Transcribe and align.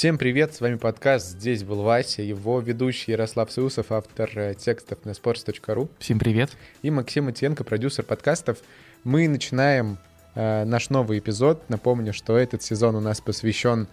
Всем 0.00 0.16
привет, 0.16 0.54
с 0.54 0.62
вами 0.62 0.76
подкаст 0.76 1.26
«Здесь 1.26 1.62
был 1.62 1.82
Вася», 1.82 2.22
его 2.22 2.58
ведущий 2.60 3.12
Ярослав 3.12 3.52
Сеусов, 3.52 3.92
автор 3.92 4.30
э, 4.34 4.54
текстов 4.54 5.04
на 5.04 5.10
sports.ru. 5.10 5.90
Всем 5.98 6.18
привет. 6.18 6.52
И 6.80 6.90
Максим 6.90 7.26
Утенко, 7.26 7.64
продюсер 7.64 8.06
подкастов. 8.06 8.56
Мы 9.04 9.28
начинаем 9.28 9.98
э, 10.34 10.64
наш 10.64 10.88
новый 10.88 11.18
эпизод. 11.18 11.68
Напомню, 11.68 12.14
что 12.14 12.38
этот 12.38 12.62
сезон 12.62 12.96
у 12.96 13.00
нас 13.00 13.20
посвящен 13.20 13.88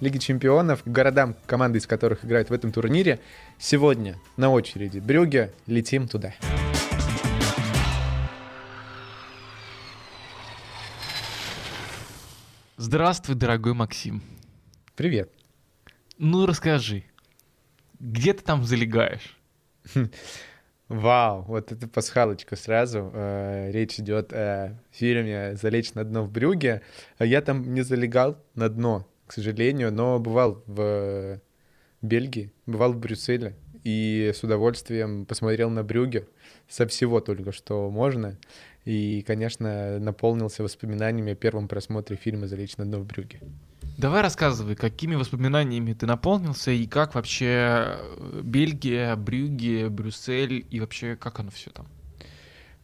Лиге 0.00 0.18
чемпионов, 0.18 0.82
городам, 0.86 1.36
команды 1.44 1.78
из 1.78 1.86
которых 1.86 2.24
играют 2.24 2.48
в 2.48 2.54
этом 2.54 2.72
турнире. 2.72 3.20
Сегодня 3.58 4.16
на 4.38 4.50
очереди 4.50 4.98
Брюге, 4.98 5.52
летим 5.66 6.08
туда. 6.08 6.32
Здравствуй, 12.78 13.36
дорогой 13.36 13.74
Максим. 13.74 14.22
Привет. 14.96 15.30
Ну, 16.16 16.46
расскажи, 16.46 17.04
где 17.98 18.32
ты 18.32 18.42
там 18.42 18.64
залегаешь? 18.64 19.38
Вау, 20.88 21.42
вот 21.42 21.72
это 21.72 21.86
пасхалочка 21.86 22.56
сразу. 22.56 23.10
Э, 23.12 23.70
речь 23.70 24.00
идет 24.00 24.32
о 24.32 24.78
фильме 24.90 25.56
«Залечь 25.56 25.92
на 25.92 26.04
дно 26.04 26.24
в 26.24 26.32
Брюге». 26.32 26.80
Я 27.18 27.42
там 27.42 27.74
не 27.74 27.82
залегал 27.82 28.38
на 28.54 28.70
дно, 28.70 29.06
к 29.30 29.32
сожалению, 29.32 29.92
но 29.92 30.18
бывал 30.18 30.60
в 30.66 31.40
Бельгии, 32.02 32.50
бывал 32.66 32.92
в 32.94 32.98
Брюсселе 32.98 33.54
и 33.84 34.32
с 34.34 34.42
удовольствием 34.42 35.24
посмотрел 35.24 35.70
на 35.70 35.84
Брюге 35.84 36.26
со 36.68 36.84
всего 36.88 37.20
только, 37.20 37.52
что 37.52 37.88
можно. 37.90 38.36
И, 38.84 39.22
конечно, 39.24 40.00
наполнился 40.00 40.64
воспоминаниями 40.64 41.34
о 41.34 41.36
первом 41.36 41.68
просмотре 41.68 42.16
фильма 42.16 42.48
«Залечь 42.48 42.76
на 42.76 42.84
дно 42.84 42.98
в 42.98 43.06
Брюге». 43.06 43.40
Давай 43.96 44.20
рассказывай, 44.20 44.74
какими 44.74 45.14
воспоминаниями 45.14 45.92
ты 45.92 46.06
наполнился 46.06 46.72
и 46.72 46.88
как 46.88 47.14
вообще 47.14 47.98
э, 48.00 48.40
Бельгия, 48.42 49.14
Брюги, 49.14 49.86
Брюссель 49.86 50.66
и 50.68 50.80
вообще 50.80 51.14
как 51.14 51.38
оно 51.38 51.52
все 51.52 51.70
там? 51.70 51.86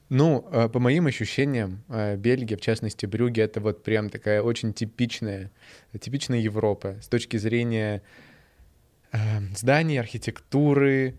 Ну, 0.08 0.46
э, 0.52 0.68
по 0.68 0.78
моим 0.78 1.06
ощущениям, 1.06 1.82
э, 1.88 2.16
Бельгия, 2.16 2.56
в 2.56 2.60
частности 2.60 3.06
Брюги, 3.06 3.40
это 3.40 3.60
вот 3.60 3.82
прям 3.82 4.08
такая 4.08 4.40
очень 4.40 4.72
типичная, 4.72 5.50
типичная 5.98 6.38
Европа 6.38 6.96
с 7.02 7.08
точки 7.08 7.36
зрения 7.36 8.02
зданий, 9.54 9.98
архитектуры, 9.98 11.16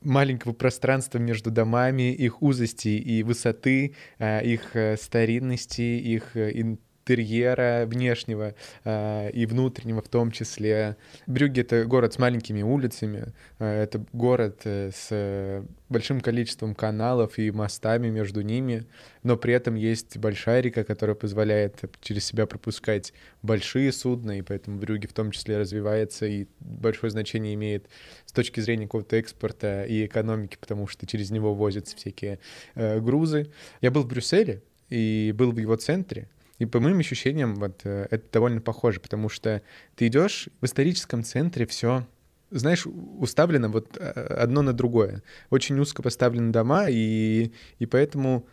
маленького 0.00 0.52
пространства 0.52 1.18
между 1.18 1.50
домами, 1.50 2.12
их 2.12 2.40
узости 2.40 2.88
и 2.88 3.24
высоты, 3.24 3.94
их 4.20 4.76
старинности, 5.00 5.80
их 5.80 6.36
интерьера 7.04 7.84
внешнего 7.86 8.54
э, 8.84 9.30
и 9.32 9.46
внутреннего 9.46 10.00
в 10.00 10.08
том 10.08 10.30
числе. 10.30 10.96
Брюгге— 11.26 11.60
это 11.62 11.84
город 11.84 12.14
с 12.14 12.18
маленькими 12.18 12.62
улицами, 12.62 13.32
э, 13.58 13.82
это 13.82 14.04
город 14.12 14.62
э, 14.64 14.90
с 14.94 15.64
большим 15.90 16.20
количеством 16.20 16.74
каналов 16.74 17.38
и 17.38 17.50
мостами 17.50 18.08
между 18.08 18.40
ними, 18.40 18.86
но 19.22 19.36
при 19.36 19.52
этом 19.52 19.74
есть 19.74 20.16
большая 20.16 20.62
река, 20.62 20.82
которая 20.82 21.14
позволяет 21.14 21.82
через 22.00 22.24
себя 22.24 22.46
пропускать 22.46 23.12
большие 23.42 23.92
судна, 23.92 24.38
и 24.38 24.42
поэтому 24.42 24.78
Брюгге 24.78 25.06
в 25.06 25.12
том 25.12 25.30
числе 25.30 25.58
развивается 25.58 26.26
и 26.26 26.46
большое 26.60 27.10
значение 27.10 27.54
имеет 27.54 27.86
с 28.24 28.32
точки 28.32 28.60
зрения 28.60 28.86
какого-то 28.86 29.16
экспорта 29.16 29.84
и 29.84 30.06
экономики, 30.06 30.56
потому 30.58 30.86
что 30.86 31.06
через 31.06 31.30
него 31.30 31.54
возятся 31.54 31.96
всякие 31.96 32.38
э, 32.74 32.98
грузы. 33.00 33.50
Я 33.82 33.90
был 33.90 34.02
в 34.02 34.08
Брюсселе, 34.08 34.62
и 34.90 35.32
был 35.36 35.52
в 35.52 35.58
его 35.58 35.76
центре, 35.76 36.28
и 36.58 36.66
по 36.66 36.80
моим 36.80 36.98
ощущениям, 36.98 37.56
вот 37.56 37.80
э, 37.84 38.06
это 38.10 38.24
довольно 38.32 38.60
похоже, 38.60 39.00
потому 39.00 39.28
что 39.28 39.62
ты 39.96 40.06
идешь 40.06 40.48
в 40.60 40.66
историческом 40.66 41.24
центре, 41.24 41.66
все, 41.66 42.06
знаешь, 42.50 42.86
уставлено 42.86 43.68
вот 43.68 43.96
э, 43.98 44.10
одно 44.10 44.62
на 44.62 44.72
другое. 44.72 45.22
Очень 45.50 45.78
узко 45.80 46.02
поставлены 46.02 46.52
дома, 46.52 46.86
и, 46.88 47.50
и 47.78 47.86
поэтому, 47.86 48.46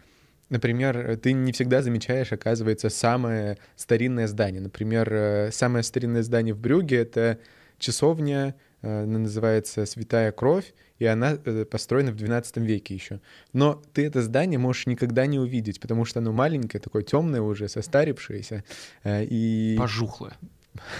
например, 0.49 1.17
ты 1.17 1.33
не 1.33 1.51
всегда 1.51 1.83
замечаешь, 1.83 2.31
оказывается, 2.31 2.89
самое 2.89 3.59
старинное 3.75 4.27
здание. 4.27 4.61
Например, 4.61 5.07
э, 5.11 5.51
самое 5.51 5.83
старинное 5.83 6.23
здание 6.23 6.55
в 6.55 6.59
Брюге— 6.59 6.97
это 6.97 7.37
часовня, 7.77 8.55
она 8.81 9.19
называется 9.19 9.85
«Святая 9.85 10.31
кровь», 10.31 10.73
и 11.01 11.05
она 11.07 11.35
э, 11.43 11.65
построена 11.65 12.11
в 12.11 12.15
12 12.15 12.57
веке 12.57 12.93
еще. 12.93 13.21
Но 13.53 13.81
ты 13.91 14.05
это 14.05 14.21
здание 14.21 14.59
можешь 14.59 14.85
никогда 14.85 15.25
не 15.25 15.39
увидеть, 15.39 15.79
потому 15.79 16.05
что 16.05 16.19
оно 16.19 16.31
маленькое, 16.31 16.79
такое 16.79 17.01
темное 17.01 17.41
уже, 17.41 17.67
состарившееся. 17.69 18.63
Э, 19.03 19.25
и... 19.25 19.75
Пожухлое. 19.79 20.37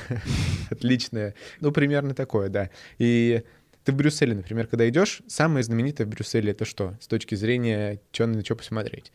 Отличное. 0.71 1.35
Ну, 1.59 1.71
примерно 1.71 2.15
такое, 2.15 2.49
да. 2.49 2.71
И 2.97 3.43
ты 3.83 3.91
в 3.91 3.95
Брюсселе, 3.95 4.33
например, 4.33 4.65
когда 4.65 4.89
идешь, 4.89 5.21
самое 5.27 5.63
знаменитое 5.63 6.07
в 6.07 6.09
Брюсселе 6.09 6.49
это 6.49 6.65
что? 6.65 6.97
С 6.99 7.05
точки 7.05 7.35
зрения, 7.35 8.01
что 8.11 8.25
на 8.25 8.43
что 8.43 8.55
посмотреть. 8.55 9.11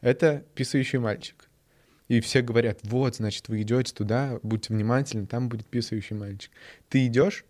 Это 0.00 0.42
писающий 0.54 1.00
мальчик. 1.00 1.50
И 2.08 2.22
все 2.22 2.40
говорят, 2.40 2.78
вот, 2.84 3.16
значит, 3.16 3.48
вы 3.48 3.60
идете 3.60 3.92
туда, 3.92 4.40
будьте 4.42 4.72
внимательны, 4.72 5.26
там 5.26 5.50
будет 5.50 5.66
писающий 5.66 6.16
мальчик. 6.16 6.50
Ты 6.88 7.06
идешь, 7.08 7.44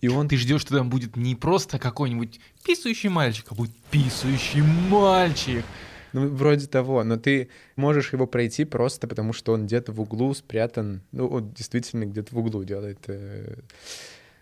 и 0.00 0.08
он... 0.08 0.28
Ты 0.28 0.36
ждешь, 0.36 0.62
что 0.62 0.76
там 0.76 0.90
будет 0.90 1.16
не 1.16 1.34
просто 1.34 1.78
какой-нибудь 1.78 2.40
писающий 2.64 3.08
мальчик, 3.08 3.46
а 3.50 3.54
будет 3.54 3.76
писающий 3.90 4.62
мальчик. 4.62 5.64
Ну, 6.12 6.28
вроде 6.28 6.66
того, 6.66 7.04
но 7.04 7.16
ты 7.16 7.50
можешь 7.76 8.12
его 8.12 8.26
пройти 8.26 8.64
просто 8.64 9.06
потому, 9.06 9.32
что 9.32 9.52
он 9.52 9.66
где-то 9.66 9.92
в 9.92 10.00
углу 10.00 10.32
спрятан, 10.34 11.02
ну, 11.12 11.26
он 11.26 11.52
действительно 11.52 12.04
где-то 12.04 12.34
в 12.34 12.38
углу 12.38 12.64
делает 12.64 13.00
э, 13.08 13.58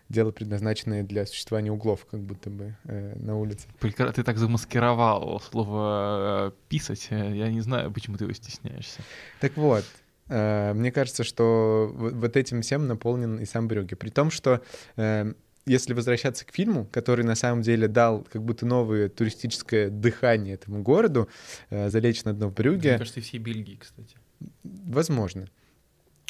дело, 0.09 0.31
предназначенное 0.31 1.03
для 1.03 1.25
существования 1.25 1.71
углов, 1.71 2.05
как 2.09 2.21
будто 2.21 2.49
бы 2.49 2.75
э, 2.85 3.15
на 3.19 3.37
улице. 3.37 3.67
Ты 3.79 4.23
так 4.23 4.37
замаскировал 4.37 5.41
слово 5.41 6.47
э, 6.47 6.51
«писать», 6.69 7.07
я 7.09 7.49
не 7.49 7.61
знаю, 7.61 7.91
почему 7.91 8.17
ты 8.17 8.25
его 8.25 8.33
стесняешься. 8.33 9.01
Так 9.41 9.57
вот, 9.57 9.83
э, 10.29 10.73
мне 10.73 10.91
кажется, 10.91 11.23
что 11.23 11.91
вот 11.93 12.37
этим 12.37 12.61
всем 12.61 12.87
наполнен 12.87 13.39
и 13.39 13.45
сам 13.45 13.67
Брюгге. 13.67 13.95
При 13.95 14.09
том, 14.09 14.31
что 14.31 14.61
э, 14.95 15.33
если 15.65 15.93
возвращаться 15.93 16.45
к 16.45 16.53
фильму, 16.53 16.85
который 16.91 17.25
на 17.25 17.35
самом 17.35 17.61
деле 17.61 17.87
дал 17.87 18.25
как 18.31 18.43
будто 18.43 18.65
новое 18.65 19.09
туристическое 19.09 19.89
дыхание 19.89 20.55
этому 20.55 20.81
городу, 20.81 21.29
э, 21.69 21.89
«Залечь 21.89 22.23
на 22.23 22.33
дно 22.33 22.49
в 22.49 22.53
Брюге». 22.53 22.89
Мне 22.89 22.97
кажется, 22.99 23.19
и 23.19 23.23
всей 23.23 23.39
Бельгии, 23.39 23.77
кстати. 23.77 24.17
Возможно. 24.63 25.47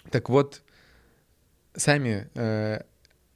Так 0.10 0.30
вот, 0.30 0.62
сами 1.76 2.30
э, 2.36 2.84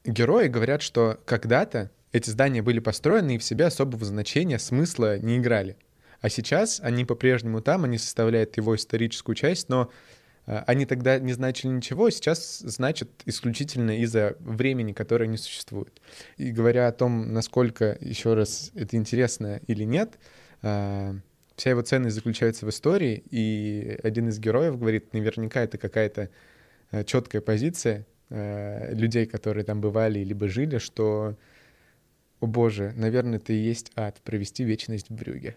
герои 0.05 0.47
говорят, 0.47 0.81
что 0.81 1.19
когда-то 1.25 1.91
эти 2.11 2.29
здания 2.29 2.61
были 2.61 2.79
построены 2.79 3.35
и 3.35 3.37
в 3.37 3.43
себе 3.43 3.65
особого 3.65 4.05
значения, 4.05 4.57
смысла 4.57 5.19
не 5.19 5.37
играли. 5.37 5.77
А 6.21 6.29
сейчас 6.29 6.79
они 6.81 7.05
по-прежнему 7.05 7.61
там, 7.61 7.83
они 7.83 7.97
составляют 7.97 8.57
его 8.57 8.75
историческую 8.75 9.35
часть, 9.35 9.69
но 9.69 9.91
они 10.65 10.85
тогда 10.85 11.19
не 11.19 11.33
значили 11.33 11.71
ничего, 11.71 12.09
сейчас 12.09 12.59
значат 12.59 13.09
исключительно 13.25 13.99
из-за 13.99 14.35
времени, 14.39 14.93
которое 14.93 15.27
не 15.27 15.37
существует. 15.37 16.01
И 16.37 16.51
говоря 16.51 16.87
о 16.87 16.91
том, 16.91 17.33
насколько, 17.33 17.97
еще 18.01 18.33
раз, 18.33 18.71
это 18.73 18.97
интересно 18.97 19.61
или 19.67 19.83
нет, 19.83 20.17
э, 20.61 21.13
вся 21.55 21.69
его 21.69 21.81
ценность 21.81 22.15
заключается 22.15 22.65
в 22.65 22.69
истории, 22.69 23.23
и 23.29 23.99
один 24.01 24.29
из 24.29 24.39
героев 24.39 24.79
говорит, 24.79 25.13
наверняка 25.13 25.61
это 25.61 25.77
какая-то 25.77 26.29
э, 26.91 27.03
четкая 27.03 27.41
позиция 27.41 28.05
людей, 28.31 29.25
которые 29.25 29.63
там 29.63 29.81
бывали 29.81 30.19
либо 30.19 30.47
жили, 30.47 30.77
что, 30.77 31.35
о 32.39 32.45
боже, 32.45 32.93
наверное, 32.95 33.39
это 33.39 33.53
и 33.53 33.55
есть 33.55 33.91
ад, 33.95 34.21
провести 34.23 34.63
вечность 34.63 35.09
в 35.09 35.15
Брюге. 35.15 35.55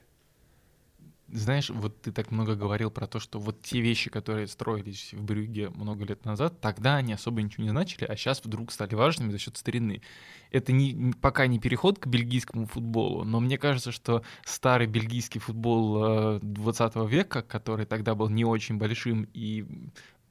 Знаешь, 1.32 1.70
вот 1.70 1.98
ты 2.02 2.12
так 2.12 2.30
много 2.30 2.54
говорил 2.54 2.90
про 2.90 3.06
то, 3.06 3.18
что 3.18 3.40
вот 3.40 3.62
те 3.62 3.80
вещи, 3.80 4.10
которые 4.10 4.46
строились 4.46 5.14
в 5.14 5.22
Брюге 5.24 5.70
много 5.70 6.04
лет 6.04 6.26
назад, 6.26 6.60
тогда 6.60 6.96
они 6.96 7.14
особо 7.14 7.40
ничего 7.40 7.64
не 7.64 7.70
значили, 7.70 8.04
а 8.04 8.16
сейчас 8.16 8.44
вдруг 8.44 8.70
стали 8.70 8.94
важными 8.94 9.30
за 9.30 9.38
счет 9.38 9.56
старины. 9.56 10.02
Это 10.50 10.72
не, 10.72 11.14
пока 11.22 11.46
не 11.46 11.58
переход 11.58 11.98
к 11.98 12.06
бельгийскому 12.06 12.66
футболу, 12.66 13.24
но 13.24 13.40
мне 13.40 13.56
кажется, 13.56 13.92
что 13.92 14.22
старый 14.44 14.86
бельгийский 14.86 15.40
футбол 15.40 16.38
20 16.42 16.96
э, 16.96 17.06
века, 17.08 17.40
который 17.40 17.86
тогда 17.86 18.14
был 18.14 18.28
не 18.28 18.44
очень 18.44 18.76
большим 18.76 19.26
и 19.32 19.64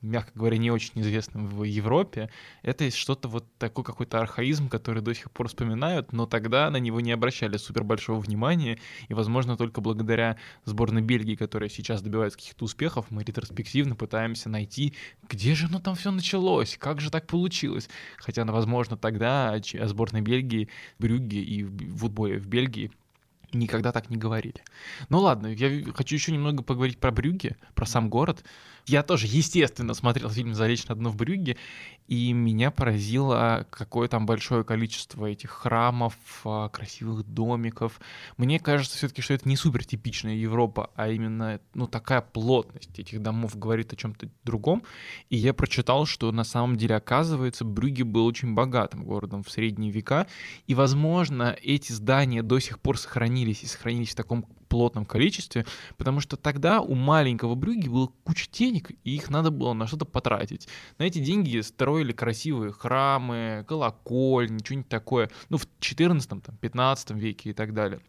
мягко 0.01 0.31
говоря, 0.35 0.57
не 0.57 0.71
очень 0.71 1.01
известным 1.01 1.47
в 1.47 1.63
Европе, 1.63 2.29
это 2.63 2.89
что-то 2.91 3.27
вот 3.27 3.45
такой 3.57 3.83
какой-то 3.83 4.19
архаизм, 4.19 4.69
который 4.69 5.01
до 5.01 5.13
сих 5.13 5.31
пор 5.31 5.47
вспоминают, 5.47 6.11
но 6.11 6.25
тогда 6.25 6.69
на 6.69 6.77
него 6.77 7.01
не 7.01 7.11
обращали 7.11 7.57
супер 7.57 7.83
большого 7.83 8.19
внимания, 8.19 8.79
и, 9.07 9.13
возможно, 9.13 9.57
только 9.57 9.81
благодаря 9.81 10.37
сборной 10.65 11.01
Бельгии, 11.01 11.35
которая 11.35 11.69
сейчас 11.69 12.01
добивается 12.01 12.37
каких-то 12.37 12.65
успехов, 12.65 13.07
мы 13.09 13.23
ретроспективно 13.23 13.95
пытаемся 13.95 14.49
найти, 14.49 14.93
где 15.29 15.55
же 15.55 15.67
оно 15.67 15.79
там 15.79 15.95
все 15.95 16.11
началось, 16.11 16.77
как 16.77 16.99
же 16.99 17.11
так 17.11 17.27
получилось. 17.27 17.89
Хотя, 18.17 18.45
ну, 18.45 18.53
возможно, 18.53 18.97
тогда 18.97 19.53
о 19.53 19.87
сборной 19.87 20.21
Бельгии, 20.21 20.69
Брюгге 20.99 21.41
и 21.41 21.63
футболе 21.63 22.39
в 22.39 22.47
Бельгии 22.47 22.91
никогда 23.53 23.91
так 23.91 24.09
не 24.09 24.17
говорили. 24.17 24.63
Ну 25.09 25.19
ладно, 25.19 25.47
я 25.47 25.83
хочу 25.93 26.15
еще 26.15 26.31
немного 26.31 26.63
поговорить 26.63 26.99
про 26.99 27.11
Брюгге, 27.11 27.57
про 27.75 27.85
сам 27.85 28.09
город. 28.09 28.43
Я 28.85 29.03
тоже, 29.03 29.27
естественно, 29.27 29.93
смотрел 29.93 30.29
фильм 30.29 30.53
«Залечь 30.53 30.87
на 30.87 30.95
дно 30.95 31.09
в 31.09 31.15
Брюгге», 31.15 31.57
и 32.07 32.33
меня 32.33 32.71
поразило, 32.71 33.65
какое 33.69 34.09
там 34.09 34.25
большое 34.25 34.65
количество 34.65 35.27
этих 35.27 35.49
храмов, 35.49 36.13
а, 36.43 36.67
красивых 36.67 37.23
домиков. 37.23 38.01
Мне 38.35 38.59
кажется 38.59 38.97
все-таки, 38.97 39.21
что 39.21 39.33
это 39.33 39.47
не 39.47 39.55
супер 39.55 39.85
типичная 39.85 40.35
Европа, 40.35 40.89
а 40.95 41.07
именно 41.07 41.61
ну, 41.73 41.87
такая 41.87 42.19
плотность 42.19 42.99
этих 42.99 43.21
домов 43.21 43.57
говорит 43.57 43.93
о 43.93 43.95
чем-то 43.95 44.27
другом. 44.43 44.83
И 45.29 45.37
я 45.37 45.53
прочитал, 45.53 46.05
что 46.05 46.29
на 46.33 46.43
самом 46.43 46.75
деле, 46.75 46.95
оказывается, 46.95 47.63
Брюгге 47.63 48.03
был 48.03 48.25
очень 48.25 48.55
богатым 48.55 49.05
городом 49.05 49.43
в 49.43 49.49
средние 49.49 49.91
века, 49.91 50.27
и, 50.67 50.75
возможно, 50.75 51.55
эти 51.63 51.93
здания 51.93 52.43
до 52.43 52.59
сих 52.59 52.79
пор 52.81 52.97
сохранились 52.97 53.63
и 53.63 53.67
сохранились 53.67 54.11
в 54.11 54.15
таком 54.15 54.45
плотном 54.71 55.05
количестве, 55.05 55.65
потому 55.97 56.21
что 56.21 56.37
тогда 56.37 56.79
у 56.79 56.95
маленького 56.95 57.55
Брюги 57.55 57.89
было 57.89 58.09
куча 58.23 58.47
денег, 58.51 58.91
и 59.03 59.15
их 59.15 59.29
надо 59.29 59.51
было 59.51 59.73
на 59.73 59.85
что-то 59.85 60.05
потратить. 60.05 60.69
На 60.97 61.03
эти 61.03 61.19
деньги 61.19 61.59
строили 61.59 62.13
красивые 62.13 62.71
храмы, 62.71 63.65
колокольни, 63.67 64.59
что-нибудь 64.63 64.87
такое, 64.87 65.29
ну, 65.49 65.57
в 65.57 65.67
14 65.81 66.29
там, 66.29 66.55
15 66.55 67.11
веке 67.11 67.49
и 67.49 67.53
так 67.53 67.73
далее 67.73 67.99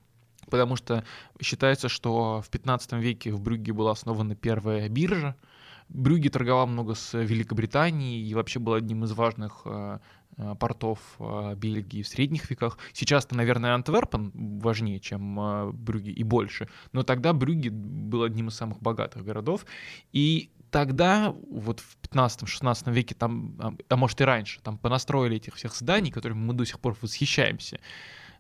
потому 0.51 0.77
что 0.77 1.05
считается, 1.41 1.89
что 1.89 2.43
в 2.43 2.51
15 2.51 2.93
веке 2.95 3.33
в 3.33 3.41
Брюгге 3.41 3.73
была 3.73 3.93
основана 3.93 4.35
первая 4.35 4.89
биржа. 4.91 5.35
Брюгге 5.95 6.31
торговал 6.31 6.67
много 6.67 6.95
с 6.95 7.19
Великобританией 7.19 8.29
и 8.29 8.35
вообще 8.35 8.59
был 8.59 8.75
одним 8.75 9.05
из 9.05 9.13
важных 9.13 9.63
э, 9.65 9.99
Э, 10.39 10.55
портов 10.59 10.99
э, 11.19 11.55
Бельгии 11.57 12.03
в 12.03 12.09
средних 12.09 12.51
веках. 12.51 12.79
Сейчас-то, 12.95 13.37
наверное, 13.37 13.75
Антверпен 13.75 14.33
важнее, 14.61 14.99
чем 14.99 15.75
Брюги 15.75 16.09
и 16.09 16.23
больше, 16.23 16.69
но 16.93 17.03
тогда 17.03 17.35
Брюги 17.35 17.69
был 17.69 18.23
одним 18.23 18.49
из 18.49 18.55
самых 18.55 18.81
богатых 18.81 19.25
городов, 19.25 19.67
и 20.13 20.51
тогда, 20.71 21.35
вот 21.51 21.81
в 21.81 21.99
15-16 22.09 22.91
веке, 22.93 23.15
там, 23.15 23.57
а, 23.61 23.75
а 23.91 23.97
может 23.97 24.23
и 24.23 24.25
раньше, 24.25 24.61
там 24.63 24.79
понастроили 24.79 25.37
этих 25.37 25.55
всех 25.57 25.75
зданий, 25.75 26.11
которыми 26.11 26.39
мы 26.39 26.55
до 26.55 26.65
сих 26.65 26.81
пор 26.81 26.97
восхищаемся 27.03 27.79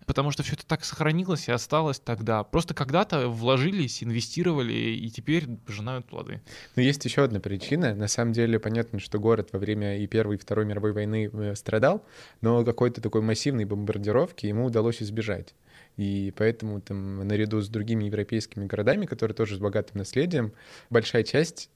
потому 0.07 0.31
что 0.31 0.43
все 0.43 0.55
это 0.55 0.67
так 0.67 0.85
сохранилось 0.85 1.49
и 1.49 1.53
осталось 1.53 2.01
тогда. 2.01 2.45
Просто 2.45 2.75
когда-то 2.75 3.29
вложились, 3.29 4.03
инвестировали, 4.03 4.73
и 4.73 5.11
теперь 5.11 5.47
пожинают 5.67 6.07
плоды. 6.07 6.41
Но 6.77 6.83
есть 6.83 7.05
еще 7.05 7.25
одна 7.25 7.41
причина. 7.41 7.95
На 7.95 8.09
самом 8.09 8.33
деле 8.33 8.59
понятно, 8.59 8.99
что 8.99 9.19
город 9.19 9.51
во 9.53 9.59
время 9.59 9.99
и 9.99 10.07
Первой, 10.07 10.37
и 10.37 10.39
Второй 10.39 10.65
мировой 10.65 10.93
войны 10.93 11.31
э, 11.33 11.55
страдал, 11.55 12.05
но 12.41 12.65
какой-то 12.65 13.01
такой 13.01 13.23
массивной 13.23 13.65
бомбардировки 13.65 14.47
ему 14.47 14.67
удалось 14.67 15.03
избежать. 15.03 15.55
И 15.97 16.33
поэтому 16.37 16.81
там 16.81 17.27
наряду 17.27 17.61
с 17.61 17.69
другими 17.69 18.05
европейскими 18.05 18.67
городами, 18.67 19.07
которые 19.07 19.35
тоже 19.35 19.57
с 19.57 19.59
богатым 19.59 19.99
наследием, 19.99 20.53
большая 20.91 21.23
часть 21.23 21.71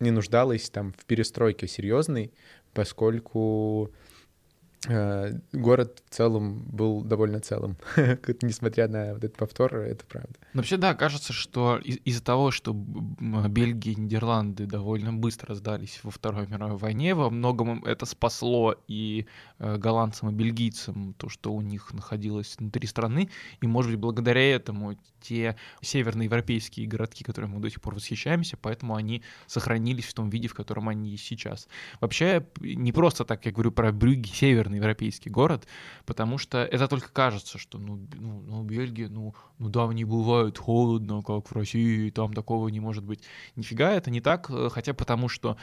не 0.00 0.10
нуждалась 0.10 0.70
там 0.70 0.92
в 0.92 1.04
перестройке 1.06 1.66
серьезной, 1.66 2.32
поскольку 2.72 3.92
город 4.86 6.02
в 6.08 6.14
целом 6.14 6.62
был 6.70 7.02
довольно 7.02 7.40
целым, 7.40 7.76
несмотря 8.42 8.88
на 8.88 9.14
вот 9.14 9.24
этот 9.24 9.36
повтор, 9.36 9.74
это 9.76 10.04
правда. 10.06 10.34
Вообще, 10.54 10.76
да, 10.76 10.94
кажется, 10.94 11.32
что 11.32 11.78
из- 11.78 11.98
из-за 12.04 12.22
того, 12.22 12.50
что 12.52 12.72
Бельгия 12.72 13.92
и 13.92 14.00
Нидерланды 14.00 14.66
довольно 14.66 15.12
быстро 15.12 15.54
сдались 15.54 16.00
во 16.04 16.10
Второй 16.10 16.46
мировой 16.46 16.76
войне, 16.76 17.14
во 17.14 17.28
многом 17.28 17.84
это 17.84 18.06
спасло 18.06 18.76
и 18.86 19.26
э, 19.58 19.76
голландцам, 19.78 20.30
и 20.30 20.32
бельгийцам 20.32 21.14
то, 21.14 21.28
что 21.28 21.52
у 21.52 21.60
них 21.60 21.92
находилось 21.92 22.56
внутри 22.58 22.86
страны, 22.86 23.30
и, 23.60 23.66
может 23.66 23.90
быть, 23.90 24.00
благодаря 24.00 24.54
этому 24.54 24.96
те 25.20 25.56
северноевропейские 25.80 26.86
городки, 26.86 27.24
которыми 27.24 27.54
мы 27.54 27.60
до 27.60 27.70
сих 27.70 27.80
пор 27.80 27.96
восхищаемся, 27.96 28.56
поэтому 28.56 28.94
они 28.94 29.22
сохранились 29.46 30.04
в 30.04 30.14
том 30.14 30.30
виде, 30.30 30.46
в 30.46 30.54
котором 30.54 30.88
они 30.88 31.16
сейчас. 31.16 31.68
Вообще, 32.00 32.46
не 32.60 32.92
просто 32.92 33.24
так, 33.24 33.44
я 33.44 33.52
говорю 33.52 33.72
про 33.72 33.90
Брюгге, 33.92 34.30
север 34.32 34.67
северный 34.68 34.76
европейский 34.76 35.30
город, 35.30 35.66
потому 36.06 36.38
что 36.38 36.58
это 36.58 36.88
только 36.88 37.10
кажется, 37.10 37.58
что 37.58 37.78
ну, 37.78 38.06
ну, 38.14 38.42
ну 38.46 38.62
Бельгия, 38.62 39.08
ну, 39.08 39.34
ну 39.58 39.68
да, 39.68 39.86
не 39.92 40.04
бывает 40.04 40.58
холодно, 40.58 41.22
как 41.22 41.50
в 41.50 41.52
России, 41.52 42.10
там 42.10 42.32
такого 42.32 42.68
не 42.68 42.80
может 42.80 43.04
быть. 43.04 43.22
Нифига, 43.56 43.92
это 43.92 44.10
не 44.10 44.20
так, 44.20 44.50
э, 44.50 44.68
хотя 44.70 44.94
потому 44.94 45.28
что 45.28 45.56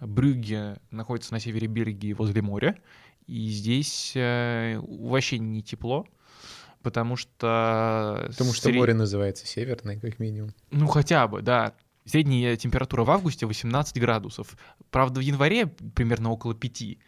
Брюгге 0.00 0.76
находится 0.90 1.32
на 1.32 1.40
севере 1.40 1.66
Бельгии 1.66 2.12
возле 2.12 2.42
моря, 2.42 2.76
и 3.26 3.48
здесь 3.48 4.12
э, 4.14 4.78
вообще 4.80 5.38
не 5.38 5.62
тепло, 5.62 6.06
потому 6.82 7.16
что... 7.16 8.26
Потому 8.28 8.52
что 8.52 8.62
сред... 8.64 8.76
море 8.76 8.94
называется 8.94 9.46
северное, 9.46 9.98
как 9.98 10.18
минимум. 10.18 10.52
Ну, 10.70 10.86
хотя 10.86 11.26
бы, 11.28 11.42
да. 11.42 11.74
Средняя 12.04 12.56
температура 12.56 13.04
в 13.04 13.10
августе 13.10 13.46
18 13.46 14.00
градусов. 14.00 14.56
Правда, 14.90 15.20
в 15.20 15.22
январе 15.22 15.66
примерно 15.94 16.32
около 16.32 16.52
5. 16.52 16.98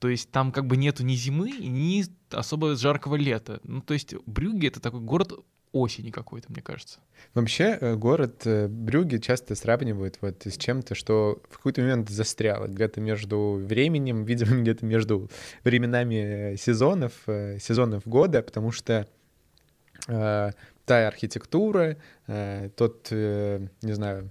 То 0.00 0.08
есть 0.08 0.30
там 0.30 0.50
как 0.50 0.66
бы 0.66 0.76
нету 0.76 1.04
ни 1.04 1.14
зимы, 1.14 1.50
ни 1.50 2.04
особо 2.30 2.74
жаркого 2.74 3.16
лета. 3.16 3.60
Ну, 3.64 3.82
то 3.82 3.94
есть 3.94 4.14
Брюгге— 4.26 4.68
это 4.68 4.80
такой 4.80 5.00
город 5.00 5.32
осени 5.72 6.10
какой-то, 6.10 6.50
мне 6.50 6.62
кажется. 6.62 7.00
Вообще 7.34 7.76
э, 7.80 7.94
город 7.94 8.42
э, 8.46 8.66
Брюгге 8.66 9.20
часто 9.20 9.54
сравнивают 9.54 10.18
вот 10.22 10.46
с 10.46 10.56
чем-то, 10.56 10.94
что 10.94 11.42
в 11.50 11.58
какой-то 11.58 11.82
момент 11.82 12.08
застряло 12.08 12.66
где-то 12.66 13.00
между 13.00 13.62
временем, 13.62 14.24
видимо, 14.24 14.62
где-то 14.62 14.84
между 14.84 15.30
временами 15.64 16.56
сезонов, 16.56 17.12
э, 17.26 17.58
сезонов 17.60 18.06
года, 18.06 18.42
потому 18.42 18.72
что 18.72 19.06
э, 20.08 20.50
та 20.86 21.06
архитектура, 21.06 21.98
э, 22.26 22.70
тот, 22.74 23.08
э, 23.10 23.68
не 23.82 23.92
знаю, 23.92 24.30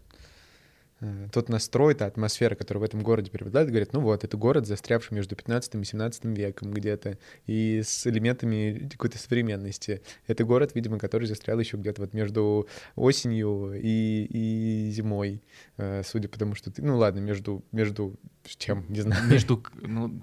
тот 1.31 1.49
настрой, 1.49 1.95
та 1.95 2.05
атмосфера, 2.05 2.55
которая 2.55 2.81
в 2.81 2.83
этом 2.83 3.01
городе 3.01 3.31
преобладает, 3.31 3.69
говорит, 3.69 3.93
ну 3.93 4.01
вот, 4.01 4.23
это 4.23 4.35
город, 4.37 4.67
застрявший 4.67 5.15
между 5.15 5.35
15 5.35 5.75
и 5.75 5.83
17 5.83 6.25
веком 6.25 6.71
где-то, 6.71 7.17
и 7.45 7.81
с 7.83 8.05
элементами 8.05 8.89
какой-то 8.91 9.17
современности. 9.17 10.01
Это 10.27 10.43
город, 10.43 10.71
видимо, 10.75 10.99
который 10.99 11.25
застрял 11.25 11.59
еще 11.59 11.77
где-то 11.77 12.01
вот 12.01 12.13
между 12.13 12.67
осенью 12.95 13.73
и, 13.75 14.25
и 14.29 14.91
зимой, 14.91 15.41
э, 15.77 16.03
судя 16.03 16.27
по 16.27 16.37
тому, 16.37 16.55
что 16.55 16.71
ты... 16.71 16.81
Ну 16.81 16.97
ладно, 16.97 17.19
между, 17.19 17.63
между 17.71 18.17
чем, 18.57 18.85
не 18.89 19.01
знаю. 19.01 19.27
Между, 19.29 19.63
ну, 19.81 20.21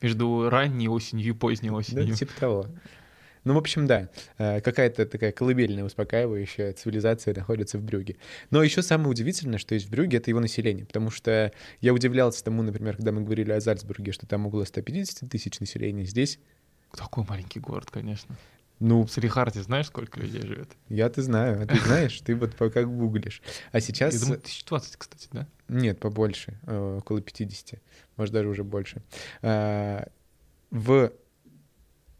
между 0.00 0.48
ранней 0.48 0.88
осенью 0.88 1.28
и 1.28 1.32
поздней 1.32 1.70
осенью. 1.70 2.06
Да, 2.06 2.14
типа 2.14 2.32
того. 2.38 2.66
Ну, 3.46 3.54
в 3.54 3.58
общем, 3.58 3.86
да, 3.86 4.08
э, 4.38 4.60
какая-то 4.60 5.06
такая 5.06 5.30
колыбельная, 5.30 5.84
успокаивающая 5.84 6.72
цивилизация 6.72 7.32
находится 7.32 7.78
в 7.78 7.82
Брюге. 7.84 8.16
Но 8.50 8.60
еще 8.60 8.82
самое 8.82 9.08
удивительное, 9.08 9.60
что 9.60 9.74
есть 9.74 9.86
в 9.86 9.90
Брюге, 9.90 10.16
это 10.16 10.30
его 10.30 10.40
население, 10.40 10.84
потому 10.84 11.12
что 11.12 11.52
я 11.80 11.94
удивлялся 11.94 12.42
тому, 12.42 12.62
например, 12.62 12.96
когда 12.96 13.12
мы 13.12 13.22
говорили 13.22 13.52
о 13.52 13.60
Зальцбурге, 13.60 14.10
что 14.10 14.26
там 14.26 14.46
около 14.46 14.64
150 14.64 15.30
тысяч 15.30 15.60
населения, 15.60 16.04
здесь... 16.04 16.40
Такой 16.96 17.24
маленький 17.28 17.60
город, 17.60 17.88
конечно. 17.88 18.36
Ну, 18.80 19.04
в 19.04 19.12
Салихарде 19.12 19.62
знаешь, 19.62 19.86
сколько 19.86 20.18
людей 20.18 20.42
живет? 20.42 20.70
Я 20.88 21.08
ты 21.08 21.22
знаю, 21.22 21.62
а 21.62 21.66
ты 21.66 21.78
знаешь, 21.78 22.20
ты 22.22 22.34
вот 22.34 22.56
пока 22.56 22.82
гуглишь. 22.82 23.42
А 23.70 23.80
сейчас... 23.80 24.14
Я 24.14 24.20
думаю, 24.22 24.38
1020, 24.38 24.96
кстати, 24.96 25.28
да? 25.30 25.46
Нет, 25.68 26.00
побольше, 26.00 26.58
э, 26.66 26.96
около 26.98 27.20
50, 27.20 27.80
может, 28.16 28.34
даже 28.34 28.48
уже 28.48 28.64
больше. 28.64 29.02
А, 29.40 30.08
в 30.72 31.12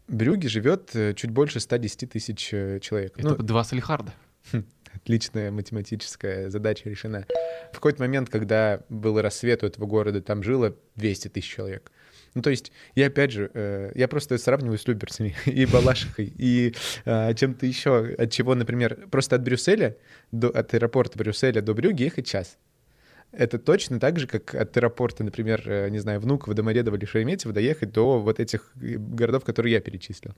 Брюге 0.07 0.47
живет 0.49 0.95
э, 0.95 1.13
чуть 1.13 1.31
больше 1.31 1.59
110 1.59 2.09
тысяч 2.09 2.49
э, 2.53 2.79
человек. 2.79 3.17
Это 3.17 3.29
ну, 3.29 3.35
два 3.37 3.63
Салихарда. 3.63 4.13
Хм, 4.51 4.63
отличная 4.93 5.51
математическая 5.51 6.49
задача 6.49 6.89
решена. 6.89 7.25
В 7.71 7.75
какой-то 7.75 8.01
момент, 8.01 8.29
когда 8.29 8.81
был 8.89 9.19
рассвет 9.21 9.63
у 9.63 9.67
этого 9.67 9.85
города, 9.85 10.21
там 10.21 10.43
жило 10.43 10.75
200 10.95 11.29
тысяч 11.29 11.53
человек. 11.53 11.91
Ну, 12.33 12.41
то 12.41 12.49
есть, 12.49 12.71
я 12.95 13.07
опять 13.07 13.31
же, 13.31 13.49
э, 13.53 13.91
я 13.95 14.07
просто 14.07 14.37
сравниваю 14.37 14.77
с 14.77 14.87
Люберцами 14.87 15.35
и 15.45 15.65
Балашихой, 15.65 16.31
и 16.37 16.73
э, 17.05 17.33
чем-то 17.33 17.65
еще, 17.65 18.15
от 18.17 18.31
чего, 18.31 18.55
например, 18.55 19.07
просто 19.09 19.35
от 19.35 19.43
Брюсселя, 19.43 19.97
до, 20.31 20.49
от 20.49 20.73
аэропорта 20.73 21.17
Брюсселя 21.17 21.61
до 21.61 21.73
Брюги 21.73 22.03
ехать 22.03 22.27
час. 22.27 22.57
Это 23.31 23.59
точно 23.59 23.99
так 23.99 24.19
же, 24.19 24.27
как 24.27 24.55
от 24.55 24.75
аэропорта, 24.77 25.23
например, 25.23 25.61
э, 25.65 25.89
не 25.89 25.99
знаю, 25.99 26.19
Внуково, 26.19 26.55
Домодедово 26.55 26.95
или 26.95 27.05
Шереметьево 27.05 27.53
доехать 27.53 27.91
до 27.91 28.19
вот 28.19 28.39
этих 28.39 28.71
э, 28.75 28.97
городов, 28.97 29.43
которые 29.43 29.73
я 29.73 29.81
перечислил. 29.81 30.33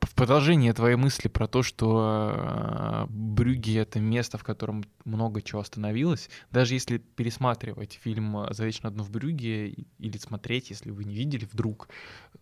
В 0.00 0.14
продолжение 0.14 0.72
твоей 0.72 0.96
мысли 0.96 1.28
про 1.28 1.48
то, 1.48 1.62
что 1.62 3.06
Брюги— 3.08 3.78
это 3.78 3.98
место, 3.98 4.38
в 4.38 4.44
котором 4.44 4.84
много 5.04 5.40
чего 5.42 5.60
остановилось, 5.60 6.28
даже 6.50 6.74
если 6.74 6.98
пересматривать 6.98 7.98
фильм 8.02 8.46
«Завечно 8.50 8.88
одно 8.88 9.04
в 9.04 9.10
Брюге» 9.10 9.68
или 9.98 10.18
смотреть, 10.18 10.70
если 10.70 10.90
вы 10.90 11.04
не 11.04 11.14
видели 11.14 11.48
вдруг, 11.50 11.88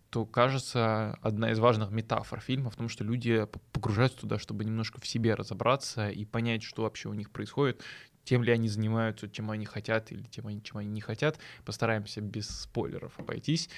то 0.09 0.25
кажется 0.25 1.17
одна 1.21 1.51
из 1.51 1.59
важных 1.59 1.89
метафор 1.89 2.39
фильма 2.39 2.69
в 2.69 2.75
том, 2.75 2.87
что 2.87 3.03
люди 3.03 3.47
погружаются 3.71 4.19
туда, 4.19 4.37
чтобы 4.37 4.63
немножко 4.63 5.01
в 5.01 5.07
себе 5.07 5.33
разобраться 5.33 6.09
и 6.09 6.23
понять, 6.23 6.61
что 6.61 6.83
вообще 6.83 7.09
у 7.09 7.13
них 7.13 7.31
происходит, 7.31 7.81
тем 8.23 8.43
ли 8.43 8.51
они 8.51 8.67
занимаются, 8.67 9.29
чем 9.29 9.51
они 9.51 9.65
хотят 9.65 10.11
или 10.11 10.23
тем, 10.23 10.61
чем 10.61 10.77
они 10.77 10.89
не 10.89 11.01
хотят. 11.01 11.39
Постараемся 11.65 12.21
без 12.21 12.47
спойлеров 12.47 13.19
обойтись, 13.19 13.69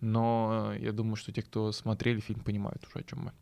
но 0.00 0.72
я 0.78 0.92
думаю, 0.92 1.16
что 1.16 1.32
те, 1.32 1.42
кто 1.42 1.72
смотрели 1.72 2.20
фильм, 2.20 2.40
понимают 2.40 2.86
уже, 2.86 3.04
о 3.04 3.08
чем 3.08 3.20
мы. 3.20 3.32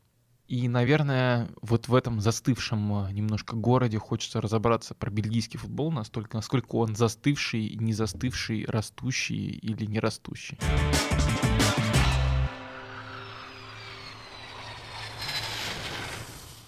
И, 0.49 0.69
наверное, 0.69 1.49
вот 1.63 1.89
в 1.89 1.95
этом 1.95 2.21
застывшем 2.21 3.07
э, 3.07 3.13
немножко 3.13 3.57
городе 3.57 3.99
хочется 3.99 4.41
разобраться 4.41 4.95
про 4.95 5.11
бельгийский 5.11 5.59
футбол, 5.59 5.91
настолько, 5.91 6.37
насколько 6.37 6.77
он 6.77 6.95
застывший, 6.95 7.75
не 7.77 7.95
застывший, 7.95 8.67
растущий 8.67 9.47
или 9.47 9.87
не 9.87 9.99
растущий. 9.99 10.59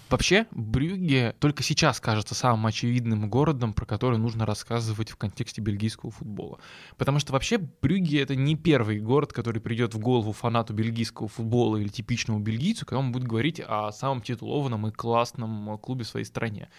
Вообще, 0.09 0.45
Брюгге 0.51 1.35
только 1.39 1.63
сейчас 1.63 1.99
кажется 1.99 2.35
самым 2.35 2.67
очевидным 2.67 3.27
городом, 3.27 3.73
про 3.73 3.85
который 3.85 4.19
нужно 4.19 4.45
рассказывать 4.45 5.09
в 5.09 5.15
контексте 5.15 5.61
бельгийского 5.61 6.11
футбола. 6.11 6.59
Потому 6.97 7.17
что 7.17 7.33
вообще 7.33 7.57
Брюгге— 7.57 8.21
это 8.21 8.35
не 8.35 8.55
первый 8.55 8.99
город, 8.99 9.33
который 9.33 9.61
придет 9.61 9.95
в 9.95 9.99
голову 9.99 10.31
фанату 10.31 10.73
бельгийского 10.75 11.27
футбола 11.27 11.77
или 11.77 11.87
типичному 11.87 12.39
бельгийцу, 12.39 12.85
когда 12.85 12.99
он 12.99 13.11
будет 13.11 13.23
говорить 13.23 13.59
о 13.65 13.91
самом 13.91 14.21
титулованном 14.21 14.87
и 14.87 14.91
классном 14.91 15.75
клубе 15.79 16.03
в 16.03 16.07
своей 16.07 16.25
стране. 16.25 16.69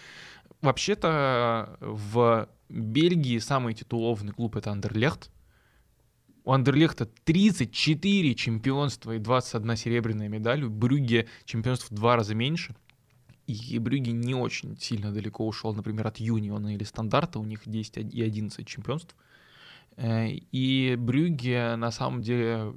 Вообще-то 0.61 1.77
в 1.81 2.47
Бельгии 2.69 3.39
самый 3.39 3.73
титулованный 3.73 4.31
клуб— 4.31 4.55
это 4.57 4.71
Андерлехт, 4.71 5.31
у 6.45 6.53
Андерлехта 6.53 7.05
34 7.05 8.35
чемпионства 8.35 9.11
и 9.11 9.19
21 9.19 9.75
серебряная 9.75 10.29
медаль. 10.29 10.63
У 10.63 10.69
Брюгге 10.69 11.27
чемпионств 11.43 11.91
в 11.91 11.93
два 11.93 12.15
раза 12.15 12.33
меньше— 12.33 12.73
и 13.47 13.79
Брюги 13.79 14.09
не 14.09 14.35
очень 14.35 14.77
сильно 14.77 15.11
далеко 15.11 15.47
ушел, 15.47 15.73
например, 15.73 16.07
от 16.07 16.17
Юниона 16.17 16.75
или 16.75 16.83
Стандарта, 16.83 17.39
у 17.39 17.45
них 17.45 17.61
10 17.65 18.13
и 18.13 18.21
11 18.21 18.67
чемпионств. 18.67 19.15
Э, 19.95 20.27
и 20.29 20.95
Брюги 20.97 21.75
на 21.75 21.91
самом 21.91 22.21
деле 22.21 22.73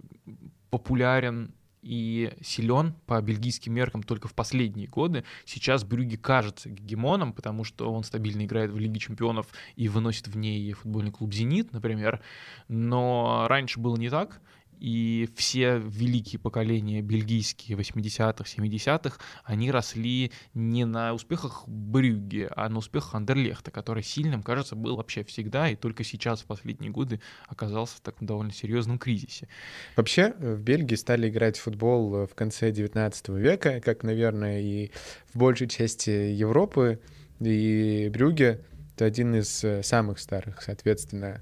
популярен 0.71 1.53
и 1.83 2.33
силен 2.43 2.95
по 3.07 3.21
бельгийским 3.21 3.73
меркам 3.73 4.03
только 4.03 4.29
в 4.29 4.35
последние 4.35 4.87
годы. 4.87 5.25
Сейчас 5.45 5.83
Брюги 5.83 6.17
кажется 6.17 6.69
гегемоном, 6.69 7.33
потому 7.33 7.65
что 7.65 7.93
он 7.93 8.05
стабильно 8.05 8.45
играет 8.45 8.71
в 8.71 8.79
Лиге 8.79 9.01
чемпионов 9.01 9.49
и 9.77 9.89
выносит 9.89 10.29
в 10.29 10.37
ней 10.37 10.73
футбольный 10.73 11.11
клуб 11.11 11.33
«Зенит», 11.33 11.73
например. 11.73 12.21
Но 12.69 13.47
раньше 13.49 13.81
было 13.81 13.97
не 13.97 14.11
так 14.11 14.41
и 14.81 15.29
все 15.37 15.79
великие 15.79 16.41
поколения 16.41 17.03
бельгийские 17.03 17.77
80-х, 17.77 18.45
70-х, 18.45 19.19
они 19.45 19.71
росли 19.71 20.33
не 20.55 20.87
на 20.87 21.13
успехах 21.13 21.65
Брюгге, 21.69 22.51
а 22.57 22.69
на 22.69 22.79
успехах 22.79 23.15
Андерлехта, 23.15 23.71
который 23.71 24.03
сильным, 24.03 24.43
кажется, 24.43 24.77
был 24.77 24.97
вообще 24.97 25.23
всегда, 25.23 25.69
и 25.69 25.77
только 25.77 26.03
сейчас, 26.03 26.41
в 26.41 26.47
последние 26.47 26.91
годы, 26.91 27.21
оказался 27.47 27.99
в 27.99 28.01
таком 28.01 28.27
довольно 28.27 28.53
серьезном 28.53 28.99
кризисе. 28.99 29.49
Вообще, 29.97 30.33
э, 30.39 30.55
в 30.55 30.63
Бельгии 30.63 30.95
стали 30.95 31.29
играть 31.29 31.59
в 31.59 31.63
футбол 31.63 32.15
э, 32.17 32.27
в 32.27 32.35
конце 32.35 32.73
19 32.73 33.29
века, 33.31 33.81
как, 33.81 34.03
наверное, 34.03 34.61
и 34.61 34.91
в 35.33 35.39
большей 35.39 35.69
части 35.69 36.11
Европы, 36.11 37.01
и 37.39 38.11
Брюгге— 38.13 38.65
это 38.97 39.05
один 39.05 39.35
из 39.35 39.63
э, 39.63 39.83
самых 39.83 40.19
старых, 40.19 40.63
соответственно, 40.63 41.41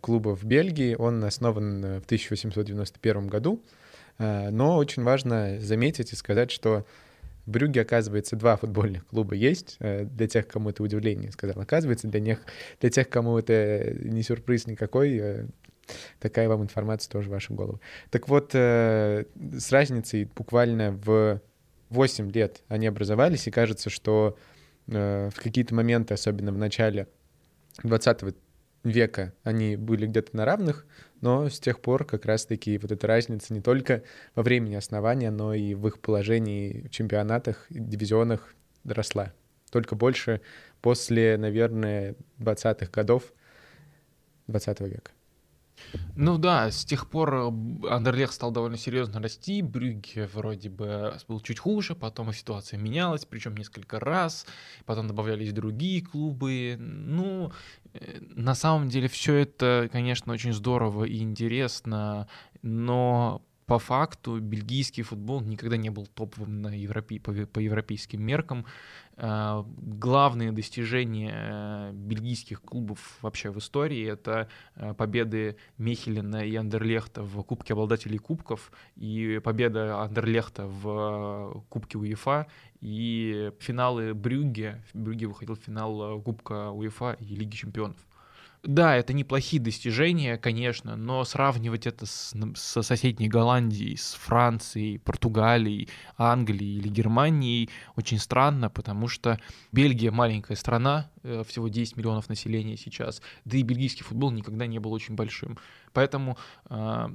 клуба 0.00 0.36
в 0.36 0.44
Бельгии. 0.44 0.94
Он 0.94 1.24
основан 1.24 1.84
э, 1.84 2.00
в 2.00 2.04
1891 2.04 3.26
году. 3.26 3.62
Э, 4.18 4.50
но 4.50 4.76
очень 4.76 5.02
важно 5.02 5.58
заметить 5.60 6.12
и 6.12 6.16
сказать, 6.16 6.50
что 6.50 6.86
в 7.46 7.50
Брюге, 7.50 7.82
оказывается, 7.82 8.36
два 8.36 8.56
футбольных 8.56 9.06
клуба 9.06 9.36
есть. 9.36 9.76
Для 9.78 10.26
тех, 10.26 10.48
кому 10.48 10.70
это 10.70 10.82
удивление 10.82 11.30
сказал. 11.30 11.60
Оказывается, 11.60 12.08
для 12.08 12.18
них, 12.18 12.40
для 12.80 12.90
тех, 12.90 13.08
кому 13.08 13.38
это 13.38 13.94
не 14.00 14.24
сюрприз 14.24 14.66
никакой, 14.66 15.46
такая 16.18 16.48
вам 16.48 16.64
информация 16.64 17.08
тоже 17.08 17.28
в 17.28 17.30
вашу 17.30 17.54
голову. 17.54 17.80
Так 18.10 18.28
вот, 18.28 18.52
с 18.52 19.24
разницей 19.70 20.28
буквально 20.34 20.90
в 20.90 21.40
8 21.90 22.32
лет 22.32 22.62
они 22.66 22.88
образовались, 22.88 23.46
и 23.46 23.52
кажется, 23.52 23.90
что 23.90 24.36
в 24.88 25.32
какие-то 25.36 25.72
моменты, 25.72 26.14
особенно 26.14 26.50
в 26.50 26.58
начале 26.58 27.06
20 27.84 28.24
века 28.90 29.32
они 29.42 29.76
были 29.76 30.06
где-то 30.06 30.36
на 30.36 30.44
равных, 30.44 30.86
но 31.20 31.48
с 31.48 31.58
тех 31.58 31.80
пор 31.80 32.04
как 32.04 32.24
раз-таки 32.24 32.78
вот 32.78 32.92
эта 32.92 33.06
разница 33.06 33.52
не 33.52 33.60
только 33.60 34.02
во 34.34 34.42
времени 34.42 34.74
основания, 34.74 35.30
но 35.30 35.54
и 35.54 35.74
в 35.74 35.86
их 35.88 36.00
положении 36.00 36.86
в 36.86 36.90
чемпионатах, 36.90 37.66
дивизионах 37.70 38.54
росла. 38.84 39.32
Только 39.70 39.94
больше 39.94 40.40
после, 40.80 41.36
наверное, 41.36 42.14
20-х 42.38 42.90
годов 42.92 43.32
20 44.46 44.80
века. 44.80 45.10
Ну 46.16 46.38
да, 46.38 46.70
с 46.70 46.84
тех 46.84 47.08
пор 47.08 47.34
э, 47.34 47.88
Андерлех 47.90 48.32
стал 48.32 48.50
довольно 48.50 48.76
серьезно 48.76 49.20
расти, 49.20 49.62
Брюгге 49.62 50.28
вроде 50.32 50.68
бы 50.68 51.14
был 51.28 51.40
чуть 51.40 51.58
хуже, 51.58 51.94
потом 51.94 52.32
ситуация 52.32 52.78
менялась, 52.78 53.24
причем 53.24 53.56
несколько 53.56 54.00
раз, 54.00 54.46
потом 54.84 55.08
добавлялись 55.08 55.52
другие 55.52 56.02
клубы. 56.02 56.76
Ну, 56.78 57.52
э, 57.92 58.20
на 58.34 58.54
самом 58.54 58.88
деле 58.88 59.08
все 59.08 59.34
это, 59.34 59.88
конечно, 59.92 60.32
очень 60.32 60.52
здорово 60.52 61.04
и 61.04 61.18
интересно, 61.18 62.28
но 62.62 63.42
по 63.66 63.80
факту 63.80 64.38
бельгийский 64.38 65.02
футбол 65.02 65.40
никогда 65.40 65.76
не 65.76 65.90
был 65.90 66.06
топовым 66.06 66.62
на 66.62 66.68
Европе, 66.68 67.18
по, 67.20 67.32
по 67.32 67.58
европейским 67.58 68.22
меркам. 68.22 68.64
Э, 69.18 69.64
главные 69.78 70.52
достижения 70.52 71.32
э, 71.34 71.92
бельгийских 71.92 72.60
клубов 72.60 73.18
вообще 73.22 73.50
в 73.50 73.58
истории— 73.58 74.06
это 74.12 74.48
э, 74.74 74.92
победы 74.92 75.56
Мехелена 75.78 76.44
и 76.44 76.54
Андерлехта 76.54 77.22
в 77.22 77.42
Кубке 77.42 77.72
обладателей 77.72 78.18
кубков 78.18 78.70
и 78.94 79.40
победа 79.42 80.02
Андерлехта 80.02 80.66
в 80.66 81.64
Кубке 81.70 81.96
УЕФА 81.96 82.46
и 82.82 83.52
финалы 83.58 84.12
Брюгге. 84.12 84.82
Брюгге 84.92 85.26
выходил 85.28 85.54
в 85.56 85.60
финал 85.60 86.20
Кубка 86.20 86.70
УЕФА 86.70 87.16
и 87.18 87.36
Лиги 87.36 87.56
чемпионов. 87.56 87.96
Да, 88.66 88.96
это 88.96 89.12
неплохие 89.12 89.62
достижения, 89.62 90.36
конечно, 90.36 90.96
но 90.96 91.24
сравнивать 91.24 91.86
это 91.86 92.04
с, 92.04 92.34
со 92.56 92.82
соседней 92.82 93.28
Голландией, 93.28 93.96
с 93.96 94.14
Францией, 94.14 94.98
Португалией, 94.98 95.88
Англией 96.16 96.78
или 96.78 96.88
Германией 96.88 97.70
очень 97.94 98.18
странно, 98.18 98.68
потому 98.68 99.06
что 99.06 99.38
Бельгия 99.70 100.10
маленькая 100.10 100.56
страна, 100.56 101.10
э, 101.22 101.44
всего 101.46 101.68
10 101.68 101.96
миллионов 101.96 102.28
населения 102.28 102.76
сейчас, 102.76 103.22
да 103.44 103.56
и 103.56 103.62
бельгийский 103.62 104.04
футбол 104.04 104.32
никогда 104.32 104.66
не 104.66 104.80
был 104.80 104.92
очень 104.92 105.14
большим. 105.14 105.58
Поэтому 105.96 106.36
э, 106.68 107.08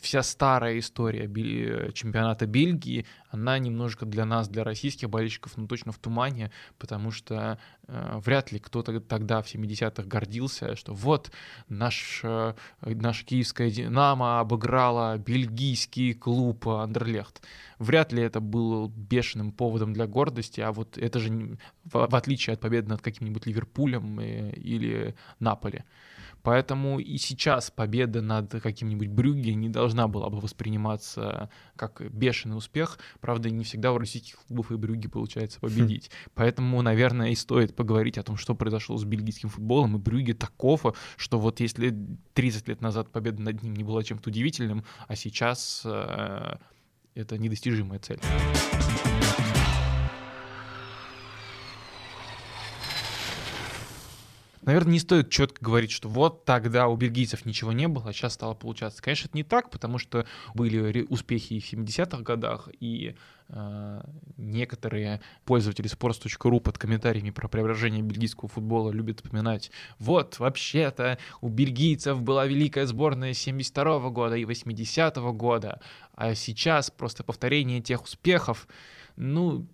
вся 0.00 0.22
старая 0.22 0.78
история 0.78 1.26
би- 1.26 1.90
чемпионата 1.92 2.46
Бельгии, 2.46 3.04
она 3.30 3.58
немножко 3.58 4.06
для 4.06 4.24
нас, 4.24 4.48
для 4.48 4.62
российских 4.62 5.10
болельщиков, 5.10 5.56
ну 5.56 5.66
точно 5.66 5.90
в 5.90 5.98
тумане, 5.98 6.52
потому 6.78 7.10
что 7.10 7.58
э, 7.88 8.20
вряд 8.24 8.52
ли 8.52 8.60
кто-то 8.60 9.00
тогда 9.00 9.42
в 9.42 9.52
70-х 9.52 10.04
гордился, 10.04 10.76
что 10.76 10.94
вот 10.94 11.32
наш, 11.68 12.20
э, 12.22 12.54
наша 12.80 13.26
киевская 13.26 13.70
«Динамо» 13.70 14.38
обыграла 14.38 15.18
бельгийский 15.18 16.14
клуб 16.14 16.68
Андерлехт. 16.68 17.42
Вряд 17.80 18.12
ли 18.12 18.22
это 18.22 18.38
было 18.38 18.86
бешеным 18.86 19.50
поводом 19.50 19.92
для 19.92 20.06
гордости, 20.06 20.60
а 20.60 20.70
вот 20.70 20.96
это 20.96 21.18
же 21.18 21.58
в, 21.82 22.06
в 22.06 22.14
отличие 22.14 22.54
от 22.54 22.60
победы 22.60 22.88
над 22.88 23.02
каким-нибудь 23.02 23.46
Ливерпулем 23.46 24.20
э, 24.20 24.52
или 24.52 25.16
Наполи. 25.40 25.82
Поэтому 26.48 26.98
и 26.98 27.18
сейчас 27.18 27.70
победа 27.70 28.22
над 28.22 28.50
каким-нибудь 28.62 29.08
Брюгге 29.08 29.54
не 29.54 29.68
должна 29.68 30.08
была 30.08 30.30
бы 30.30 30.40
восприниматься 30.40 31.50
как 31.76 32.00
бешеный 32.10 32.56
успех. 32.56 32.98
Правда, 33.20 33.50
не 33.50 33.64
всегда 33.64 33.92
у 33.92 33.98
российских 33.98 34.38
клубов 34.46 34.72
и 34.72 34.76
Брюгге 34.76 35.10
получается 35.10 35.60
победить. 35.60 36.10
Поэтому, 36.32 36.80
наверное, 36.80 37.32
и 37.32 37.34
стоит 37.34 37.76
поговорить 37.76 38.16
о 38.16 38.22
том, 38.22 38.38
что 38.38 38.54
произошло 38.54 38.96
с 38.96 39.04
бельгийским 39.04 39.50
футболом. 39.50 39.96
И 39.96 39.98
Брюгге 39.98 40.32
такого, 40.32 40.94
что 41.18 41.38
вот 41.38 41.60
если 41.60 41.94
30 42.32 42.68
лет 42.68 42.80
назад 42.80 43.12
победа 43.12 43.42
над 43.42 43.62
ним 43.62 43.74
не 43.74 43.84
была 43.84 44.02
чем-то 44.02 44.30
удивительным, 44.30 44.84
а 45.06 45.16
сейчас 45.16 45.82
э, 45.84 46.56
это 47.14 47.36
недостижимая 47.36 47.98
цель. 47.98 48.20
Наверное, 54.68 54.92
не 54.92 54.98
стоит 54.98 55.30
четко 55.30 55.64
говорить, 55.64 55.90
что 55.90 56.10
вот 56.10 56.44
тогда 56.44 56.88
у 56.88 56.96
бельгийцев 56.96 57.46
ничего 57.46 57.72
не 57.72 57.88
было, 57.88 58.10
а 58.10 58.12
сейчас 58.12 58.34
стало 58.34 58.52
получаться. 58.52 59.02
Конечно, 59.02 59.28
это 59.28 59.36
не 59.38 59.42
так, 59.42 59.70
потому 59.70 59.96
что 59.96 60.26
были 60.52 61.06
успехи 61.08 61.54
и 61.54 61.60
в 61.60 61.72
70-х 61.72 62.22
годах, 62.22 62.68
и 62.78 63.16
э, 63.48 64.00
некоторые 64.36 65.22
пользователи 65.46 65.88
sports.ru 65.88 66.60
под 66.60 66.76
комментариями 66.76 67.30
про 67.30 67.48
преображение 67.48 68.02
бельгийского 68.02 68.50
футбола 68.50 68.90
любят 68.90 69.20
вспоминать, 69.20 69.70
вот, 69.98 70.38
вообще-то 70.38 71.16
у 71.40 71.48
бельгийцев 71.48 72.20
была 72.20 72.44
великая 72.44 72.84
сборная 72.84 73.32
72 73.32 73.96
-го 73.96 74.10
года 74.10 74.36
и 74.36 74.44
80-го 74.44 75.32
года, 75.32 75.80
а 76.14 76.34
сейчас 76.34 76.90
просто 76.90 77.24
повторение 77.24 77.80
тех 77.80 78.04
успехов, 78.04 78.68
ну, 79.16 79.66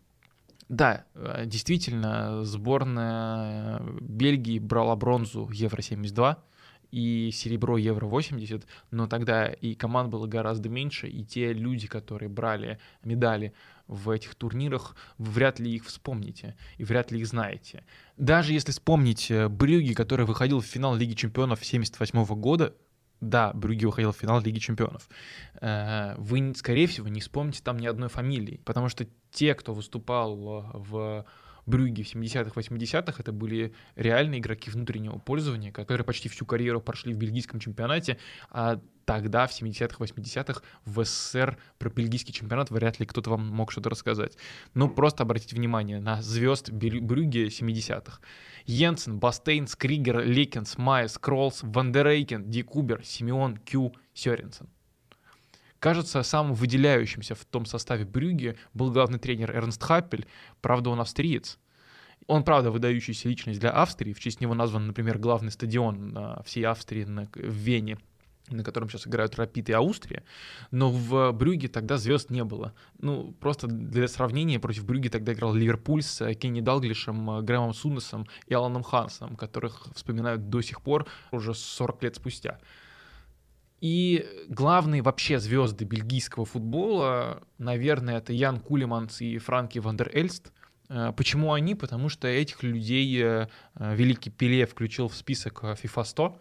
да, 0.69 1.05
э, 1.15 1.45
действительно, 1.47 2.45
сборная 2.45 3.83
Бельгии 4.01 4.59
брала 4.59 4.97
бронзу 4.97 5.49
Евро-72 5.53 6.37
и 6.91 7.31
серебро 7.33 7.77
Евро-80, 7.77 8.65
но 8.91 9.07
тогда 9.07 9.47
и 9.49 9.75
команд 9.75 10.11
было 10.11 10.27
гораздо 10.27 10.69
меньше, 10.69 11.09
и 11.09 11.25
те 11.25 11.53
люди, 11.53 11.87
которые 11.87 12.29
брали 12.29 12.79
медали 13.03 13.53
в 13.89 14.09
этих 14.11 14.35
турнирах, 14.37 14.97
вы 15.19 15.33
вряд 15.33 15.59
ли 15.59 15.75
их 15.75 15.85
вспомните 15.85 16.57
и 16.79 16.85
вряд 16.85 17.11
ли 17.11 17.21
их 17.21 17.27
знаете. 17.27 17.85
Даже 18.17 18.53
если 18.53 18.71
вспомнить 18.71 19.31
э, 19.31 19.49
Брюги, 19.49 19.93
который 19.93 20.25
выходил 20.25 20.61
в 20.61 20.67
финал 20.67 20.95
Лиги 20.95 21.15
чемпионов 21.15 21.65
78 21.65 22.25
года, 22.37 22.75
да, 23.21 23.53
Брюги 23.53 23.85
выходил 23.85 24.13
в 24.13 24.17
финал 24.17 24.41
Лиги 24.41 24.59
Чемпионов, 24.59 25.09
э, 25.61 26.15
вы, 26.19 26.55
скорее 26.55 26.87
всего, 26.87 27.09
не 27.09 27.21
вспомните 27.21 27.63
там 27.63 27.79
ни 27.79 27.87
одной 27.87 28.09
фамилии, 28.09 28.61
потому 28.65 28.89
что 28.89 29.07
те, 29.31 29.55
кто 29.55 29.73
выступал 29.73 30.37
в 30.73 31.25
Брюге 31.67 32.03
в 32.03 32.15
70-х, 32.15 32.53
80-х, 32.59 33.15
это 33.19 33.33
были 33.33 33.75
реальные 33.97 34.41
игроки 34.41 34.71
внутреннего 34.71 35.19
пользования, 35.19 35.73
которые 35.73 36.05
почти 36.05 36.29
всю 36.29 36.45
карьеру 36.47 36.81
прошли 36.81 37.15
в 37.15 37.17
бельгийском 37.17 37.61
чемпионате, 37.61 38.19
а 38.51 38.81
тогда, 39.05 39.47
в 39.47 39.51
70-х, 39.51 39.97
80-х, 40.03 40.63
в 40.85 41.05
СССР 41.05 41.59
про 41.79 41.91
бельгийский 41.91 42.33
чемпионат 42.33 42.71
вряд 42.71 43.01
ли 43.01 43.07
кто-то 43.07 43.31
вам 43.31 43.47
мог 43.49 43.71
что-то 43.71 43.91
рассказать. 43.91 44.37
Ну, 44.75 44.89
просто 44.89 45.23
обратите 45.23 45.57
внимание 45.57 46.01
на 46.01 46.23
звезд 46.23 46.71
Брюге 46.71 47.49
70-х. 47.49 48.21
Йенсен, 48.67 49.19
Бастейн, 49.19 49.67
Скригер, 49.67 50.21
Лекенс, 50.25 50.79
Майес, 50.79 51.19
Кроллс, 51.19 51.61
Вандерейкен, 51.63 52.49
Дикубер, 52.51 53.05
Симеон, 53.05 53.59
Кю, 53.59 53.95
Сёренсен. 54.15 54.69
Кажется, 55.85 56.23
самым 56.23 56.55
выделяющимся 56.55 57.35
в 57.35 57.45
том 57.45 57.67
составе 57.67 58.07
Брюги 58.07 58.57
был 58.73 58.91
главный 58.91 59.19
тренер 59.19 59.55
Эрнст 59.55 59.83
Хаппель, 59.83 60.27
правда, 60.63 60.89
он 60.89 60.99
австриец. 60.99 61.59
Он, 62.27 62.43
правда, 62.43 62.71
выдающаяся 62.71 63.29
личность 63.29 63.61
для 63.61 63.69
Австрии. 63.69 64.15
В 64.15 64.19
честь 64.19 64.41
него 64.41 64.55
назван, 64.55 64.87
например, 64.87 65.19
главный 65.19 65.51
стадион 65.51 66.39
всей 66.47 66.65
Австрии 66.65 67.05
в 67.05 67.53
Вене 67.53 67.99
на 68.49 68.63
котором 68.63 68.89
сейчас 68.89 69.07
играют 69.07 69.37
Рапид 69.37 69.71
и 69.71 69.73
Аустрия, 69.73 70.23
но 70.71 70.91
в 70.91 71.33
Брюге 71.33 71.69
тогда 71.69 71.97
звезд 71.97 72.29
не 72.31 72.45
было. 72.45 72.75
Ну, 72.99 73.33
просто 73.41 73.67
для 73.67 74.07
сравнения, 74.07 74.59
против 74.59 74.85
Брюги 74.85 75.09
тогда 75.09 75.33
играл 75.33 75.55
Ливерпуль 75.55 76.03
с 76.03 76.21
э, 76.21 76.35
Кенни 76.35 76.61
Далглишем, 76.61 77.31
э, 77.31 77.43
Грэмом 77.43 77.73
Суннесом 77.73 78.27
и 78.47 78.53
Аланом 78.53 78.83
Хансеном, 78.83 79.37
которых 79.37 79.87
вспоминают 79.95 80.51
до 80.51 80.61
сих 80.61 80.83
пор, 80.83 81.07
уже 81.33 81.55
40 81.55 82.03
лет 82.03 82.17
спустя. 82.17 82.59
И 83.85 84.27
главные 84.49 85.03
вообще 85.03 85.39
звезды 85.39 85.85
бельгийского 85.85 86.47
футбола, 86.47 87.43
наверное, 87.59 88.17
это 88.17 88.33
Ян 88.33 88.59
Кулеманс 88.59 89.21
и 89.21 89.37
Франки 89.37 89.79
Вандер 89.79 90.11
Эльст. 90.15 90.53
Э, 90.89 91.13
почему 91.15 91.53
они? 91.53 91.75
Потому 91.75 92.09
что 92.09 92.27
этих 92.27 92.63
людей 92.63 93.47
великий 93.79 94.31
Пеле 94.31 94.65
включил 94.65 95.09
в 95.09 95.15
список 95.15 95.63
FIFA 95.65 96.05
100, 96.05 96.39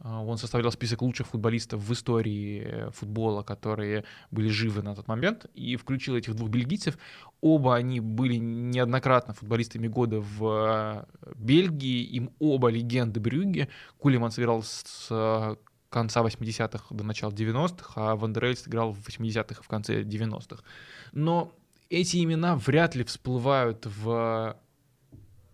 а, 0.00 0.22
он 0.22 0.38
составлял 0.38 0.72
список 0.72 1.02
лучших 1.02 1.28
футболистов 1.28 1.80
в 1.80 1.92
истории 1.92 2.62
э, 2.64 2.90
футбола, 2.90 3.42
которые 3.42 4.04
были 4.30 4.48
живы 4.48 4.82
на 4.82 4.94
тот 4.94 5.08
момент, 5.08 5.46
и 5.54 5.76
включил 5.76 6.16
этих 6.16 6.34
двух 6.34 6.50
бельгийцев. 6.50 6.98
Оба 7.40 7.76
они 7.76 8.00
были 8.00 8.36
неоднократно 8.36 9.34
футболистами 9.34 9.86
года 9.86 10.20
в 10.20 11.06
э, 11.22 11.32
Бельгии, 11.36 12.02
им 12.02 12.30
оба 12.38 12.68
легенды 12.68 13.20
Брюгге. 13.20 13.68
Кулеман 13.98 14.30
сыграл 14.30 14.62
с 14.62 15.08
э, 15.10 15.56
конца 15.94 16.22
80-х 16.22 16.86
до 16.90 17.04
начала 17.04 17.30
90-х, 17.30 17.92
а 17.94 18.16
Вандерельс 18.16 18.66
играл 18.66 18.92
в 18.92 18.98
80-х 19.06 19.60
и 19.60 19.62
в 19.62 19.68
конце 19.68 20.02
90-х. 20.02 20.64
Но 21.12 21.52
эти 21.88 22.22
имена 22.24 22.56
вряд 22.56 22.96
ли 22.96 23.04
всплывают 23.04 23.86
в 23.86 24.56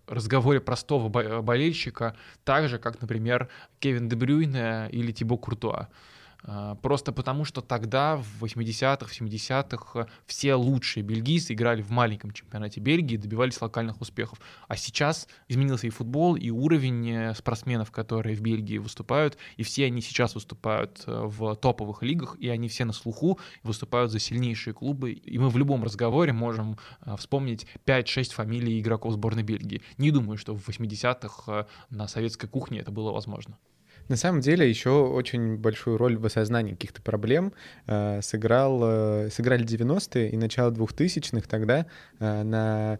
разговоре 0.07 0.61
простого 0.61 1.11
болельщика, 1.43 2.17
так 2.45 2.71
же, 2.71 2.79
как, 2.79 3.03
например, 3.03 3.51
Кевин 3.81 4.09
Дебрюйне 4.09 4.89
или 4.91 5.13
Тибо 5.13 5.37
Куртуа. 5.37 5.89
А, 6.43 6.75
просто 6.77 7.13
потому, 7.13 7.45
что 7.45 7.61
тогда, 7.61 8.17
в 8.17 8.45
80-х, 8.45 9.07
в 9.07 9.21
70-х, 9.21 10.07
все 10.27 10.55
лучшие 10.55 11.03
бельгийцы 11.03 11.53
играли 11.55 11.83
в 11.83 11.91
маленьком 11.91 12.33
чемпионате 12.33 12.81
Бельгии 12.81 13.17
добивались 13.17 13.61
локальных 13.61 14.01
успехов. 14.01 14.41
А 14.69 14.77
сейчас 14.77 15.29
изменился 15.49 15.87
и 15.87 15.91
футбол, 15.91 16.37
и 16.37 16.51
уровень 16.51 17.11
э, 17.11 17.35
спортсменов, 17.35 17.91
которые 17.91 18.37
в 18.37 18.41
Бельгии 18.41 18.79
выступают, 18.79 19.37
и 19.57 19.63
все 19.63 19.87
они 19.87 20.01
сейчас 20.01 20.35
выступают 20.35 21.03
э, 21.07 21.23
в 21.25 21.57
топовых 21.57 22.03
лигах, 22.03 22.37
и 22.39 22.49
они 22.49 22.69
все 22.69 22.85
на 22.85 22.93
слуху, 22.93 23.39
выступают 23.63 24.11
за 24.11 24.19
сильнейшие 24.19 24.75
клубы. 24.75 25.13
И 25.13 25.39
мы 25.39 25.49
в 25.49 25.57
любом 25.57 25.85
разговоре 25.85 26.33
можем 26.33 26.79
э, 27.03 27.17
вспомнить 27.17 27.67
5-6 27.87 28.33
фамилий 28.33 28.81
игроков 28.81 29.13
сборной 29.13 29.43
Бельгии. 29.43 29.83
Не 29.99 30.11
думаю, 30.11 30.39
что 30.39 30.55
в 30.55 30.69
80-х 30.69 31.67
на 31.91 32.09
советской 32.09 32.49
кухне 32.49 32.81
это 32.81 32.91
было 32.91 33.13
возможно. 33.13 33.59
На 34.11 34.17
самом 34.17 34.41
деле 34.41 34.69
еще 34.69 34.91
очень 34.91 35.57
большую 35.57 35.97
роль 35.97 36.19
в 36.19 36.27
осознании 36.27 36.73
каких-то 36.73 37.01
проблем 37.01 37.53
э, 37.87 38.21
сыграл, 38.23 38.81
э, 38.83 39.31
сыграли 39.31 39.65
90-е 39.65 40.31
и 40.31 40.37
начало 40.37 40.73
2000-х 40.73 41.49
тогда 41.49 41.87
э, 42.19 42.43
на 42.43 42.99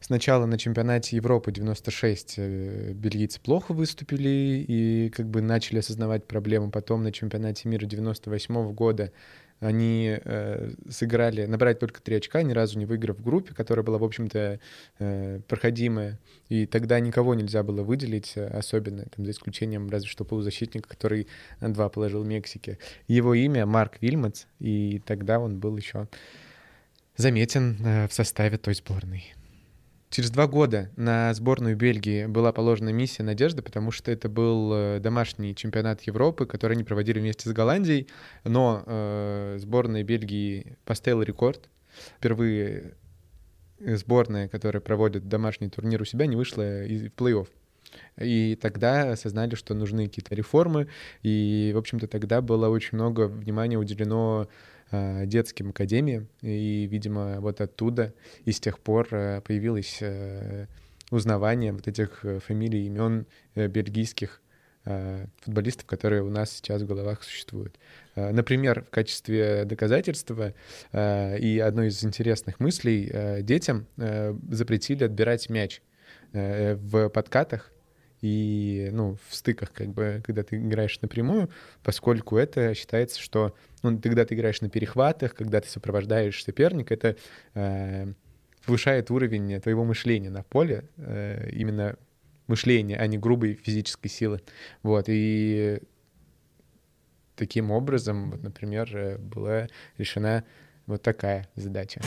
Сначала 0.00 0.44
на 0.46 0.58
чемпионате 0.58 1.16
Европы 1.16 1.52
96 1.52 2.34
э, 2.38 2.92
бельгийцы 2.92 3.40
плохо 3.40 3.72
выступили 3.72 4.64
и 4.68 5.10
как 5.10 5.26
бы 5.26 5.40
начали 5.40 5.78
осознавать 5.78 6.26
проблему. 6.26 6.70
Потом 6.70 7.02
на 7.02 7.12
чемпионате 7.12 7.68
мира 7.68 7.86
98 7.86 8.72
года 8.72 9.12
они 9.60 10.18
э, 10.22 10.70
сыграли, 10.88 11.46
набрать 11.46 11.78
только 11.78 12.02
три 12.02 12.16
очка, 12.16 12.42
ни 12.42 12.52
разу 12.52 12.78
не 12.78 12.84
выиграв 12.84 13.18
в 13.18 13.22
группе, 13.22 13.54
которая 13.54 13.84
была, 13.84 13.98
в 13.98 14.04
общем-то, 14.04 14.60
э, 14.98 15.40
проходимая. 15.48 16.18
И 16.48 16.66
тогда 16.66 17.00
никого 17.00 17.34
нельзя 17.34 17.62
было 17.62 17.82
выделить 17.82 18.32
э, 18.36 18.46
особенно, 18.46 19.04
там, 19.14 19.24
за 19.24 19.30
исключением 19.30 19.88
разве 19.88 20.08
что 20.08 20.24
полузащитника, 20.24 20.88
который 20.88 21.26
два 21.60 21.88
положил 21.88 22.24
Мексике. 22.24 22.78
Его 23.08 23.34
имя 23.34 23.66
Марк 23.66 24.00
Вильмотс, 24.00 24.46
и 24.58 25.00
тогда 25.06 25.38
он 25.38 25.58
был 25.58 25.76
еще 25.76 26.08
заметен 27.16 27.78
э, 27.84 28.08
в 28.08 28.12
составе 28.12 28.58
той 28.58 28.74
сборной. 28.74 29.34
Через 30.16 30.30
два 30.30 30.46
года 30.46 30.90
на 30.96 31.34
сборную 31.34 31.76
Бельгии 31.76 32.24
была 32.24 32.50
положена 32.50 32.88
миссия 32.88 33.22
надежды, 33.22 33.60
потому 33.60 33.90
что 33.90 34.10
это 34.10 34.30
был 34.30 34.72
э, 34.72 34.98
домашний 34.98 35.54
чемпионат 35.54 36.00
Европы, 36.04 36.46
который 36.46 36.72
они 36.72 36.84
проводили 36.84 37.18
вместе 37.20 37.50
с 37.50 37.52
Голландией, 37.52 38.08
но 38.42 38.82
э, 38.86 39.56
сборная 39.60 40.04
Бельгии 40.04 40.78
поставила 40.86 41.20
рекорд. 41.20 41.68
Впервые 42.16 42.94
сборная, 43.78 44.48
которая 44.48 44.80
проводит 44.80 45.28
домашний 45.28 45.68
турнир 45.68 46.00
у 46.00 46.06
себя, 46.06 46.24
не 46.24 46.36
вышла 46.36 46.62
в 46.62 47.10
плей-офф. 47.14 47.48
И 48.18 48.58
тогда 48.58 49.12
осознали, 49.12 49.54
что 49.54 49.74
нужны 49.74 50.06
какие-то 50.06 50.34
реформы, 50.34 50.88
и, 51.22 51.72
в 51.74 51.78
общем-то, 51.78 52.06
тогда 52.06 52.40
было 52.40 52.70
очень 52.70 52.96
много 52.96 53.28
внимания 53.28 53.76
уделено 53.76 54.48
детским 54.92 55.70
академиям, 55.70 56.28
и, 56.42 56.86
видимо, 56.90 57.40
вот 57.40 57.60
оттуда 57.60 58.14
и 58.44 58.52
с 58.52 58.60
тех 58.60 58.78
пор 58.78 59.08
э, 59.10 59.40
появилось 59.40 59.98
э, 60.00 60.66
узнавание 61.10 61.72
вот 61.72 61.88
этих 61.88 62.24
фамилий, 62.46 62.86
имен 62.86 63.26
бельгийских 63.54 64.42
футболистов, 65.40 65.86
которые 65.86 66.22
у 66.22 66.30
нас 66.30 66.52
сейчас 66.52 66.82
в 66.82 66.86
головах 66.86 67.24
существуют. 67.24 67.76
Например, 68.14 68.84
в 68.84 68.90
качестве 68.90 69.64
доказательства 69.64 70.54
и 70.92 71.60
одной 71.64 71.88
из 71.88 72.04
интересных 72.04 72.60
мыслей 72.60 73.42
детям 73.42 73.88
запретили 73.96 75.02
отбирать 75.02 75.50
мяч 75.50 75.82
в 76.32 77.08
подкатах 77.08 77.72
и 78.26 78.88
ну, 78.92 79.16
в 79.28 79.34
стыках, 79.34 79.72
как 79.72 79.88
бы, 79.90 80.20
когда 80.24 80.42
ты 80.42 80.56
играешь 80.56 81.00
напрямую, 81.00 81.48
поскольку 81.84 82.36
это 82.36 82.74
считается, 82.74 83.20
что 83.20 83.54
ну, 83.82 83.98
когда 84.00 84.24
ты 84.24 84.34
играешь 84.34 84.60
на 84.60 84.68
перехватах, 84.68 85.34
когда 85.34 85.60
ты 85.60 85.68
сопровождаешь 85.68 86.42
соперника, 86.42 86.92
это 86.94 87.16
э, 87.54 88.12
повышает 88.64 89.10
уровень 89.12 89.60
твоего 89.60 89.84
мышления 89.84 90.30
на 90.30 90.42
поле, 90.42 90.84
э, 90.96 91.50
именно 91.52 91.96
мышления, 92.48 92.96
а 92.96 93.06
не 93.06 93.16
грубой 93.16 93.54
физической 93.54 94.08
силы. 94.08 94.40
Вот, 94.82 95.04
и 95.08 95.80
таким 97.36 97.70
образом, 97.70 98.32
вот, 98.32 98.42
например, 98.42 98.90
э, 98.96 99.18
была 99.18 99.68
решена 99.98 100.42
вот 100.86 101.02
такая 101.02 101.48
задача. 101.54 102.00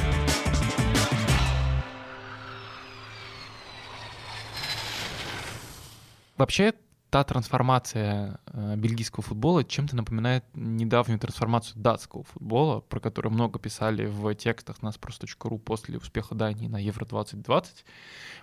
Вообще, 6.39 6.73
та 7.09 7.25
трансформация 7.25 8.39
э, 8.45 8.77
бельгийского 8.77 9.21
футбола 9.21 9.65
чем-то 9.65 9.97
напоминает 9.97 10.45
недавнюю 10.53 11.19
трансформацию 11.19 11.81
датского 11.81 12.23
футбола, 12.23 12.79
про 12.79 13.01
которую 13.01 13.33
много 13.33 13.59
писали 13.59 14.05
в 14.05 14.33
текстах 14.35 14.81
на 14.81 14.87
sпрос.ru 14.87 15.59
после 15.59 15.97
успеха 15.97 16.35
Дании 16.35 16.69
на 16.69 16.77
Евро 16.77 17.05
2020, 17.05 17.83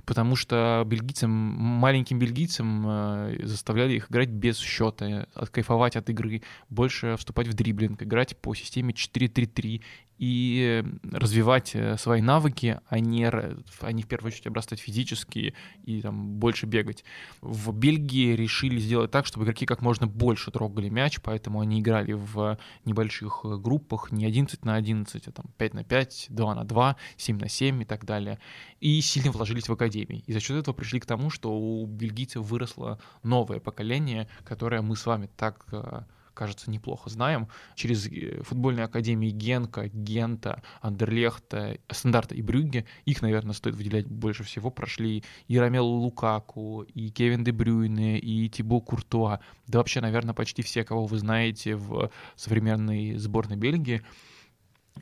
потому 0.04 0.36
что 0.36 0.82
бельгийцам, 0.84 1.30
маленьким 1.30 2.18
бельгийцам 2.18 2.84
э, 2.86 3.38
заставляли 3.44 3.94
их 3.94 4.10
играть 4.10 4.28
без 4.28 4.58
счета, 4.58 5.26
откайфовать 5.32 5.96
от 5.96 6.10
игры, 6.10 6.42
больше 6.68 7.16
вступать 7.16 7.48
в 7.48 7.54
дриблинг, 7.54 8.02
играть 8.02 8.36
по 8.36 8.54
системе 8.54 8.92
4-3-3 8.92 9.82
и 10.18 10.82
развивать 11.12 11.72
э, 11.74 11.96
свои 11.98 12.22
навыки, 12.22 12.80
а 12.88 12.98
не, 12.98 13.28
а 13.28 13.92
не 13.92 14.02
в 14.02 14.06
первую 14.06 14.32
очередь 14.32 14.46
обрастать 14.46 14.80
физически 14.80 15.54
и 15.84 16.00
там 16.00 16.36
больше 16.36 16.66
бегать. 16.66 17.04
В 17.42 17.72
Бельгии 17.72 18.34
решили 18.34 18.78
сделать 18.78 19.10
так, 19.10 19.26
чтобы 19.26 19.44
игроки 19.44 19.66
как 19.66 19.82
можно 19.82 20.06
больше 20.06 20.50
трогали 20.50 20.88
мяч, 20.88 21.20
поэтому 21.20 21.60
они 21.60 21.80
играли 21.80 22.12
в 22.12 22.58
небольших 22.84 23.40
э, 23.44 23.56
группах, 23.56 24.10
не 24.10 24.24
11 24.24 24.64
на 24.64 24.76
11, 24.76 25.28
а 25.28 25.32
там 25.32 25.46
5 25.58 25.74
на 25.74 25.84
5, 25.84 26.26
2 26.30 26.54
на 26.54 26.64
2, 26.64 26.96
7 27.16 27.38
на 27.38 27.48
7 27.48 27.82
и 27.82 27.84
так 27.84 28.04
далее. 28.04 28.38
И 28.80 29.00
сильно 29.00 29.30
вложились 29.32 29.68
в 29.68 29.72
академии. 29.72 30.24
И 30.26 30.32
за 30.32 30.40
счет 30.40 30.56
этого 30.56 30.74
пришли 30.74 31.00
к 31.00 31.06
тому, 31.06 31.28
что 31.30 31.52
у 31.52 31.86
бельгийцев 31.86 32.42
выросло 32.42 32.98
новое 33.22 33.60
поколение, 33.60 34.28
которое 34.44 34.80
мы 34.80 34.96
с 34.96 35.04
вами 35.04 35.28
так 35.36 35.66
э, 35.72 36.02
кажется, 36.36 36.70
неплохо 36.70 37.10
знаем, 37.10 37.48
через 37.74 38.06
э, 38.06 38.42
футбольные 38.42 38.84
академии 38.84 39.30
Генка, 39.30 39.88
Гента, 39.88 40.62
Андерлехта, 40.80 41.78
Стандарта 41.90 42.34
и 42.34 42.42
Брюгге, 42.42 42.84
их, 43.06 43.22
наверное, 43.22 43.54
стоит 43.54 43.74
выделять 43.74 44.06
больше 44.06 44.44
всего, 44.44 44.70
прошли 44.70 45.24
и 45.48 45.58
Рамел 45.58 45.86
Лукаку, 45.86 46.82
и 46.82 47.10
Кевин 47.10 47.42
Де 47.42 47.52
Брюйне, 47.52 48.18
и 48.18 48.48
Тибо 48.48 48.80
Куртуа, 48.80 49.40
да 49.66 49.78
вообще, 49.78 50.00
наверное, 50.00 50.34
почти 50.34 50.62
все, 50.62 50.84
кого 50.84 51.06
вы 51.06 51.18
знаете 51.18 51.74
в 51.74 52.10
современной 52.36 53.16
сборной 53.16 53.56
Бельгии, 53.56 54.02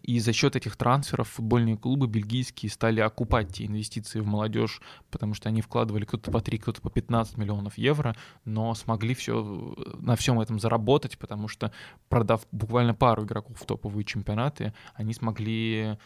и 0.03 0.19
за 0.19 0.33
счет 0.33 0.57
этих 0.57 0.77
трансферов 0.77 1.29
футбольные 1.29 1.77
клубы 1.77 2.07
бельгийские 2.07 2.71
стали 2.71 3.01
окупать 3.01 3.53
те 3.53 3.67
инвестиции 3.67 4.21
в 4.21 4.27
молодежь, 4.27 4.81
потому 5.11 5.35
что 5.35 5.49
они 5.49 5.63
вкладывали 5.63 6.05
кто-то 6.05 6.31
по 6.31 6.41
3, 6.41 6.59
кто-то 6.59 6.81
по 6.81 6.91
15 6.91 7.37
миллионов 7.37 7.79
евро, 7.79 8.17
но 8.45 8.75
смогли 8.75 9.15
все, 9.15 9.75
на 10.01 10.17
всем 10.17 10.41
этом 10.41 10.59
заработать, 10.59 11.19
потому 11.19 11.49
что, 11.49 11.73
продав 12.09 12.47
буквально 12.53 12.95
пару 12.95 13.25
игроков 13.25 13.59
в 13.59 13.67
топовые 13.67 14.05
чемпионаты, 14.05 14.75
они 14.95 15.15
смогли 15.15 15.75
э, 15.75 15.97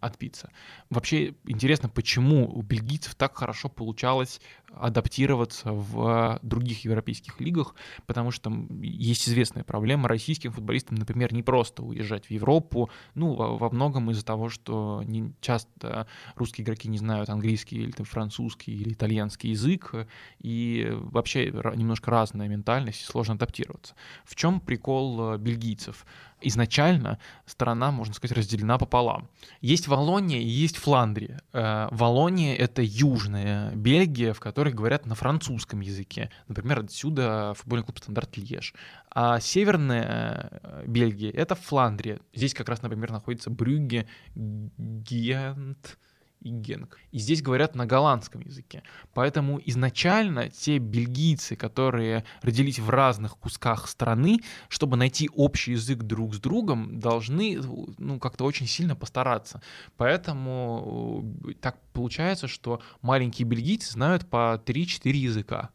отбиться. 0.00 0.50
Вообще 0.90 1.34
интересно, 1.44 1.88
почему 1.88 2.48
у 2.48 2.62
бельгийцев 2.62 3.14
так 3.14 3.36
хорошо 3.36 3.68
получалось 3.68 4.40
адаптироваться 4.72 5.72
в 5.72 6.38
других 6.42 6.84
европейских 6.84 7.40
лигах, 7.40 7.74
потому 8.06 8.30
что 8.30 8.52
есть 8.80 9.28
известная 9.28 9.64
проблема 9.64 10.08
российским 10.08 10.52
футболистам, 10.52 10.96
например, 10.96 11.32
не 11.32 11.42
просто 11.42 11.82
уезжать 11.82 12.26
в 12.26 12.30
Европу, 12.30 12.90
ну, 13.14 13.34
во, 13.34 13.56
во 13.56 13.70
многом 13.70 14.10
из-за 14.10 14.24
того, 14.24 14.48
что 14.48 15.02
не 15.04 15.32
часто 15.40 16.06
русские 16.34 16.64
игроки 16.64 16.88
не 16.88 16.98
знают 16.98 17.28
английский 17.30 17.76
или 17.76 17.92
там, 17.92 18.06
французский 18.06 18.72
или 18.72 18.92
итальянский 18.92 19.50
язык, 19.50 19.94
и 20.40 20.88
вообще 20.92 21.50
немножко 21.50 22.10
разная 22.10 22.48
ментальность, 22.48 23.02
и 23.02 23.04
сложно 23.04 23.34
адаптироваться. 23.34 23.94
В 24.24 24.34
чем 24.34 24.60
прикол 24.60 25.34
э, 25.34 25.38
бельгийцев? 25.38 26.06
Изначально 26.40 27.18
страна, 27.46 27.90
можно 27.90 28.14
сказать, 28.14 28.36
разделена 28.36 28.78
пополам. 28.78 29.28
Есть 29.60 29.88
Валония 29.88 30.40
и 30.40 30.46
есть 30.46 30.76
Фландрия. 30.76 31.42
Э, 31.52 31.88
Валония— 31.90 32.54
это 32.56 32.82
южная 32.82 33.70
Бельгия, 33.74 34.32
в 34.32 34.40
которой 34.40 34.72
говорят 34.72 35.06
на 35.06 35.14
французском 35.14 35.80
языке. 35.80 36.30
Например, 36.48 36.80
отсюда 36.80 37.54
футбольный 37.56 37.84
клуб 37.84 37.98
«Стандарт 37.98 38.36
Льеж». 38.36 38.74
А 39.10 39.40
северная 39.40 40.50
э, 40.62 40.84
Бельгия— 40.86 41.30
это 41.32 41.54
Фландрия. 41.54 42.20
Здесь 42.34 42.54
как 42.54 42.68
раз, 42.68 42.82
например, 42.82 43.10
находится 43.12 43.50
Брюгге, 43.50 44.06
Гент, 44.34 45.98
и 46.46 46.50
Генг. 46.50 46.98
И 47.10 47.18
здесь 47.18 47.42
говорят 47.42 47.74
на 47.74 47.86
голландском 47.86 48.40
языке. 48.40 48.82
Поэтому 49.14 49.60
изначально 49.64 50.48
те 50.48 50.78
бельгийцы, 50.78 51.56
которые 51.56 52.24
родились 52.42 52.78
в 52.78 52.88
разных 52.88 53.36
кусках 53.36 53.88
страны, 53.88 54.40
чтобы 54.68 54.96
найти 54.96 55.28
общий 55.34 55.72
язык 55.72 56.02
друг 56.04 56.34
с 56.34 56.38
другом, 56.38 57.00
должны 57.00 57.58
ну, 57.98 58.20
как-то 58.20 58.44
очень 58.44 58.66
сильно 58.66 58.94
постараться. 58.94 59.60
Поэтому 59.96 61.24
э, 61.44 61.54
так 61.54 61.78
получается, 61.92 62.46
что 62.46 62.80
маленькие 63.02 63.46
бельгийцы 63.46 63.92
знают 63.92 64.26
по 64.28 64.62
3-4 64.64 65.10
языка. 65.10 65.70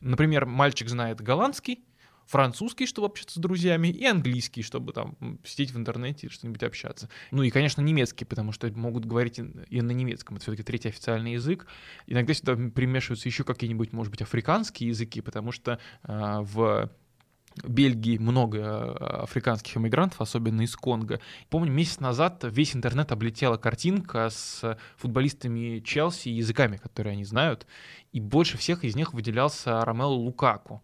Например, 0.00 0.46
мальчик 0.46 0.88
знает 0.88 1.20
голландский, 1.20 1.84
французский, 2.28 2.86
чтобы 2.86 3.06
общаться 3.06 3.38
с 3.38 3.42
друзьями, 3.42 3.88
и 3.88 4.04
английский, 4.04 4.62
чтобы 4.62 4.92
там 4.92 5.16
сидеть 5.44 5.72
в 5.72 5.78
интернете 5.78 6.26
и 6.26 6.30
что-нибудь 6.30 6.62
общаться. 6.62 7.08
Ну 7.30 7.42
и, 7.42 7.50
конечно, 7.50 7.80
немецкий, 7.80 8.26
потому 8.26 8.52
что 8.52 8.70
могут 8.72 9.06
говорить 9.06 9.38
и 9.38 9.80
на 9.80 9.92
немецком. 9.92 10.36
Это 10.36 10.44
все-таки 10.44 10.62
третий 10.62 10.90
официальный 10.90 11.32
язык. 11.32 11.66
Иногда 12.06 12.34
сюда 12.34 12.54
примешиваются 12.54 13.28
еще 13.28 13.44
какие-нибудь, 13.44 13.92
может 13.92 14.10
быть, 14.10 14.22
африканские 14.22 14.90
языки, 14.90 15.22
потому 15.22 15.52
что 15.52 15.78
э, 16.04 16.38
в 16.42 16.90
Бельгии 17.64 18.18
много 18.18 18.60
а, 18.62 19.22
африканских 19.22 19.76
иммигрантов, 19.76 20.20
особенно 20.20 20.62
из 20.62 20.76
Конго. 20.76 21.20
Помню, 21.48 21.72
месяц 21.72 22.00
назад 22.00 22.44
весь 22.44 22.76
интернет 22.76 23.10
облетела 23.10 23.56
картинка 23.56 24.28
с 24.30 24.78
футболистами 24.96 25.80
Челси 25.80 26.28
и 26.28 26.34
языками, 26.34 26.76
которые 26.76 27.12
они 27.12 27.24
знают, 27.24 27.66
и 28.12 28.20
больше 28.20 28.58
всех 28.58 28.84
из 28.84 28.96
них 28.96 29.12
выделялся 29.12 29.84
Ромело 29.84 30.12
Лукаку. 30.12 30.82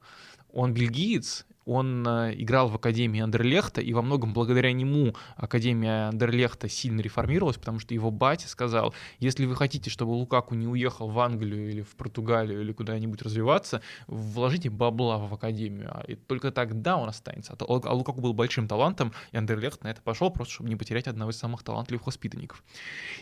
Он 0.55 0.73
бельгиец, 0.73 1.47
он 1.67 2.07
э, 2.07 2.35
играл 2.37 2.69
в 2.69 2.77
Академии 2.77 3.21
Андерлехта, 3.21 3.81
и 3.81 3.93
во 3.93 4.03
многом 4.03 4.33
благодаря 4.33 4.73
нему 4.73 5.17
Академия 5.35 6.09
Андерлехта 6.09 6.69
сильно 6.69 7.01
реформировалась, 7.01 7.57
потому 7.57 7.81
что 7.81 7.93
его 7.93 8.13
батя 8.13 8.49
сказал, 8.49 8.95
если 9.19 9.47
вы 9.47 9.57
хотите, 9.57 9.91
чтобы 9.91 10.11
Лукаку 10.11 10.55
не 10.55 10.69
уехал 10.69 11.09
в 11.09 11.19
Англию 11.19 11.71
или 11.71 11.83
в 11.83 11.97
Португалию 11.97 12.61
или 12.61 12.73
куда-нибудь 12.73 13.21
развиваться, 13.23 13.83
вложите 14.07 14.71
бабла 14.71 15.19
в 15.19 15.35
Академию, 15.35 15.91
а 15.93 16.05
и 16.07 16.15
только 16.15 16.53
тогда 16.53 16.99
он 16.99 17.09
останется. 17.09 17.55
А, 17.55 17.65
а 17.65 17.93
Лукаку 17.93 18.21
был 18.21 18.33
большим 18.33 18.69
талантом, 18.69 19.13
и 19.33 19.37
Андерлехт 19.37 19.83
на 19.83 19.89
это 19.89 20.03
пошел, 20.03 20.31
просто 20.31 20.55
чтобы 20.55 20.69
не 20.69 20.77
потерять 20.77 21.09
одного 21.09 21.33
из 21.33 21.37
самых 21.37 21.65
талантливых 21.65 22.07
воспитанников. 22.07 22.63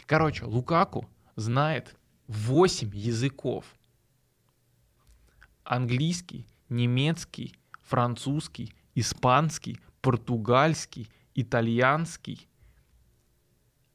Короче, 0.05 0.45
Лукаку 0.45 1.09
знает 1.37 1.97
8 2.27 2.90
языков. 2.95 3.64
Английский, 5.64 6.47
немецкий, 6.73 7.55
французский, 7.85 8.75
испанский, 8.95 9.79
португальский, 10.01 11.09
итальянский 11.35 12.49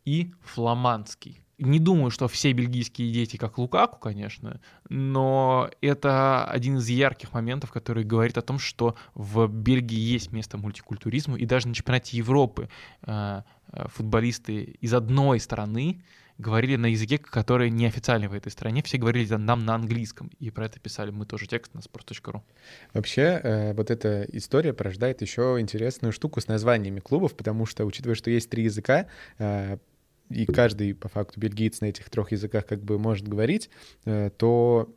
и 0.05 0.31
фламандский. 0.41 1.41
Не 1.57 1.79
думаю, 1.79 2.11
что 2.11 2.27
все 2.27 2.53
бельгийские 2.53 3.11
дети 3.11 3.35
как 3.35 3.57
Лукаку, 3.57 3.97
конечно, 3.99 4.61
но 4.89 5.71
это 5.81 6.45
один 6.45 6.77
из 6.77 6.87
ярких 6.87 7.33
моментов, 7.33 7.71
который 7.71 8.03
говорит 8.03 8.37
о 8.37 8.43
том, 8.43 8.59
что 8.59 8.95
в 9.15 9.47
Бельгии 9.47 9.97
есть 9.97 10.31
место 10.31 10.59
мультикультуризму, 10.59 11.35
и 11.35 11.47
даже 11.47 11.67
на 11.67 11.73
чемпионате 11.73 12.15
Европы 12.15 12.69
э, 13.01 13.41
э, 13.71 13.87
футболисты 13.87 14.77
из 14.79 14.93
одной 14.93 15.39
страны 15.39 16.03
говорили 16.37 16.75
на 16.75 16.87
языке, 16.87 17.17
который 17.17 17.69
неофициальный 17.69 18.27
в 18.27 18.33
этой 18.33 18.51
стране, 18.51 18.83
все 18.83 18.97
говорили 18.97 19.33
нам 19.33 19.65
на 19.65 19.75
английском, 19.75 20.29
и 20.39 20.51
про 20.51 20.65
это 20.65 20.79
писали 20.79 21.11
мы 21.11 21.25
тоже 21.25 21.47
текст 21.47 21.73
на 21.73 21.79
sport.ru. 21.79 22.41
Вообще, 22.93 23.39
э, 23.43 23.73
вот 23.73 23.89
эта 23.89 24.25
история 24.31 24.73
порождает 24.73 25.21
еще 25.21 25.57
интересную 25.59 26.11
штуку 26.11 26.39
с 26.39 26.47
названиями 26.47 26.99
клубов, 26.99 27.35
потому 27.35 27.65
что, 27.65 27.85
учитывая, 27.85 28.15
что 28.15 28.29
есть 28.29 28.49
три 28.49 28.63
языка, 28.63 29.07
э, 29.39 29.77
и 30.29 30.45
каждый, 30.45 30.93
по 30.93 31.07
факту, 31.07 31.39
бельгиец 31.39 31.81
на 31.81 31.85
этих 31.85 32.09
трех 32.09 32.31
языках 32.31 32.65
как 32.65 32.83
бы 32.83 32.99
может 32.99 33.27
говорить, 33.27 33.69
э, 34.05 34.29
то 34.37 34.93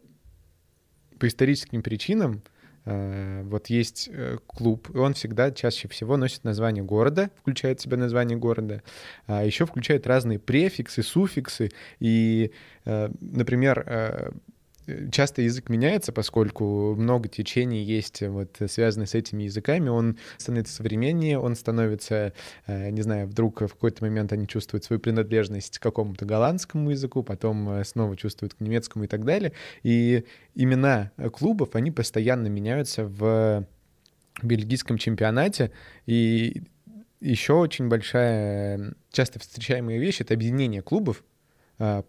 по 1.18 1.28
историческим 1.28 1.82
причинам 1.82 2.42
вот 2.84 3.66
есть 3.68 4.08
э, 4.10 4.38
клуб, 4.46 4.88
и 4.94 4.98
он 4.98 5.14
всегда 5.14 5.50
чаще 5.50 5.88
всего 5.88 6.16
носит 6.16 6.44
название 6.44 6.82
города, 6.82 7.30
включает 7.40 7.80
в 7.80 7.82
себя 7.82 7.96
название 7.96 8.38
города, 8.38 8.82
а 9.26 9.44
еще 9.44 9.66
включает 9.66 10.06
разные 10.06 10.38
префиксы, 10.38 11.02
суффиксы. 11.02 11.70
И, 11.98 12.52
э, 12.86 13.10
например, 13.20 14.32
часто 15.10 15.42
язык 15.42 15.68
меняется, 15.68 16.12
поскольку 16.12 16.94
много 16.94 17.28
течений 17.28 17.82
есть, 17.82 18.22
вот, 18.22 18.56
связанных 18.68 19.08
с 19.08 19.14
этими 19.14 19.44
языками. 19.44 19.88
Он 19.88 20.18
становится 20.38 20.74
современнее, 20.74 21.38
он 21.38 21.56
становится, 21.56 22.32
э, 22.66 22.90
не 22.90 23.02
знаю, 23.02 23.26
вдруг 23.26 23.60
в 23.60 23.68
какой-то 23.68 24.04
момент 24.04 24.32
они 24.32 24.46
чувствуют 24.46 24.84
свою 24.84 25.00
принадлежность 25.00 25.78
к 25.78 25.82
какому-то 25.82 26.24
голландскому 26.24 26.90
языку, 26.90 27.22
потом 27.22 27.68
э, 27.70 27.84
снова 27.84 28.16
чувствуют 28.16 28.54
к 28.54 28.60
немецкому 28.60 29.04
и 29.04 29.08
так 29.08 29.24
далее. 29.24 29.52
И 29.82 30.24
имена 30.54 31.12
клубов, 31.32 31.74
они 31.74 31.90
постоянно 31.90 32.48
меняются 32.48 33.04
в 33.04 33.66
бельгийском 34.42 34.98
чемпионате, 34.98 35.70
и 36.06 36.62
еще 37.20 37.54
очень 37.54 37.88
большая, 37.88 38.94
часто 39.10 39.38
встречаемая 39.38 39.98
вещь— 39.98 40.20
это 40.20 40.34
объединение 40.34 40.82
клубов, 40.82 41.22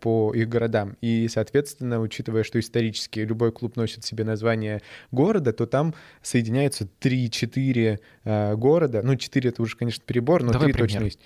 по 0.01 0.33
их 0.33 0.49
городам. 0.49 0.97
И, 1.01 1.27
соответственно, 1.29 2.01
учитывая, 2.01 2.43
что 2.43 2.59
исторически 2.59 3.19
любой 3.21 3.51
клуб 3.51 3.77
носит 3.77 4.03
себе 4.03 4.23
название 4.23 4.81
города, 5.11 5.53
то 5.53 5.65
там 5.65 5.95
соединяются 6.21 6.89
3-4 6.99 7.99
а, 8.25 8.55
города. 8.55 9.01
Ну, 9.01 9.15
4 9.15 9.49
это 9.49 9.61
уже, 9.61 9.77
конечно, 9.77 10.03
перебор, 10.05 10.43
но 10.43 10.51
Давай 10.51 10.73
3 10.73 10.81
точно 10.81 11.03
есть. 11.05 11.19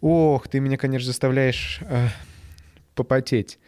Ох, 0.00 0.48
ты 0.48 0.60
меня, 0.60 0.76
конечно, 0.76 1.06
заставляешь 1.06 1.80
э, 1.82 2.08
попотеть. 2.94 3.58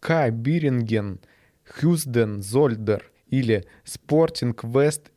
К. 0.00 0.30
Биринген, 0.30 1.20
Хюзден, 1.64 2.42
Зольдер 2.42 3.10
или 3.28 3.66
Спортинг 3.84 4.64
Вест 4.64 5.10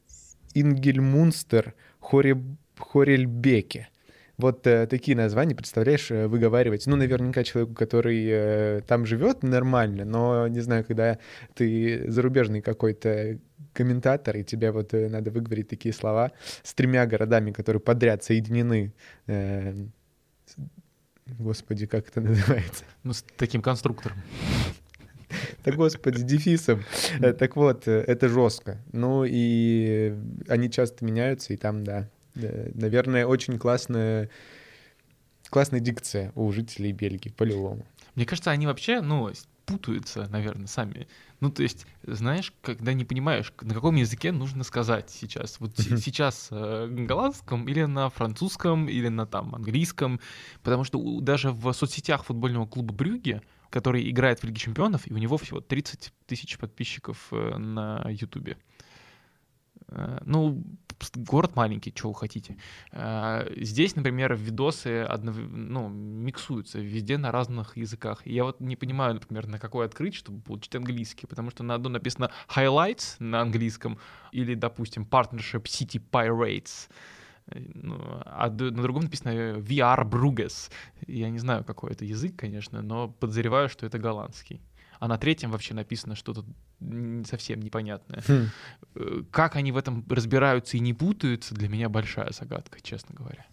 Ингельмунстер, 0.53 1.73
Хорельбеке. 1.99 3.89
Вот 4.37 4.65
э, 4.65 4.87
такие 4.87 5.15
названия, 5.15 5.55
представляешь, 5.55 6.09
э, 6.09 6.27
выговаривать. 6.27 6.87
Ну, 6.87 6.95
наверняка 6.95 7.43
человеку, 7.43 7.75
который 7.75 8.25
э, 8.27 8.81
там 8.87 9.05
живет, 9.05 9.43
нормально, 9.43 10.05
но, 10.05 10.47
не 10.47 10.59
знаю, 10.59 10.83
когда 10.83 11.19
ты 11.53 12.09
зарубежный 12.09 12.61
какой-то 12.61 13.39
комментатор, 13.73 14.37
и 14.37 14.43
тебе 14.43 14.71
вот 14.71 14.93
э, 14.93 15.07
надо 15.07 15.29
выговорить 15.29 15.67
такие 15.67 15.93
слова 15.93 16.31
с 16.63 16.73
тремя 16.73 17.05
городами, 17.05 17.51
которые 17.51 17.79
подряд 17.79 18.23
соединены. 18.23 18.93
Э, 19.27 19.73
господи, 21.27 21.85
как 21.85 22.07
это 22.09 22.21
называется? 22.21 22.85
Ну, 23.03 23.13
с 23.13 23.23
таким 23.37 23.61
конструктором. 23.61 24.17
Да, 25.65 25.71
господи, 25.71 26.23
дефисом. 26.23 26.83
Э, 27.19 27.33
Так 27.33 27.55
вот, 27.55 27.87
э, 27.87 28.03
это 28.07 28.29
жестко. 28.29 28.77
Ну 28.91 29.25
и 29.27 30.15
они 30.47 30.69
часто 30.69 31.05
меняются, 31.05 31.53
и 31.53 31.57
там, 31.57 31.83
да, 31.83 32.09
наверное, 32.35 33.25
очень 33.25 33.57
классная, 33.59 34.29
классная 35.49 35.79
дикция 35.79 36.31
у 36.35 36.51
жителей 36.51 36.91
Бельгии, 36.91 37.29
по-любому. 37.29 37.85
Мне 38.15 38.25
кажется, 38.25 38.51
они 38.51 38.67
вообще, 38.67 39.01
ну, 39.01 39.31
путаются, 39.65 40.27
наверное, 40.29 40.67
сами. 40.67 41.07
Ну, 41.39 41.49
то 41.49 41.63
есть, 41.63 41.85
знаешь, 42.03 42.53
когда 42.61 42.93
не 42.93 43.05
понимаешь, 43.05 43.53
на 43.61 43.73
каком 43.73 43.95
языке 43.95 44.31
нужно 44.31 44.63
сказать 44.63 45.09
сейчас. 45.09 45.59
Вот 45.59 45.77
Мгм. 45.79 45.97
сейчас 45.97 46.49
э, 46.51 46.85
на 46.89 47.05
голландском 47.05 47.67
или 47.69 47.83
на 47.85 48.09
французском, 48.09 48.87
или 48.89 49.07
на 49.07 49.25
там 49.25 49.55
английском. 49.55 50.19
Потому 50.63 50.83
что 50.83 50.99
у- 50.99 51.21
даже 51.21 51.51
в 51.51 51.71
соцсетях 51.73 52.25
футбольного 52.25 52.65
клуба 52.65 52.93
Брюги, 52.93 53.41
который 53.69 54.09
играет 54.09 54.39
в 54.41 54.43
Лиге 54.43 54.57
Чемпионов, 54.59 55.07
и 55.07 55.13
у 55.13 55.17
него 55.17 55.37
всего 55.37 55.61
30 55.61 56.11
тысяч 56.27 56.57
подписчиков 56.57 57.27
э, 57.31 57.57
на 57.57 58.05
Ютубе. 58.09 58.57
Э, 59.87 60.19
Ну, 60.25 60.61
город 61.15 61.55
маленький, 61.55 61.93
что 61.95 62.09
вы 62.09 62.15
хотите. 62.15 62.57
Э, 62.91 63.47
Здесь, 63.57 63.95
например, 63.95 64.35
видосы 64.35 65.05
однов- 65.09 65.37
ну, 65.37 65.89
миксуются 65.89 66.79
везде 66.79 67.17
на 67.17 67.31
разных 67.31 67.77
языках. 67.77 68.25
Я 68.25 68.43
вот 68.43 68.59
не 68.59 68.75
понимаю, 68.75 69.15
например, 69.15 69.47
на 69.47 69.59
какой 69.59 69.85
открыть, 69.85 70.15
чтобы 70.15 70.41
получить 70.41 70.75
английский, 70.75 71.27
потому 71.27 71.51
что 71.51 71.63
на 71.63 71.75
одном 71.75 71.93
написано 71.93 72.31
highlights 72.47 73.15
на 73.19 73.41
английском 73.41 73.97
или, 74.31 74.55
допустим, 74.55 75.03
partnership 75.09 75.63
City 75.63 76.01
Pirates, 76.11 76.89
ну, 77.47 77.97
а 78.25 78.49
на 78.49 78.81
другом 78.81 79.03
написано 79.03 79.57
VR 79.59 80.09
Bruges. 80.09 80.71
Я 81.07 81.29
не 81.29 81.39
знаю, 81.39 81.63
какой 81.63 81.91
это 81.91 82.05
язык, 82.05 82.35
конечно, 82.37 82.81
но 82.81 83.09
подозреваю, 83.09 83.69
что 83.69 83.85
это 83.85 83.99
голландский. 83.99 84.61
А 84.99 85.07
на 85.07 85.17
третьем 85.17 85.51
вообще 85.51 85.73
написано 85.73 86.15
что-то 86.15 86.45
совсем 87.25 87.61
непонятное. 87.61 88.23
Хм. 88.27 88.49
Э, 88.95 89.23
Как 89.31 89.55
они 89.55 89.71
в 89.71 89.77
этом 89.77 90.05
разбираются 90.09 90.77
и 90.77 90.79
не 90.79 90.93
путаются, 90.93 91.55
для 91.55 91.69
меня 91.69 91.89
большая 91.89 92.31
загадка, 92.31 92.79
честно 92.81 93.15
говоря. 93.15 93.45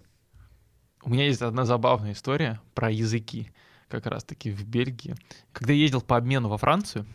У 1.03 1.11
меня 1.11 1.27
есть 1.27 1.41
одна 1.41 1.65
забавная 1.65 2.13
история 2.13 2.61
про 2.75 2.91
языки, 2.91 3.51
как 3.89 4.07
раз-таки 4.07 4.51
в 4.51 4.67
Бельгии. 4.67 5.15
Когда 5.53 5.73
я 5.73 5.81
ездил 5.81 6.03
по 6.03 6.17
обмену 6.17 6.49
во 6.49 6.59
Францию, 6.59 7.07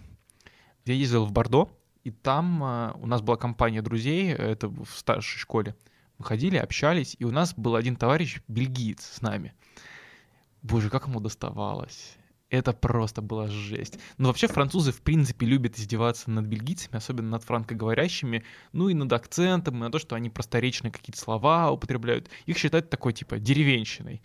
я 0.86 0.93
ездил 0.93 1.25
в 1.25 1.32
Бордо, 1.32 1.69
и 2.04 2.12
там 2.12 2.63
а, 2.63 2.97
у 3.01 3.08
нас 3.08 3.21
была 3.21 3.38
компания 3.38 3.82
друзей, 3.82 4.32
это 4.32 4.67
в 4.67 4.88
старшей 4.95 5.39
школе. 5.39 5.75
Мы 6.17 6.25
ходили, 6.25 6.58
общались, 6.58 7.15
и 7.19 7.25
у 7.25 7.32
нас 7.32 7.54
был 7.56 7.75
один 7.75 7.95
товарищ, 7.95 8.41
бельгиец, 8.47 9.04
с 9.04 9.21
нами. 9.21 9.54
Боже, 10.62 10.89
как 10.89 11.08
ему 11.08 11.19
доставалось. 11.19 12.15
Это 12.49 12.73
просто 12.73 13.21
была 13.21 13.47
жесть. 13.47 13.97
Но 14.17 14.27
вообще 14.27 14.47
французы, 14.47 14.91
в 14.91 15.01
принципе, 15.01 15.47
любят 15.47 15.77
издеваться 15.77 16.29
над 16.29 16.45
бельгийцами, 16.45 16.97
особенно 16.97 17.29
над 17.29 17.43
франкоговорящими, 17.43 18.43
ну 18.71 18.89
и 18.89 18.93
над 18.93 19.12
акцентом, 19.13 19.77
и 19.77 19.79
на 19.79 19.91
то, 19.91 19.97
что 19.97 20.15
они 20.15 20.29
просторечные 20.29 20.91
какие-то 20.91 21.19
слова 21.19 21.71
употребляют. 21.71 22.29
Их 22.45 22.58
считают 22.58 22.89
такой, 22.89 23.13
типа, 23.13 23.39
деревенщиной. 23.39 24.21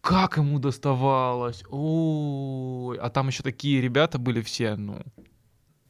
Как 0.00 0.36
ему 0.36 0.58
доставалось! 0.58 1.62
Ой, 1.70 2.98
а 2.98 3.08
там 3.08 3.28
еще 3.28 3.42
такие 3.42 3.80
ребята 3.80 4.18
были 4.18 4.42
все, 4.42 4.74
ну, 4.76 5.00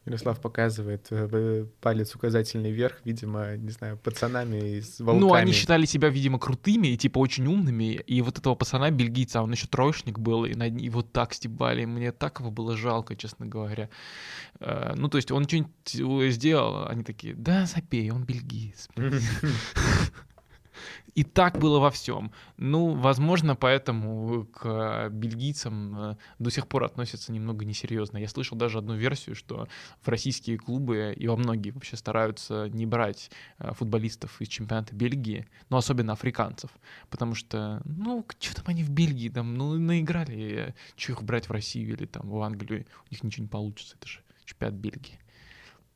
Ярослав 0.07 0.39
показывает 0.41 1.07
э, 1.11 1.27
в- 1.27 1.67
палец 1.81 2.15
указательный 2.15 2.71
вверх, 2.73 3.01
видимо, 3.05 3.57
не 3.57 3.71
знаю, 3.71 3.97
пацанами 3.97 4.81
с 4.81 5.01
волками. 5.01 5.21
Ну, 5.21 5.33
они 5.35 5.53
считали 5.53 5.87
себя, 5.87 6.09
видимо, 6.11 6.39
крутыми 6.39 6.89
и, 6.89 6.97
типа, 6.97 7.19
очень 7.19 7.47
умными. 7.47 7.95
И 8.07 8.21
вот 8.23 8.39
этого 8.39 8.55
пацана, 8.55 8.91
бельгийца, 8.91 9.41
он 9.41 9.53
еще 9.53 9.67
троечник 9.67 10.19
был, 10.19 10.45
и 10.45 10.55
над 10.55 10.79
его 10.79 11.03
так 11.03 11.33
стебали. 11.33 11.87
Мне 11.87 12.13
так 12.13 12.41
его 12.41 12.51
было 12.51 12.77
жалко, 12.77 13.17
честно 13.17 13.47
говоря. 13.47 13.89
Э, 14.61 14.93
Ну, 14.97 15.09
то 15.09 15.17
есть 15.17 15.31
он 15.31 15.45
что-нибудь 15.45 16.33
сделал, 16.35 16.87
они 16.87 17.03
такие, 17.03 17.35
да, 17.35 17.65
забей, 17.67 18.11
он 18.11 18.25
бельгиец. 18.25 18.89
И 21.15 21.23
так 21.23 21.59
было 21.59 21.79
во 21.79 21.91
всем. 21.91 22.33
Ну, 22.57 22.95
возможно, 22.95 23.55
поэтому 23.55 24.47
к 24.47 25.09
бельгийцам 25.11 25.99
э, 25.99 26.17
до 26.41 26.51
сих 26.51 26.67
пор 26.67 26.85
относятся 26.85 27.31
немного 27.31 27.65
несерьезно. 27.65 28.19
Я 28.19 28.29
слышал 28.29 28.59
даже 28.59 28.79
одну 28.79 28.95
версию, 28.95 29.37
что 29.37 29.69
в 30.03 30.09
российские 30.09 30.59
клубы 30.59 31.15
и 31.17 31.29
во 31.29 31.37
многие 31.37 31.71
вообще 31.71 31.97
стараются 31.97 32.69
не 32.69 32.85
брать 32.85 33.31
э, 33.59 33.73
футболистов 33.75 34.41
из 34.41 34.49
чемпионата 34.49 34.95
Бельгии, 34.95 35.47
но 35.71 35.77
особенно 35.77 36.15
африканцев, 36.15 36.71
потому 37.11 37.35
что, 37.35 37.81
ну, 37.85 38.27
что 38.41 38.57
там 38.57 38.65
они 38.69 38.83
в 38.83 38.91
Бельгии, 38.91 39.29
там, 39.29 39.55
ну, 39.55 39.79
наиграли, 39.79 40.75
что 40.97 41.13
их 41.13 41.23
брать 41.23 41.49
в 41.49 41.53
Россию 41.53 41.93
или 41.93 42.07
там 42.07 42.29
в 42.29 42.41
Англию, 42.43 42.87
у 43.09 43.15
них 43.15 43.23
ничего 43.23 43.45
не 43.45 43.49
получится, 43.49 43.97
это 43.99 44.09
же 44.09 44.21
чемпионат 44.45 44.75
Бельгии. 44.75 45.19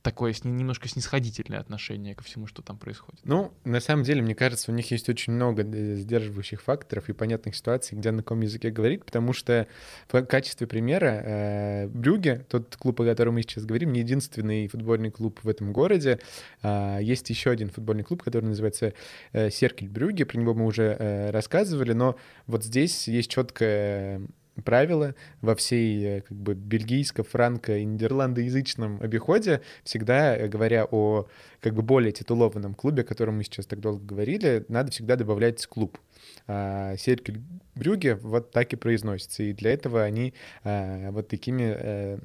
Такое 0.09 0.35
немножко 0.43 0.89
снисходительное 0.89 1.61
отношение 1.61 2.15
ко 2.15 2.25
всему, 2.25 2.47
что 2.47 2.63
там 2.63 2.79
происходит. 2.79 3.21
Ну, 3.25 3.53
на 3.65 3.79
самом 3.79 4.05
деле, 4.05 4.23
мне 4.23 4.35
кажется, 4.35 4.73
у 4.73 4.75
них 4.75 4.91
есть 4.91 5.07
очень 5.11 5.35
много 5.35 5.63
э, 5.63 5.97
сдерживающих 5.97 6.63
факторов 6.63 7.11
и 7.11 7.13
понятных 7.13 7.55
ситуаций, 7.55 7.99
где 7.99 8.11
на 8.11 8.23
каком 8.23 8.41
языке 8.41 8.71
говорить, 8.71 9.05
потому 9.05 9.35
что 9.35 9.67
в 10.11 10.23
качестве 10.23 10.67
примера 10.67 11.23
э, 11.23 11.89
Брюге, 11.89 12.47
тот 12.49 12.75
клуб, 12.77 13.03
о 13.03 13.05
котором 13.05 13.35
мы 13.35 13.43
сейчас 13.43 13.67
говорим, 13.67 13.93
не 13.93 14.01
единственный 14.01 14.67
футбольный 14.69 15.11
клуб 15.11 15.41
в 15.43 15.49
этом 15.49 15.75
городе. 15.75 16.21
А, 16.63 16.99
Есть 17.01 17.29
еще 17.29 17.51
один 17.51 17.69
футбольный 17.69 18.03
клуб, 18.03 18.23
который 18.23 18.47
называется 18.47 18.95
э, 19.33 19.51
Серкель 19.51 19.91
Брюге, 19.91 20.25
про 20.25 20.39
него 20.39 20.55
мы 20.55 20.65
уже 20.65 20.97
э, 20.99 21.31
рассказывали, 21.33 21.93
но 21.93 22.17
вот 22.47 22.65
здесь 22.65 23.09
есть 23.09 23.31
четкое 23.31 24.23
правило 24.63 25.15
во 25.41 25.55
всей 25.55 26.05
э, 26.05 26.21
как 26.23 26.37
бы 26.37 26.55
бельгийско, 26.55 27.23
франко 27.23 27.79
и 27.79 27.85
нидерландоязычном 27.85 29.01
обиходе, 29.01 29.61
всегда 29.85 30.37
э, 30.37 30.49
говоря 30.49 30.87
о 30.91 31.27
как 31.61 31.75
бы 31.75 31.83
более 31.83 32.13
титулованном 32.13 32.75
клубе, 32.75 33.03
о 33.03 33.07
котором 33.07 33.39
мы 33.39 33.45
сейчас 33.45 33.67
так 33.67 33.81
долго 33.81 34.05
говорили, 34.05 34.65
надо 34.69 34.91
всегда 34.91 35.17
добавлять 35.17 35.67
клуб. 35.67 35.99
А 36.47 36.97
Серкель 36.97 37.41
Брюге 37.75 38.17
вот 38.17 38.51
так 38.51 38.73
и 38.73 38.77
произносится, 38.77 39.43
и 39.43 39.53
для 39.53 39.73
этого 39.73 40.03
они 40.03 40.35
а, 40.65 41.11
вот 41.11 41.29
такими 41.29 41.75
э, 41.77 42.19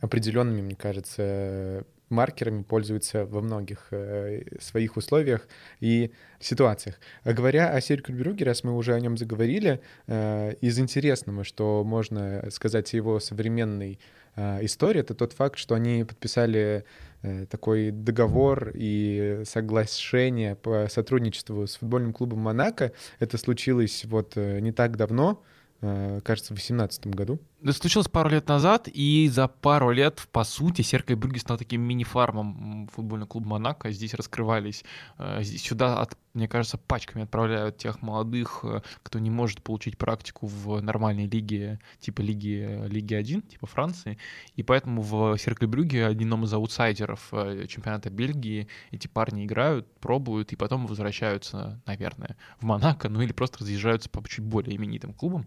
определенными, 0.00 0.62
мне 0.62 0.76
кажется, 0.76 1.84
маркерами 2.10 2.62
пользуются 2.62 3.24
во 3.24 3.40
многих 3.40 3.86
э, 3.90 4.42
своих 4.60 4.96
условиях 4.96 5.48
и 5.80 6.10
ситуациях. 6.40 6.96
А 7.24 7.32
говоря 7.32 7.70
о 7.70 7.80
Серкельбрюге, 7.80 8.44
раз 8.44 8.64
мы 8.64 8.76
уже 8.76 8.94
о 8.94 9.00
нем 9.00 9.16
заговорили, 9.16 9.80
э, 10.06 10.54
из 10.60 10.78
интересного, 10.78 11.44
что 11.44 11.84
можно 11.84 12.48
сказать 12.50 12.92
о 12.92 12.96
его 12.96 13.20
современной 13.20 13.98
э, 14.36 14.64
истории, 14.64 15.00
это 15.00 15.14
тот 15.14 15.32
факт, 15.32 15.58
что 15.58 15.74
они 15.74 16.04
подписали 16.04 16.84
э, 17.22 17.46
такой 17.46 17.90
договор 17.90 18.72
и 18.74 19.42
соглашение 19.44 20.56
по 20.56 20.88
сотрудничеству 20.88 21.66
с 21.66 21.76
футбольным 21.76 22.12
клубом 22.12 22.40
Монако. 22.40 22.92
Это 23.20 23.38
случилось 23.38 24.04
вот 24.04 24.32
э, 24.36 24.60
не 24.60 24.72
так 24.72 24.96
давно, 24.96 25.42
э, 25.80 26.20
кажется, 26.24 26.54
в 26.54 26.56
2018 26.56 27.06
году. 27.08 27.40
Это 27.62 27.74
случилось 27.74 28.08
пару 28.08 28.30
лет 28.30 28.48
назад, 28.48 28.88
и 28.90 29.28
за 29.28 29.46
пару 29.46 29.90
лет, 29.90 30.26
по 30.32 30.44
сути, 30.44 30.80
Серкой 30.80 31.16
Брюгге 31.16 31.40
стал 31.40 31.58
таким 31.58 31.82
мини-фармом 31.82 32.88
футбольного 32.90 33.28
клуба 33.28 33.48
Монако. 33.48 33.90
Здесь 33.90 34.14
раскрывались, 34.14 34.82
э, 35.18 35.42
здесь 35.42 35.62
сюда, 35.62 36.00
от- 36.00 36.16
мне 36.32 36.48
кажется, 36.48 36.78
пачками 36.78 37.24
отправляют 37.24 37.76
тех 37.76 38.00
молодых, 38.00 38.60
э, 38.62 38.80
кто 39.02 39.18
не 39.18 39.28
может 39.28 39.62
получить 39.62 39.98
практику 39.98 40.46
в 40.46 40.80
нормальной 40.80 41.26
лиге, 41.26 41.80
типа 41.98 42.22
лиги, 42.22 42.86
лиги 42.88 43.12
1, 43.12 43.42
типа 43.42 43.66
Франции. 43.66 44.16
И 44.56 44.62
поэтому 44.62 45.02
в 45.02 45.36
Серкой 45.36 45.68
Брюгге, 45.68 46.06
одном 46.06 46.44
из 46.44 46.54
аутсайдеров 46.54 47.28
э, 47.32 47.66
чемпионата 47.68 48.08
Бельгии, 48.08 48.68
эти 48.90 49.06
парни 49.06 49.44
играют, 49.44 49.86
пробуют, 49.98 50.52
и 50.52 50.56
потом 50.56 50.86
возвращаются, 50.86 51.78
наверное, 51.84 52.38
в 52.58 52.64
Монако, 52.64 53.10
ну 53.10 53.20
или 53.20 53.32
просто 53.32 53.58
разъезжаются 53.58 54.08
по 54.08 54.26
чуть 54.26 54.44
более 54.44 54.74
именитым 54.76 55.12
клубам. 55.12 55.46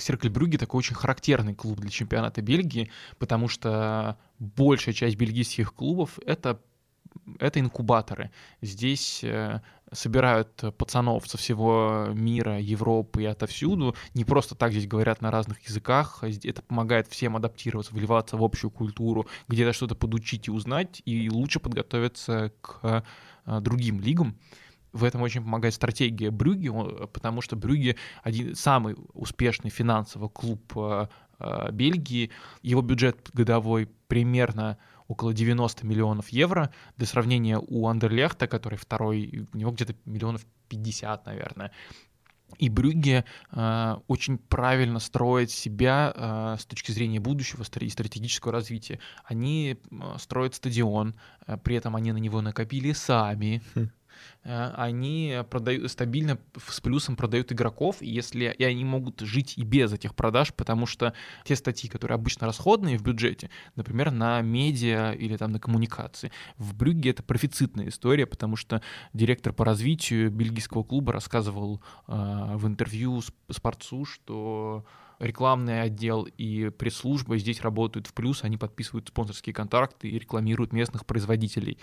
Серкль 0.00 0.28
Брюги 0.28 0.56
такой 0.56 0.78
очень 0.78 0.94
характерный 0.94 1.54
клуб 1.54 1.78
для 1.80 1.90
чемпионата 1.90 2.42
Бельгии, 2.42 2.90
потому 3.18 3.48
что 3.48 4.18
большая 4.38 4.94
часть 4.94 5.16
бельгийских 5.16 5.74
клубов— 5.74 6.18
это 6.26 6.60
это 7.38 7.60
инкубаторы. 7.60 8.30
Здесь 8.62 9.22
э, 9.24 9.60
собирают 9.92 10.62
пацанов 10.76 11.26
со 11.28 11.38
всего 11.38 12.08
мира, 12.12 12.60
Европы 12.60 13.22
и 13.22 13.26
отовсюду. 13.26 13.94
Не 14.14 14.24
просто 14.24 14.54
так 14.54 14.72
здесь 14.72 14.86
говорят 14.86 15.20
на 15.20 15.30
разных 15.30 15.60
языках. 15.68 16.22
Это 16.22 16.62
помогает 16.62 17.08
всем 17.08 17.36
адаптироваться, 17.36 17.94
вливаться 17.94 18.36
в 18.36 18.44
общую 18.44 18.70
культуру, 18.70 19.26
где-то 19.48 19.72
что-то 19.72 19.94
подучить 19.94 20.48
и 20.48 20.50
узнать, 20.50 21.02
и 21.04 21.28
лучше 21.30 21.60
подготовиться 21.60 22.52
к 22.60 23.04
э, 23.46 23.60
другим 23.60 24.00
лигам 24.00 24.38
в 24.92 25.04
этом 25.04 25.22
очень 25.22 25.42
помогает 25.42 25.74
стратегия 25.74 26.30
Брюги, 26.30 26.70
потому 27.12 27.40
что 27.40 27.56
Брюги 27.56 27.96
один 28.22 28.54
самый 28.54 28.96
успешный 29.12 29.70
финансовый 29.70 30.28
клуб 30.28 30.72
э, 30.76 31.06
э, 31.38 31.70
Бельгии. 31.72 32.30
Его 32.62 32.82
бюджет 32.82 33.30
годовой 33.32 33.88
примерно 34.08 34.78
около 35.06 35.34
90 35.34 35.86
миллионов 35.86 36.28
евро. 36.28 36.72
Для 36.96 37.06
сравнения, 37.06 37.58
у 37.58 37.86
Андерлехта, 37.88 38.46
который 38.46 38.78
второй, 38.78 39.48
у 39.52 39.56
него 39.56 39.72
где-то 39.72 39.94
миллионов 40.04 40.44
50, 40.68 41.26
наверное. 41.26 41.72
И 42.58 42.68
Брюгге 42.68 43.24
э, 43.52 43.96
очень 44.08 44.38
правильно 44.38 44.98
строит 44.98 45.50
себя 45.50 46.12
э, 46.14 46.56
с 46.58 46.66
точки 46.66 46.92
зрения 46.92 47.20
будущего 47.20 47.62
и 47.62 47.88
стратегического 47.88 48.52
развития. 48.52 48.98
Они 49.24 49.78
строят 50.18 50.54
стадион, 50.54 51.14
э, 51.46 51.56
при 51.58 51.76
этом 51.76 51.96
они 51.96 52.12
на 52.12 52.18
него 52.18 52.40
накопили 52.40 52.92
сами. 52.92 53.62
Э, 54.44 54.72
они 54.76 55.38
продают, 55.50 55.90
стабильно 55.90 56.38
с 56.66 56.80
плюсом 56.80 57.16
продают 57.16 57.52
игроков, 57.52 57.96
и 58.00 58.08
если 58.08 58.54
и 58.58 58.64
они 58.64 58.84
могут 58.84 59.20
жить 59.20 59.54
и 59.56 59.64
без 59.64 59.92
этих 59.92 60.14
продаж, 60.14 60.54
потому 60.54 60.86
что 60.86 61.12
те 61.44 61.56
статьи, 61.56 61.88
которые 61.90 62.16
обычно 62.16 62.46
расходные 62.46 62.98
в 62.98 63.02
бюджете, 63.02 63.50
например, 63.76 64.10
на 64.10 64.40
медиа 64.40 65.12
или 65.12 65.36
там 65.36 65.52
на 65.52 65.60
коммуникации, 65.60 66.32
в 66.56 66.74
Брюгге 66.74 67.10
это 67.10 67.22
профицитная 67.22 67.88
история, 67.88 68.26
потому 68.26 68.56
что 68.56 68.82
директор 69.12 69.52
по 69.52 69.64
развитию 69.64 70.30
бельгийского 70.30 70.82
клуба 70.82 71.12
рассказывал 71.12 71.82
э, 72.08 72.56
в 72.56 72.66
интервью 72.66 73.20
Спортсу, 73.50 74.04
что 74.04 74.84
рекламный 75.20 75.82
отдел 75.82 76.26
и 76.38 76.70
пресс-служба 76.70 77.38
здесь 77.38 77.60
работают 77.60 78.06
в 78.06 78.14
плюс, 78.14 78.42
они 78.42 78.56
подписывают 78.56 79.08
спонсорские 79.08 79.54
контракты 79.54 80.08
и 80.08 80.18
рекламируют 80.18 80.72
местных 80.72 81.06
производителей. 81.06 81.78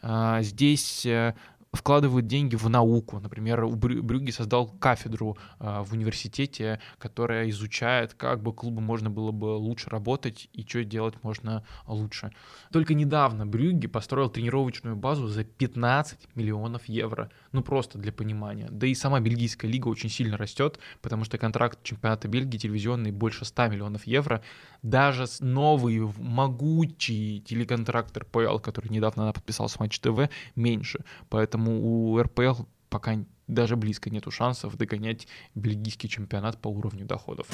Э, 0.00 0.38
здесь 0.42 1.04
э, 1.04 1.34
вкладывают 1.72 2.26
деньги 2.26 2.56
в 2.56 2.68
науку. 2.68 3.20
Например, 3.20 3.64
у 3.64 3.74
Брюги 3.74 4.30
создал 4.30 4.68
кафедру 4.68 5.36
э, 5.60 5.82
в 5.82 5.92
университете, 5.92 6.80
которая 6.98 7.48
изучает, 7.50 8.14
как 8.14 8.42
бы 8.42 8.52
клубу 8.52 8.80
можно 8.80 9.10
было 9.10 9.32
бы 9.32 9.56
лучше 9.56 9.90
работать 9.90 10.48
и 10.52 10.66
что 10.66 10.84
делать 10.84 11.22
можно 11.22 11.64
лучше. 11.86 12.32
Только 12.72 12.94
недавно 12.94 13.46
Брюги 13.46 13.86
построил 13.86 14.30
тренировочную 14.30 14.96
базу 14.96 15.26
за 15.28 15.44
15 15.44 16.34
миллионов 16.34 16.86
евро. 16.86 17.30
Ну 17.52 17.62
просто 17.62 17.98
для 17.98 18.12
понимания. 18.12 18.68
Да 18.70 18.86
и 18.86 18.94
сама 18.94 19.20
бельгийская 19.20 19.70
лига 19.70 19.88
очень 19.88 20.10
сильно 20.10 20.36
растет, 20.36 20.78
потому 21.00 21.24
что 21.24 21.38
контракт 21.38 21.82
чемпионата 21.82 22.28
Бельгии 22.28 22.58
телевизионный 22.58 23.10
больше 23.10 23.44
100 23.44 23.68
миллионов 23.68 24.06
евро. 24.06 24.42
Даже 24.82 25.24
новый 25.40 26.00
могучий 26.18 27.42
телеконтракт 27.46 28.16
РПЛ, 28.16 28.58
который 28.58 28.90
недавно 28.90 29.32
подписал 29.32 29.68
с 29.68 29.78
Матч 29.78 29.98
ТВ, 30.00 30.28
меньше. 30.56 31.04
Поэтому 31.28 31.80
у 31.82 32.20
РПЛ 32.20 32.64
пока 32.90 33.16
даже 33.46 33.76
близко 33.76 34.10
нету 34.10 34.30
шансов 34.30 34.76
догонять 34.76 35.26
бельгийский 35.54 36.08
чемпионат 36.08 36.58
по 36.58 36.68
уровню 36.68 37.06
доходов. 37.06 37.46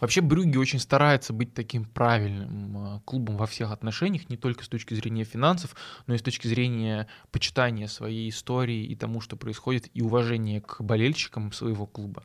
Вообще 0.00 0.22
Брюги 0.22 0.56
очень 0.56 0.78
старается 0.78 1.32
быть 1.32 1.52
таким 1.54 1.84
правильным 1.84 2.78
а, 2.78 3.00
клубом 3.04 3.36
во 3.36 3.46
всех 3.46 3.70
отношениях, 3.70 4.28
не 4.30 4.36
только 4.36 4.64
с 4.64 4.68
точки 4.68 4.94
зрения 4.94 5.24
финансов, 5.24 5.76
но 6.06 6.14
и 6.14 6.18
с 6.18 6.22
точки 6.22 6.46
зрения 6.46 7.06
почитания 7.30 7.86
своей 7.86 8.30
истории 8.30 8.84
и 8.84 8.96
тому, 8.96 9.20
что 9.20 9.36
происходит, 9.36 9.90
и 9.92 10.00
уважения 10.00 10.62
к 10.62 10.80
болельщикам 10.80 11.52
своего 11.52 11.86
клуба. 11.86 12.24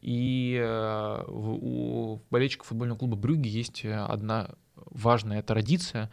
И 0.00 0.58
э, 0.60 1.24
у 1.28 2.20
болельщиков 2.30 2.66
футбольного 2.66 2.98
клуба 2.98 3.16
Брюги 3.16 3.48
есть 3.48 3.84
одна 3.84 4.50
важная 4.74 5.42
традиция. 5.42 6.10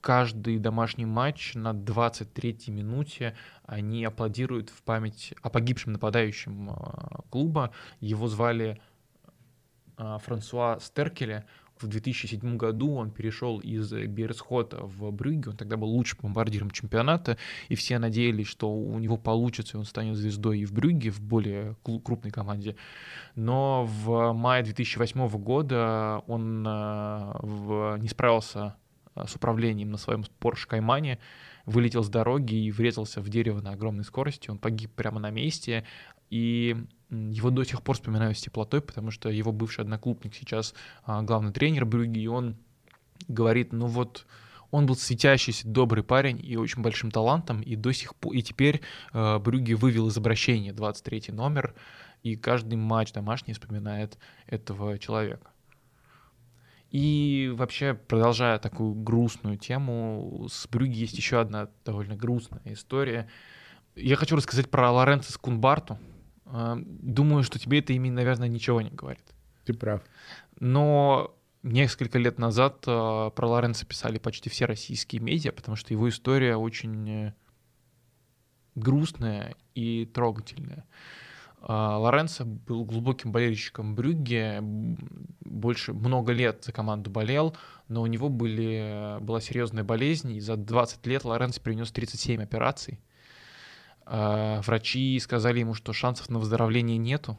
Каждый 0.00 0.58
домашний 0.58 1.06
матч 1.06 1.54
на 1.54 1.72
23-й 1.72 2.70
минуте 2.70 3.34
они 3.64 4.04
аплодируют 4.04 4.68
в 4.68 4.82
память 4.82 5.32
о 5.40 5.48
погибшем 5.48 5.94
нападающем 5.94 6.70
а, 6.70 7.22
клуба. 7.30 7.70
Его 8.00 8.28
звали 8.28 8.82
Франсуа 9.96 10.78
Стеркеля. 10.80 11.44
В 11.80 11.88
2007 11.88 12.56
году 12.56 12.94
он 12.94 13.10
перешел 13.10 13.58
из 13.58 13.92
Берсхота 13.92 14.78
в 14.82 15.10
Брюгге, 15.10 15.50
он 15.50 15.56
тогда 15.56 15.76
был 15.76 15.88
лучшим 15.88 16.20
бомбардиром 16.22 16.70
чемпионата, 16.70 17.36
и 17.68 17.74
все 17.74 17.98
надеялись, 17.98 18.46
что 18.46 18.72
у 18.72 18.98
него 19.00 19.16
получится, 19.16 19.76
и 19.76 19.80
он 19.80 19.84
станет 19.84 20.16
звездой 20.16 20.60
и 20.60 20.64
в 20.66 20.72
Брюгге, 20.72 21.10
в 21.10 21.20
более 21.20 21.76
крупной 21.82 22.30
команде. 22.30 22.76
Но 23.34 23.84
в 23.86 24.32
мае 24.32 24.62
2008 24.62 25.28
года 25.30 26.22
он 26.28 26.64
а, 26.66 27.96
не 27.98 28.08
справился 28.08 28.76
а, 29.14 29.26
с 29.26 29.34
управлением 29.34 29.90
на 29.90 29.98
своем 29.98 30.24
Porsche 30.40 30.68
Каймане, 30.68 31.18
вылетел 31.66 32.04
с 32.04 32.08
дороги 32.08 32.54
и 32.54 32.70
врезался 32.70 33.20
в 33.20 33.28
дерево 33.28 33.60
на 33.60 33.72
огромной 33.72 34.04
скорости. 34.04 34.48
Он 34.48 34.58
погиб 34.58 34.92
прямо 34.92 35.18
на 35.18 35.30
месте, 35.30 35.84
и 36.30 36.76
его 37.30 37.50
до 37.50 37.64
сих 37.64 37.82
пор 37.82 37.96
вспоминаю 37.96 38.34
с 38.34 38.40
теплотой, 38.40 38.80
потому 38.80 39.10
что 39.10 39.28
его 39.28 39.52
бывший 39.52 39.80
одноклубник 39.80 40.34
сейчас 40.34 40.74
а, 41.04 41.22
главный 41.22 41.52
тренер 41.52 41.84
Брюги, 41.84 42.20
и 42.20 42.26
он 42.26 42.56
говорит, 43.28 43.72
ну 43.72 43.86
вот, 43.86 44.26
он 44.70 44.86
был 44.86 44.96
светящийся, 44.96 45.68
добрый 45.68 46.02
парень 46.02 46.40
и 46.44 46.56
очень 46.56 46.82
большим 46.82 47.10
талантом, 47.10 47.60
и 47.60 47.76
до 47.76 47.92
сих 47.92 48.14
пор, 48.16 48.34
и 48.34 48.42
теперь 48.42 48.80
э, 49.12 49.38
Брюги 49.38 49.74
вывел 49.74 50.08
из 50.08 50.16
обращения 50.16 50.72
23 50.72 51.26
номер, 51.28 51.74
и 52.24 52.36
каждый 52.36 52.76
матч 52.76 53.12
домашний 53.12 53.52
вспоминает 53.52 54.18
этого 54.46 54.98
человека. 54.98 55.50
И 56.90 57.52
вообще, 57.54 57.94
продолжая 57.94 58.58
такую 58.58 58.94
грустную 58.94 59.58
тему, 59.58 60.46
с 60.48 60.66
Брюги 60.68 60.98
есть 60.98 61.16
еще 61.16 61.40
одна 61.40 61.68
довольно 61.84 62.16
грустная 62.16 62.62
история. 62.66 63.28
Я 63.96 64.16
хочу 64.16 64.36
рассказать 64.36 64.70
про 64.70 64.90
Лоренцо 64.90 65.32
Скунбарту, 65.32 65.98
думаю, 66.76 67.42
что 67.42 67.58
тебе 67.58 67.80
это 67.80 67.92
имя, 67.92 68.10
наверное, 68.10 68.48
ничего 68.48 68.80
не 68.80 68.90
говорит. 68.90 69.24
Ты 69.64 69.74
прав. 69.74 70.02
Но 70.60 71.34
несколько 71.64 72.18
лет 72.18 72.38
назад 72.38 72.84
а, 72.86 73.30
про 73.30 73.48
Лоренца 73.48 73.84
писали 73.86 74.18
почти 74.18 74.50
все 74.50 74.66
российские 74.66 75.20
медиа, 75.20 75.52
потому 75.52 75.76
что 75.76 75.92
его 75.92 76.08
история 76.08 76.56
очень 76.56 77.10
э, 77.10 77.34
грустная 78.76 79.56
и 79.74 80.04
трогательная. 80.04 80.84
А, 81.60 81.98
Лоренцо 81.98 82.44
был 82.44 82.84
глубоким 82.84 83.32
болельщиком 83.32 83.94
Брюгге, 83.94 84.58
больше 84.60 85.92
много 85.92 86.32
лет 86.32 86.62
за 86.64 86.72
команду 86.72 87.10
болел, 87.10 87.56
но 87.88 88.02
у 88.02 88.06
него 88.06 88.28
были, 88.28 89.18
была 89.20 89.40
серьезная 89.40 89.82
болезнь, 89.82 90.32
и 90.32 90.40
за 90.40 90.56
20 90.56 91.06
лет 91.06 91.24
Лоренцо 91.24 91.60
принес 91.60 91.90
37 91.90 92.42
операций. 92.42 93.00
А, 94.06 94.60
врачи 94.62 95.18
сказали 95.20 95.60
ему, 95.60 95.74
что 95.74 95.92
шансов 95.92 96.28
на 96.28 96.38
выздоровление 96.38 96.98
нету, 96.98 97.38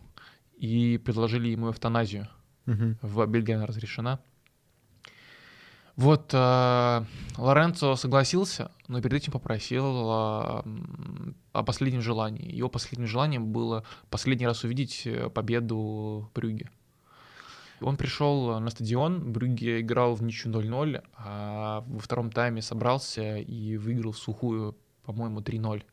и 0.57 0.97
предложили 0.97 1.49
ему 1.49 1.71
эвтаназию. 1.71 2.27
Угу. 2.67 2.97
В 3.01 3.25
Бельгии 3.27 3.53
она 3.53 3.65
разрешена. 3.65 4.19
Вот 5.95 6.31
э, 6.33 7.05
Лоренцо 7.37 7.95
согласился, 7.95 8.71
но 8.89 9.01
перед 9.01 9.13
этим 9.13 9.31
попросил 9.31 9.85
э, 9.85 10.63
о 11.53 11.63
последнем 11.65 12.01
желании. 12.01 12.53
Его 12.53 12.67
последним 12.67 13.07
желанием 13.07 13.47
было 13.53 13.85
последний 14.09 14.45
раз 14.45 14.65
увидеть 14.65 15.03
э, 15.05 15.29
победу 15.29 16.29
Брюги. 16.35 16.69
Он 17.79 17.95
пришел 17.95 18.59
на 18.59 18.69
стадион, 18.71 19.31
Брюги 19.31 19.79
играл 19.79 20.15
в 20.15 20.23
ничью 20.23 20.51
0-0, 20.51 21.01
а 21.17 21.85
во 21.87 21.99
втором 21.99 22.29
тайме 22.29 22.61
собрался 22.61 23.37
и 23.37 23.77
выиграл 23.77 24.13
сухую, 24.13 24.77
по-моему, 25.05 25.39
3-0 25.39 25.83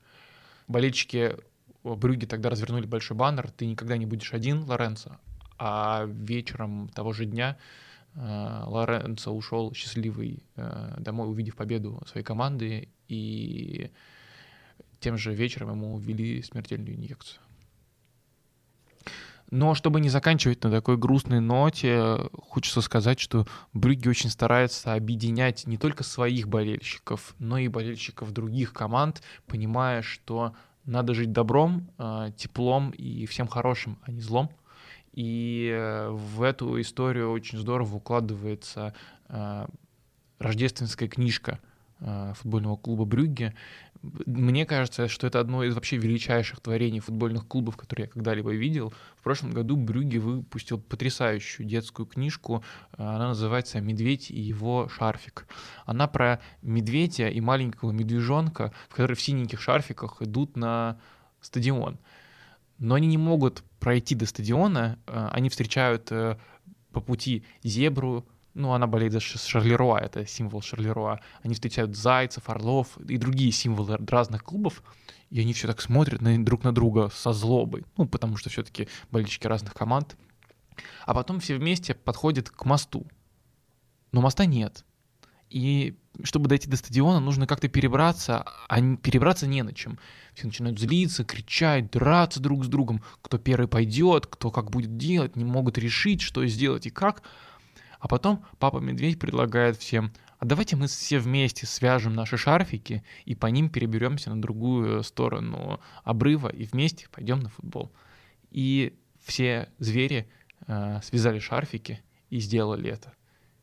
болельщики 0.68 1.36
Брюги 1.84 2.26
тогда 2.26 2.50
развернули 2.50 2.86
большой 2.86 3.16
баннер 3.16 3.50
«Ты 3.50 3.66
никогда 3.66 3.96
не 3.96 4.06
будешь 4.06 4.32
один, 4.32 4.64
Лоренцо». 4.64 5.18
А 5.58 6.04
вечером 6.06 6.88
того 6.88 7.12
же 7.12 7.24
дня 7.24 7.58
э, 8.14 8.62
Лоренцо 8.66 9.32
ушел 9.32 9.72
счастливый 9.74 10.44
э, 10.56 10.94
домой, 10.98 11.28
увидев 11.28 11.56
победу 11.56 12.02
своей 12.06 12.24
команды, 12.24 12.88
и 13.08 13.90
тем 15.00 15.18
же 15.18 15.34
вечером 15.34 15.70
ему 15.70 15.98
ввели 15.98 16.42
смертельную 16.42 16.94
инъекцию. 16.94 17.40
Но 19.52 19.74
чтобы 19.74 20.00
не 20.00 20.08
заканчивать 20.08 20.64
на 20.64 20.70
такой 20.70 20.96
грустной 20.96 21.40
ноте, 21.40 22.16
хочется 22.48 22.80
сказать, 22.80 23.20
что 23.20 23.46
Брюгге 23.74 24.08
очень 24.08 24.30
старается 24.30 24.94
объединять 24.94 25.66
не 25.66 25.76
только 25.76 26.04
своих 26.04 26.48
болельщиков, 26.48 27.34
но 27.38 27.58
и 27.58 27.68
болельщиков 27.68 28.32
других 28.32 28.72
команд, 28.72 29.22
понимая, 29.46 30.00
что 30.00 30.54
Надо 30.84 31.14
жить 31.14 31.32
добром, 31.32 31.90
э, 31.98 32.32
теплом 32.36 32.90
и 32.90 33.24
всем 33.26 33.46
хорошим, 33.46 33.98
а 34.02 34.10
не 34.10 34.20
злом. 34.20 34.50
И 35.12 35.70
э, 35.72 36.08
в 36.10 36.42
эту 36.42 36.80
историю 36.80 37.30
очень 37.30 37.58
здорово 37.58 37.96
укладывается 37.96 38.92
э, 39.28 39.66
рождественская 40.38 41.08
книжка 41.08 41.60
футбольного 42.34 42.74
клуба 42.76 43.04
Брюгге. 43.04 43.54
Мне 44.02 44.66
кажется, 44.66 45.06
что 45.06 45.28
это 45.28 45.38
одно 45.38 45.62
из 45.62 45.74
вообще 45.74 45.96
величайших 45.96 46.60
творений 46.60 46.98
футбольных 46.98 47.46
клубов, 47.46 47.76
которые 47.76 48.06
я 48.06 48.10
когда-либо 48.10 48.52
видел. 48.52 48.92
В 49.16 49.22
прошлом 49.22 49.52
году 49.52 49.76
Брюгге 49.76 50.18
выпустил 50.18 50.80
потрясающую 50.80 51.64
детскую 51.64 52.06
книжку. 52.06 52.64
Она 52.96 53.28
называется 53.28 53.80
«Медведь 53.80 54.30
и 54.30 54.40
его 54.40 54.88
шарфик». 54.88 55.46
Она 55.86 56.08
про 56.08 56.40
медведя 56.62 57.28
и 57.28 57.40
маленького 57.40 57.92
медвежонка, 57.92 58.72
которые 58.88 59.16
в 59.16 59.20
синеньких 59.20 59.60
шарфиках 59.60 60.20
идут 60.20 60.56
на 60.56 60.98
стадион. 61.40 61.98
Но 62.78 62.96
они 62.96 63.06
не 63.06 63.18
могут 63.18 63.62
пройти 63.78 64.16
до 64.16 64.26
стадиона. 64.26 64.98
Они 65.06 65.48
встречают 65.48 66.10
по 66.92 67.00
пути 67.00 67.44
зебру, 67.62 68.26
ну, 68.54 68.72
она 68.72 68.86
болеет 68.86 69.12
за 69.12 69.20
Шарлеруа, 69.20 69.98
это 69.98 70.26
символ 70.26 70.60
Шарлеруа. 70.60 71.20
Они 71.42 71.54
встречают 71.54 71.96
зайцев, 71.96 72.48
орлов 72.48 72.98
и 72.98 73.16
другие 73.16 73.50
символы 73.52 73.96
разных 74.08 74.44
клубов, 74.44 74.82
и 75.30 75.40
они 75.40 75.52
все 75.52 75.66
так 75.66 75.80
смотрят 75.80 76.20
на, 76.20 76.44
друг 76.44 76.62
на 76.64 76.72
друга 76.72 77.10
со 77.14 77.32
злобой, 77.32 77.84
ну, 77.96 78.06
потому 78.06 78.36
что 78.36 78.50
все-таки 78.50 78.88
болельщики 79.10 79.46
разных 79.46 79.72
команд. 79.72 80.16
А 81.06 81.14
потом 81.14 81.40
все 81.40 81.56
вместе 81.56 81.94
подходят 81.94 82.50
к 82.50 82.64
мосту. 82.64 83.06
Но 84.10 84.20
моста 84.20 84.44
нет. 84.44 84.84
И 85.48 85.98
чтобы 86.22 86.48
дойти 86.48 86.68
до 86.68 86.76
стадиона, 86.76 87.20
нужно 87.20 87.46
как-то 87.46 87.68
перебраться, 87.68 88.44
а 88.68 88.80
перебраться 88.96 89.46
не 89.46 89.62
на 89.62 89.72
чем. 89.72 89.98
Все 90.34 90.46
начинают 90.46 90.78
злиться, 90.78 91.24
кричать, 91.24 91.90
драться 91.90 92.40
друг 92.40 92.64
с 92.64 92.68
другом. 92.68 93.02
Кто 93.22 93.38
первый 93.38 93.68
пойдет, 93.68 94.26
кто 94.26 94.50
как 94.50 94.70
будет 94.70 94.96
делать, 94.96 95.36
не 95.36 95.44
могут 95.44 95.78
решить, 95.78 96.20
что 96.20 96.46
сделать 96.46 96.86
и 96.86 96.90
как. 96.90 97.22
А 98.02 98.08
потом 98.08 98.44
папа 98.58 98.78
медведь 98.78 99.20
предлагает 99.20 99.76
всем, 99.76 100.12
а 100.40 100.44
давайте 100.44 100.74
мы 100.74 100.88
все 100.88 101.20
вместе 101.20 101.66
свяжем 101.66 102.14
наши 102.14 102.36
шарфики 102.36 103.04
и 103.26 103.36
по 103.36 103.46
ним 103.46 103.70
переберемся 103.70 104.34
на 104.34 104.42
другую 104.42 105.04
сторону 105.04 105.80
обрыва 106.02 106.48
и 106.48 106.64
вместе 106.64 107.06
пойдем 107.12 107.38
на 107.38 107.48
футбол. 107.48 107.92
И 108.50 108.98
все 109.22 109.68
звери 109.78 110.28
э, 110.66 110.98
связали 111.04 111.38
шарфики 111.38 112.02
и 112.28 112.40
сделали 112.40 112.90
это. 112.90 113.12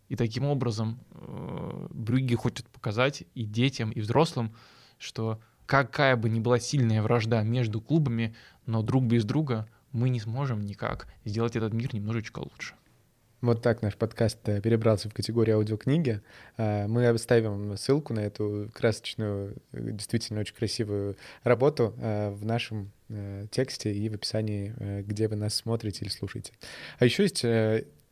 И 0.07 0.15
таким 0.15 0.45
образом 0.45 1.01
э, 1.11 1.87
Брюгге 1.89 2.37
хочет 2.37 2.65
показать 2.69 3.25
и 3.35 3.43
детям, 3.43 3.91
и 3.91 3.99
взрослым, 3.99 4.55
что 4.97 5.41
какая 5.65 6.15
бы 6.15 6.29
ни 6.29 6.39
была 6.39 6.59
сильная 6.59 7.01
вражда 7.01 7.43
между 7.43 7.81
клубами, 7.81 8.33
но 8.65 8.83
друг 8.83 9.03
без 9.03 9.25
друга 9.25 9.67
мы 9.91 10.07
не 10.07 10.21
сможем 10.21 10.61
никак 10.61 11.09
сделать 11.25 11.57
этот 11.57 11.73
мир 11.73 11.93
немножечко 11.93 12.39
лучше. 12.39 12.75
Вот 13.41 13.61
так 13.61 13.81
наш 13.81 13.95
подкаст 13.95 14.37
э, 14.49 14.59
перебрался 14.59 15.09
в 15.09 15.13
категорию 15.13 15.57
аудиокниги. 15.57 16.21
Э, 16.57 16.87
мы 16.87 17.07
оставим 17.07 17.77
ссылку 17.77 18.13
на 18.13 18.19
эту 18.19 18.69
красочную, 18.73 19.55
э, 19.71 19.91
действительно 19.91 20.41
очень 20.41 20.55
красивую 20.55 21.15
работу 21.43 21.93
в 21.97 22.45
нашем 22.45 22.91
тексте 23.51 23.91
и 23.91 24.07
в 24.07 24.13
описании, 24.13 25.01
где 25.01 25.27
вы 25.27 25.35
нас 25.35 25.55
смотрите 25.55 26.05
или 26.05 26.11
слушаете. 26.11 26.53
А 26.99 27.05
еще 27.05 27.23
есть 27.23 27.43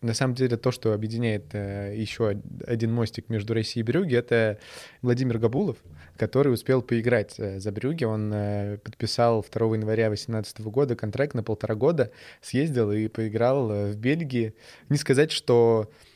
на 0.02 0.14
самом 0.14 0.36
деле 0.36 0.58
то, 0.58 0.72
что 0.72 0.94
объединяет 0.94 1.54
еще 1.54 2.40
один 2.66 2.94
мостик 2.94 3.30
между 3.30 3.54
Россией 3.54 3.82
и 3.82 3.86
Брюги, 3.86 4.16
это 4.16 4.60
Владимир 5.02 5.40
Габулов, 5.40 5.78
который 6.18 6.54
успел 6.54 6.82
поиграть 6.82 7.36
э, 7.38 7.60
за 7.60 7.72
Брюги. 7.72 8.04
Он 8.04 8.32
э, 8.34 8.78
подписал 8.80 9.46
2 9.50 9.76
января 9.76 10.08
2018 10.08 10.62
года 10.62 10.96
контракт 10.96 11.34
на 11.34 11.44
полтора 11.44 11.76
года, 11.76 12.12
съездил 12.42 12.92
и 12.92 13.08
поиграл 13.08 13.72
э, 13.72 13.92
в 13.92 13.98
Бельгии. 13.98 14.54
Не 14.90 14.98
сказать, 14.98 15.32
что 15.32 15.90
Э, 15.90 16.07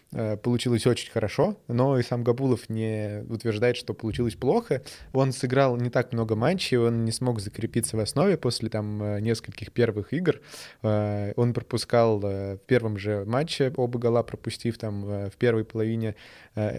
получилось 0.43 0.86
очень 0.86 1.12
хорошо, 1.12 1.57
но 1.68 1.97
и 1.97 2.03
сам 2.03 2.24
Габулов 2.24 2.70
не 2.70 3.24
утверждает, 3.30 3.78
что 3.78 3.93
получилось 3.93 4.36
плохо. 4.36 4.82
Он 5.14 5.32
сыграл 5.32 5.78
не 5.78 5.89
так 5.89 6.12
много 6.14 6.36
матчей, 6.36 6.78
он 6.78 7.05
не 7.05 7.12
смог 7.12 7.39
закрепиться 7.39 7.97
в 7.97 7.99
основе 7.99 8.38
после 8.38 8.70
там 8.70 9.01
э, 9.01 9.22
нескольких 9.22 9.72
первых 9.72 10.14
игр. 10.14 10.41
Э, 10.82 11.34
он 11.36 11.53
пропускал 11.53 12.20
в 12.20 12.57
первом 12.68 12.97
же 12.97 13.24
матче 13.26 13.74
оба 13.76 13.99
гола, 13.99 14.24
пропустив 14.24 14.78
там 14.78 15.30
в 15.30 15.38
первой 15.38 15.64
половине 15.64 16.16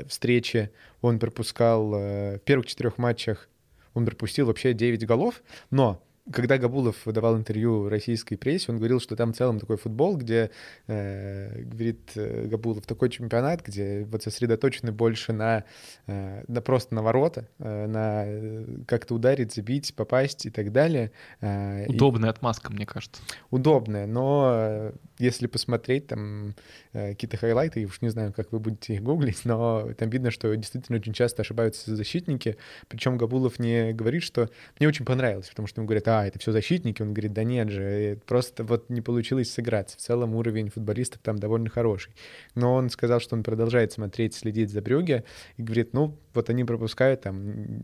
встречи. 0.06 0.70
Он 1.00 1.18
пропускал 1.18 1.90
в 1.90 2.38
первых 2.44 2.66
четырех 2.66 2.98
матчах 2.98 3.48
он 3.94 4.06
пропустил 4.06 4.46
вообще 4.46 4.72
9 4.72 5.06
голов, 5.06 5.42
но 5.70 6.02
когда 6.30 6.56
Габулов 6.58 6.96
давал 7.06 7.36
интервью 7.36 7.88
российской 7.88 8.36
прессе, 8.36 8.70
он 8.70 8.78
говорил, 8.78 9.00
что 9.00 9.16
там 9.16 9.32
в 9.32 9.36
целом 9.36 9.58
такой 9.58 9.76
футбол, 9.76 10.16
где, 10.16 10.50
э, 10.86 11.62
говорит 11.62 12.12
э, 12.14 12.46
Габулов, 12.46 12.86
такой 12.86 13.10
чемпионат, 13.10 13.62
где 13.62 14.04
вот 14.04 14.22
сосредоточены 14.22 14.92
больше 14.92 15.32
на, 15.32 15.64
э, 16.06 16.44
на 16.46 16.60
просто 16.60 16.94
на 16.94 17.02
ворота, 17.02 17.48
э, 17.58 17.86
на 17.86 18.22
э, 18.24 18.64
как-то 18.86 19.14
ударить, 19.14 19.52
забить, 19.52 19.94
попасть 19.96 20.46
и 20.46 20.50
так 20.50 20.70
далее. 20.70 21.10
Э, 21.40 21.86
удобная 21.88 22.30
и... 22.30 22.32
отмазка, 22.32 22.72
мне 22.72 22.86
кажется. 22.86 23.20
Удобная, 23.50 24.06
но 24.06 24.52
э, 24.54 24.92
если 25.22 25.46
посмотреть 25.46 26.08
там 26.08 26.54
э, 26.92 27.10
какие-то 27.10 27.36
хайлайты, 27.36 27.80
я 27.80 27.86
уж 27.86 28.00
не 28.00 28.08
знаю, 28.08 28.32
как 28.32 28.50
вы 28.52 28.58
будете 28.58 28.94
их 28.94 29.02
гуглить, 29.02 29.44
но 29.44 29.92
там 29.96 30.10
видно, 30.10 30.30
что 30.30 30.54
действительно 30.54 30.98
очень 30.98 31.12
часто 31.12 31.42
ошибаются 31.42 31.94
защитники, 31.94 32.56
причем 32.88 33.16
Габулов 33.16 33.58
не 33.58 33.92
говорит, 33.92 34.22
что... 34.22 34.50
Мне 34.78 34.88
очень 34.88 35.04
понравилось, 35.04 35.48
потому 35.48 35.68
что 35.68 35.80
ему 35.80 35.86
говорят, 35.86 36.08
а, 36.08 36.26
это 36.26 36.38
все 36.38 36.50
защитники. 36.50 37.02
Он 37.02 37.12
говорит, 37.14 37.32
да 37.32 37.44
нет 37.44 37.70
же, 37.70 38.18
просто 38.26 38.64
вот 38.64 38.90
не 38.90 39.00
получилось 39.00 39.52
сыграть. 39.52 39.90
В 39.90 39.96
целом 39.96 40.34
уровень 40.34 40.70
футболистов 40.70 41.20
там 41.22 41.38
довольно 41.38 41.70
хороший. 41.70 42.12
Но 42.54 42.74
он 42.74 42.90
сказал, 42.90 43.20
что 43.20 43.36
он 43.36 43.44
продолжает 43.44 43.92
смотреть, 43.92 44.34
следить 44.34 44.70
за 44.70 44.82
Брюге 44.82 45.24
и 45.56 45.62
говорит, 45.62 45.92
ну, 45.92 46.18
вот 46.34 46.50
они 46.50 46.64
пропускают 46.64 47.22
там 47.22 47.82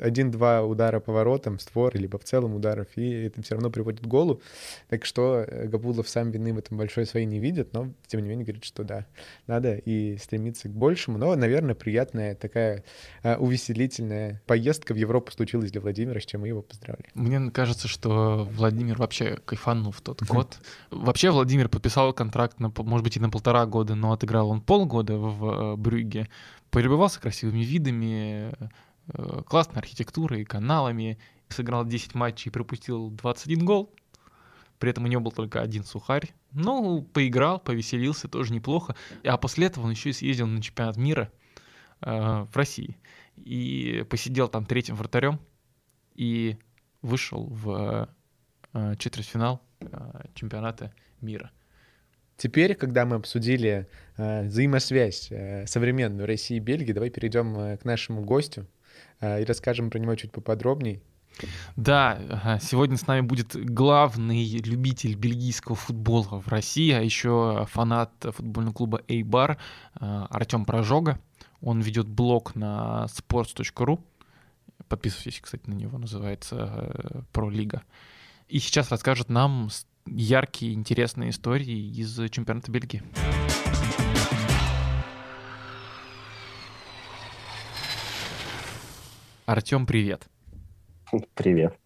один-два 0.00 0.62
удара 0.62 1.00
по 1.00 1.12
воротам, 1.12 1.58
створ, 1.58 1.96
либо 1.96 2.18
в 2.18 2.24
целом 2.24 2.54
ударов, 2.54 2.88
и 2.96 3.10
это 3.24 3.42
все 3.42 3.54
равно 3.54 3.70
приводит 3.70 4.00
к 4.00 4.06
голу. 4.06 4.40
Так 4.88 5.04
что 5.04 5.44
э, 5.46 5.66
Габулов 5.66 6.08
сам 6.08 6.30
вины 6.30 6.52
в 6.52 6.58
этом 6.58 6.78
большой 6.78 7.06
своей 7.06 7.26
не 7.26 7.38
видит, 7.38 7.72
но 7.72 7.88
тем 8.06 8.22
не 8.22 8.28
менее 8.28 8.44
говорит, 8.44 8.64
что 8.64 8.84
да, 8.84 9.06
надо 9.46 9.74
и 9.74 10.16
стремиться 10.18 10.68
к 10.68 10.72
большему. 10.72 11.18
Но, 11.18 11.34
наверное, 11.34 11.74
приятная 11.74 12.34
такая 12.34 12.84
а, 13.22 13.36
увеселительная 13.36 14.42
поездка 14.46 14.94
в 14.94 14.96
Европу 14.96 15.32
случилась 15.32 15.70
для 15.72 15.80
Владимира, 15.80 16.20
с 16.20 16.24
чем 16.24 16.42
мы 16.42 16.48
его 16.48 16.62
поздравляем. 16.62 17.10
Мне 17.14 17.50
кажется, 17.50 17.88
что 17.88 18.48
Владимир 18.52 18.96
вообще 18.98 19.38
кайфанул 19.44 19.92
в 19.92 20.00
тот 20.00 20.22
год. 20.22 20.58
Вообще 20.90 21.30
Владимир 21.30 21.68
подписал 21.68 22.12
контракт, 22.12 22.60
на, 22.60 22.72
может 22.76 23.04
быть, 23.04 23.16
и 23.16 23.20
на 23.20 23.30
полтора 23.30 23.66
года, 23.66 23.94
но 23.94 24.12
отыграл 24.12 24.50
он 24.50 24.60
полгода 24.60 25.16
в 25.16 25.74
э, 25.74 25.76
Брюгге. 25.76 26.28
Полюбовался 26.70 27.20
красивыми 27.20 27.64
видами, 27.64 28.30
Э, 28.30 28.68
классной 29.46 29.78
архитектурой, 29.78 30.44
каналами, 30.44 31.18
сыграл 31.52 31.84
10 31.84 32.14
матчей 32.14 32.50
и 32.50 32.52
пропустил 32.52 33.10
21 33.10 33.64
гол. 33.64 33.94
При 34.78 34.90
этом 34.90 35.04
у 35.04 35.08
него 35.08 35.20
был 35.20 35.32
только 35.32 35.60
один 35.60 35.84
сухарь. 35.84 36.32
Ну, 36.52 37.02
поиграл, 37.02 37.60
повеселился, 37.60 38.28
тоже 38.28 38.52
неплохо. 38.54 38.96
А 39.24 39.36
после 39.36 39.66
этого 39.66 39.84
он 39.84 39.90
еще 39.90 40.10
и 40.10 40.14
съездил 40.14 40.46
на 40.46 40.62
чемпионат 40.62 40.96
мира 40.96 41.30
э, 42.00 42.10
в 42.10 42.56
России. 42.56 42.96
И 43.36 44.06
посидел 44.08 44.48
там 44.48 44.64
третьим 44.64 44.96
вратарем. 44.96 45.38
И 46.14 46.56
вышел 47.02 47.46
в 47.46 48.08
э, 48.72 48.96
четвертьфинал 48.98 49.60
э, 49.80 49.86
чемпионата 50.34 50.94
мира. 51.20 51.50
Теперь, 52.38 52.74
когда 52.74 53.04
мы 53.04 53.16
обсудили 53.16 53.86
э, 54.16 54.46
взаимосвязь 54.46 55.30
э, 55.30 55.66
современную 55.66 56.26
России 56.26 56.56
и 56.56 56.60
Бельгии, 56.60 56.92
давай 56.92 57.10
перейдем 57.10 57.54
э, 57.58 57.76
к 57.76 57.84
нашему 57.84 58.22
гостю, 58.22 58.66
Э, 58.66 58.79
и 59.20 59.44
расскажем 59.44 59.90
про 59.90 59.98
него 59.98 60.14
чуть 60.14 60.32
поподробней. 60.32 61.02
Да, 61.76 62.58
сегодня 62.60 62.96
с 62.96 63.06
нами 63.06 63.22
будет 63.22 63.54
главный 63.54 64.44
любитель 64.58 65.14
бельгийского 65.14 65.76
футбола 65.76 66.40
в 66.40 66.48
России, 66.48 66.90
а 66.92 67.00
еще 67.00 67.66
фанат 67.70 68.12
футбольного 68.20 68.74
клуба 68.74 69.02
Эйбар 69.08 69.58
Артем 69.94 70.64
Прожога. 70.64 71.18
Он 71.60 71.80
ведет 71.80 72.08
блог 72.08 72.54
на 72.54 73.06
sports.ru. 73.08 74.00
Подписывайтесь, 74.88 75.40
кстати, 75.40 75.68
на 75.68 75.74
него, 75.74 75.98
называется 75.98 77.24
Пролига. 77.32 77.78
Э, 77.78 77.80
и 78.48 78.58
сейчас 78.58 78.90
расскажет 78.90 79.28
нам 79.28 79.68
яркие, 80.06 80.74
интересные 80.74 81.30
истории 81.30 81.92
из 81.92 82.18
чемпионата 82.30 82.72
Бельгии. 82.72 83.02
Артем, 89.50 89.84
привет. 89.84 90.28
Привет. 91.34 91.76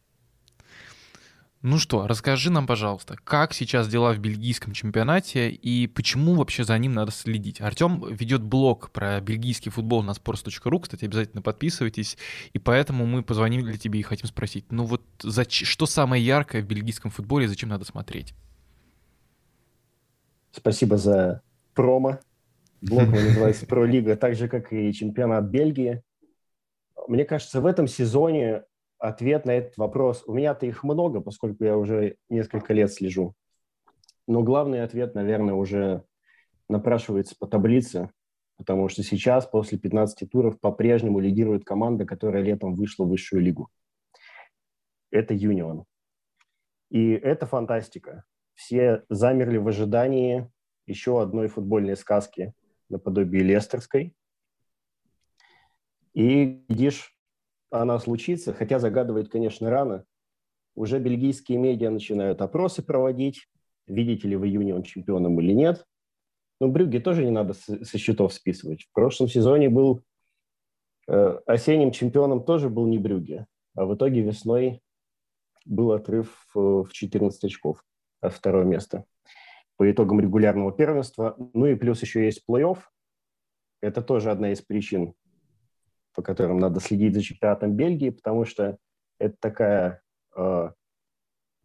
Ну 1.63 1.79
что, 1.79 2.07
расскажи 2.07 2.51
нам, 2.51 2.67
пожалуйста, 2.67 3.17
как 3.25 3.55
сейчас 3.55 3.89
дела 3.89 4.13
в 4.13 4.19
бельгийском 4.19 4.75
чемпионате 4.75 5.49
и 5.49 5.87
почему 5.87 6.35
вообще 6.35 6.65
за 6.65 6.77
ним 6.77 6.93
надо 6.93 7.11
следить? 7.11 7.63
Артем 7.63 8.05
ведет 8.15 8.43
блог 8.43 8.91
про 8.91 9.19
бельгийский 9.23 9.71
футбол 9.71 10.03
на 10.03 10.11
sports.ru, 10.11 10.79
кстати, 10.79 11.07
обязательно 11.07 11.41
подписывайтесь, 11.41 12.19
и 12.53 12.59
поэтому 12.59 13.07
мы 13.07 13.23
позвонили 13.23 13.79
тебе 13.79 14.01
и 14.01 14.03
хотим 14.03 14.27
спросить, 14.27 14.71
ну 14.71 14.85
вот 14.85 15.01
зач... 15.23 15.65
что 15.65 15.87
самое 15.87 16.23
яркое 16.23 16.61
в 16.61 16.67
бельгийском 16.67 17.11
футболе 17.11 17.49
зачем 17.49 17.71
надо 17.71 17.87
смотреть? 17.87 18.35
Спасибо 20.53 20.99
за 20.99 21.41
промо. 21.73 22.21
Блог 22.83 23.09
называется 23.09 23.65
«Про 23.65 23.87
Лига», 23.87 24.17
так 24.17 24.35
же, 24.35 24.49
как 24.49 24.71
и 24.71 24.93
чемпионат 24.93 25.45
Бельгии. 25.45 26.03
Мне 27.07 27.25
кажется, 27.25 27.61
в 27.61 27.67
этом 27.67 27.87
сезоне 27.87 28.65
ответ 28.99 29.45
на 29.45 29.53
этот 29.53 29.77
вопрос. 29.77 30.25
У 30.27 30.35
меня-то 30.35 30.67
их 30.67 30.83
много, 30.85 31.21
поскольку 31.21 31.65
я 31.65 31.77
уже 31.77 32.17
несколько 32.29 32.73
лет 32.73 32.93
слежу. 32.93 33.35
Но 34.27 34.43
главный 34.43 34.83
ответ, 34.83 35.15
наверное, 35.15 35.55
уже 35.55 36.05
напрашивается 36.69 37.37
по 37.39 37.47
таблице, 37.47 38.11
потому 38.57 38.89
что 38.89 39.03
сейчас, 39.03 39.47
после 39.47 39.79
15 39.79 40.31
туров, 40.31 40.59
по-прежнему 40.61 41.21
лидирует 41.21 41.65
команда, 41.65 42.07
которая 42.07 42.43
летом 42.43 42.75
вышла 42.75 43.05
в 43.05 43.09
высшую 43.09 43.43
лигу. 43.43 43.69
Это 45.11 45.35
Юнион. 45.35 45.85
И 46.91 47.11
это 47.11 47.47
фантастика. 47.47 48.25
Все 48.55 49.05
замерли 49.09 49.59
в 49.59 49.69
ожидании 49.69 50.51
еще 50.87 51.21
одной 51.21 51.49
футбольной 51.49 51.97
сказки 51.97 52.55
наподобие 52.89 53.43
Лестерской. 53.43 54.15
И, 56.15 56.65
видишь, 56.69 57.15
она 57.71 57.99
случится, 57.99 58.55
хотя 58.55 58.79
загадывает, 58.79 59.29
конечно, 59.29 59.69
рано. 59.69 60.05
Уже 60.77 60.99
бельгийские 60.99 61.59
медиа 61.59 61.91
начинают 61.91 62.41
опросы 62.41 62.83
проводить, 62.83 63.49
видите 63.87 64.29
ли 64.29 64.37
в 64.37 64.45
июне 64.45 64.75
он 64.75 64.83
чемпионом 64.83 65.41
или 65.41 65.53
нет. 65.53 65.85
Но 66.61 66.69
Брюгге 66.69 67.01
тоже 67.01 67.25
не 67.25 67.31
надо 67.31 67.55
со 67.55 67.99
счетов 67.99 68.33
списывать. 68.33 68.85
В 68.85 68.93
прошлом 68.93 69.29
сезоне 69.29 69.69
был 69.69 70.03
э, 71.09 71.39
осенним 71.47 71.91
чемпионом 71.91 72.45
тоже 72.45 72.69
был 72.69 72.87
не 72.87 72.99
Брюгге, 72.99 73.47
а 73.75 73.85
в 73.85 73.95
итоге 73.95 74.23
весной 74.23 74.81
был 75.65 75.93
отрыв 75.93 76.47
э, 76.55 76.59
в 76.59 76.89
14 76.93 77.45
очков 77.45 77.85
от 78.21 78.33
второго 78.33 78.63
места 78.63 79.05
по 79.77 79.91
итогам 79.91 80.21
регулярного 80.21 80.73
первенства. 80.73 81.37
Ну 81.55 81.67
и 81.67 81.75
плюс 81.75 82.03
еще 82.03 82.25
есть 82.25 82.45
плей-офф. 82.49 82.79
Это 83.81 84.01
тоже 84.01 84.31
одна 84.31 84.53
из 84.53 84.63
причин, 84.63 85.15
по 86.15 86.23
которым 86.23 86.59
надо 86.59 86.81
следить 86.81 87.15
за 87.15 87.23
чемпионатом 87.23 87.75
Бельгии, 87.75 88.11
потому 88.11 88.45
что 88.45 88.79
это 89.19 89.37
такая 89.41 90.03
э, 90.37 90.71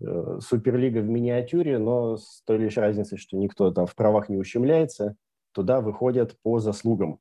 э, 0.01 0.39
суперлига 0.41 0.99
в 0.99 1.07
миниатюре, 1.07 1.77
но 1.77 2.17
с 2.17 2.41
той 2.45 2.57
лишь 2.57 2.77
разницей, 2.77 3.17
что 3.17 3.37
никто 3.37 3.71
там 3.71 3.85
в 3.85 3.95
правах 3.95 4.29
не 4.29 4.37
ущемляется. 4.37 5.15
Туда 5.51 5.81
выходят 5.81 6.37
по 6.41 6.59
заслугам. 6.59 7.19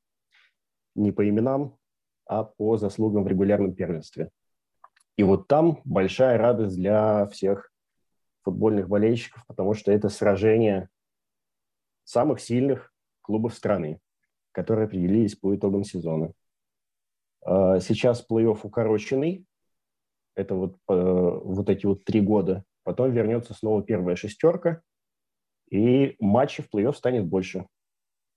Не 0.95 1.11
по 1.11 1.27
именам, 1.27 1.77
а 2.25 2.43
по 2.43 2.77
заслугам 2.77 3.23
в 3.23 3.27
регулярном 3.27 3.73
первенстве. 3.73 4.29
И 5.17 5.23
вот 5.23 5.47
там 5.47 5.81
большая 5.83 6.37
радость 6.37 6.75
для 6.75 7.27
всех 7.27 7.71
футбольных 8.43 8.87
болельщиков, 8.87 9.45
потому 9.47 9.73
что 9.73 9.91
это 9.91 10.09
сражение 10.09 10.89
самых 12.03 12.39
сильных 12.39 12.93
клубов 13.21 13.53
страны, 13.53 13.99
которые 14.51 14.85
определились 14.85 15.35
по 15.35 15.55
итогам 15.55 15.83
сезона. 15.83 16.33
А, 17.49 17.79
сейчас 17.79 18.23
плей-офф 18.29 18.59
укороченный. 18.61 19.45
Это 20.35 20.53
вот, 20.53 20.75
э, 20.87 20.93
вот 20.93 21.67
эти 21.67 21.87
вот 21.87 22.05
три 22.05 22.21
года. 22.21 22.63
Потом 22.83 23.11
вернется 23.11 23.55
снова 23.55 23.83
первая 23.83 24.15
шестерка. 24.15 24.81
И 25.71 26.15
матчей 26.19 26.63
в 26.63 26.69
плей-офф 26.73 26.93
станет 26.93 27.25
больше. 27.25 27.65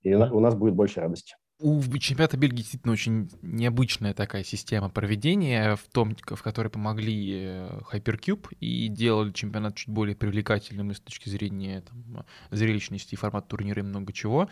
И 0.01 0.13
у 0.15 0.39
нас 0.39 0.55
будет 0.55 0.73
больше 0.73 0.99
радости. 0.99 1.35
У 1.59 1.79
чемпионата 1.99 2.35
Бельгии 2.35 2.57
действительно 2.57 2.91
очень 2.91 3.29
необычная 3.43 4.15
такая 4.15 4.43
система 4.43 4.89
проведения, 4.89 5.75
в 5.75 5.87
том, 5.93 6.17
в 6.25 6.41
которой 6.41 6.69
помогли 6.69 7.45
э, 7.45 7.79
Hypercube 7.93 8.47
и 8.59 8.87
делали 8.87 9.31
чемпионат 9.31 9.75
чуть 9.75 9.89
более 9.89 10.15
привлекательным 10.15 10.91
с 10.91 10.99
точки 10.99 11.29
зрения 11.29 11.81
там, 11.81 12.25
зрелищности, 12.49 13.15
формата 13.15 13.47
турнира 13.47 13.81
и 13.81 13.85
много 13.85 14.11
чего. 14.11 14.49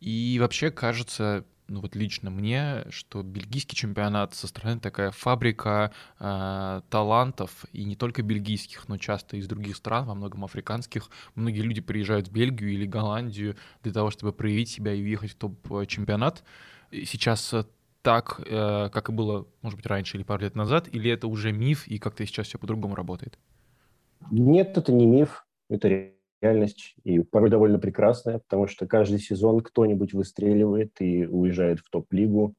И 0.00 0.36
вообще 0.40 0.72
кажется, 0.72 1.46
ну 1.68 1.80
вот 1.80 1.94
лично 1.96 2.30
мне, 2.30 2.84
что 2.90 3.22
бельгийский 3.22 3.76
чемпионат 3.76 4.34
со 4.34 4.46
стороны 4.46 4.80
такая 4.80 5.10
фабрика 5.10 5.92
э, 6.18 6.80
талантов, 6.90 7.64
и 7.72 7.84
не 7.84 7.96
только 7.96 8.22
бельгийских, 8.22 8.88
но 8.88 8.98
часто 8.98 9.36
из 9.36 9.46
других 9.46 9.76
стран, 9.76 10.06
во 10.06 10.14
многом 10.14 10.44
африканских. 10.44 11.08
Многие 11.34 11.60
люди 11.62 11.80
приезжают 11.80 12.28
в 12.28 12.32
Бельгию 12.32 12.72
или 12.72 12.86
Голландию 12.86 13.56
для 13.82 13.92
того, 13.92 14.10
чтобы 14.10 14.32
проявить 14.32 14.68
себя 14.68 14.92
и 14.92 15.02
уехать 15.02 15.32
в 15.32 15.36
топ-чемпионат. 15.36 16.44
Сейчас 16.90 17.54
так, 18.02 18.40
э, 18.44 18.90
как 18.92 19.08
и 19.08 19.12
было, 19.12 19.46
может 19.62 19.76
быть, 19.76 19.86
раньше 19.86 20.16
или 20.16 20.24
пару 20.24 20.42
лет 20.42 20.56
назад, 20.56 20.88
или 20.92 21.10
это 21.10 21.28
уже 21.28 21.52
миф, 21.52 21.86
и 21.86 21.98
как-то 21.98 22.26
сейчас 22.26 22.48
все 22.48 22.58
по-другому 22.58 22.94
работает? 22.94 23.38
Нет, 24.30 24.76
это 24.76 24.92
не 24.92 25.06
миф, 25.06 25.46
это 25.68 26.12
реальность, 26.42 26.94
и 27.04 27.20
порой 27.20 27.50
довольно 27.50 27.78
прекрасная, 27.78 28.40
потому 28.40 28.66
что 28.66 28.86
каждый 28.86 29.18
сезон 29.18 29.60
кто-нибудь 29.60 30.12
выстреливает 30.12 31.00
и 31.00 31.26
уезжает 31.26 31.78
в 31.78 31.88
топ-лигу. 31.88 32.54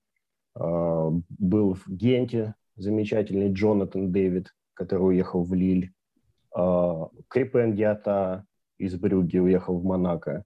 А, 0.56 1.10
был 1.30 1.74
в 1.76 1.88
Генте 1.88 2.56
замечательный 2.76 3.52
Джонатан 3.52 4.12
Дэвид, 4.12 4.54
который 4.74 5.10
уехал 5.10 5.44
в 5.44 5.54
Лиль. 5.54 5.92
А, 6.56 7.10
Крипен 7.28 7.76
Диата 7.76 8.46
из 8.78 8.96
Брюги 8.96 9.38
уехал 9.38 9.78
в 9.78 9.84
Монако. 9.84 10.46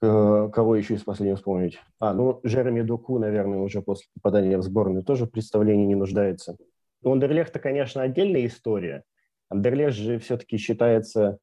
Кого 0.00 0.76
еще 0.76 0.94
из 0.94 1.02
последнего 1.02 1.36
вспомнить? 1.36 1.78
А, 1.98 2.14
ну, 2.14 2.40
Жереми 2.42 2.80
Доку, 2.80 3.18
наверное, 3.18 3.58
уже 3.58 3.82
после 3.82 4.06
попадания 4.14 4.56
в 4.56 4.62
сборную 4.62 5.02
тоже 5.02 5.26
в 5.26 5.30
представлении 5.30 5.84
не 5.84 5.94
нуждается. 5.94 6.56
У 7.02 7.12
Андерлехта, 7.12 7.58
конечно, 7.58 8.00
отдельная 8.00 8.46
история. 8.46 9.04
Андерлех 9.50 9.92
же 9.92 10.18
все-таки 10.18 10.56
считается 10.56 11.38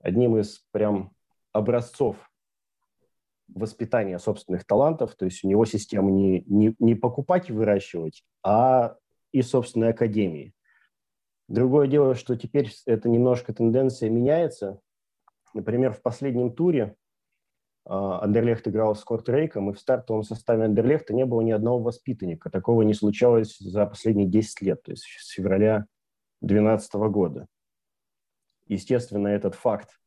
одним 0.00 0.36
из 0.38 0.64
прям 0.70 1.12
образцов 1.52 2.16
воспитания 3.48 4.18
собственных 4.18 4.64
талантов, 4.64 5.14
то 5.14 5.24
есть 5.24 5.44
у 5.44 5.48
него 5.48 5.64
система 5.64 6.10
не, 6.10 6.42
не, 6.46 6.74
не 6.78 6.94
покупать 6.94 7.48
и 7.48 7.52
выращивать, 7.52 8.24
а 8.42 8.96
и 9.32 9.42
собственной 9.42 9.90
академии. 9.90 10.54
Другое 11.48 11.88
дело, 11.88 12.14
что 12.14 12.36
теперь 12.36 12.70
эта 12.86 13.08
немножко 13.08 13.54
тенденция 13.54 14.10
меняется. 14.10 14.80
Например, 15.54 15.92
в 15.92 16.02
последнем 16.02 16.52
туре 16.52 16.94
uh, 17.88 18.18
Андерлехт 18.20 18.68
играл 18.68 18.94
с 18.94 19.02
Кортрейком, 19.02 19.70
и 19.70 19.72
в 19.72 19.80
стартовом 19.80 20.24
составе 20.24 20.64
Андерлехта 20.64 21.14
не 21.14 21.24
было 21.24 21.40
ни 21.40 21.50
одного 21.50 21.78
воспитанника. 21.78 22.50
Такого 22.50 22.82
не 22.82 22.92
случалось 22.92 23.56
за 23.58 23.86
последние 23.86 24.28
10 24.28 24.60
лет, 24.60 24.82
то 24.82 24.90
есть 24.90 25.04
с 25.04 25.30
февраля 25.30 25.86
2012 26.42 26.94
года. 27.10 27.46
Естественно, 28.68 29.28
этот 29.28 29.54
факт, 29.54 29.98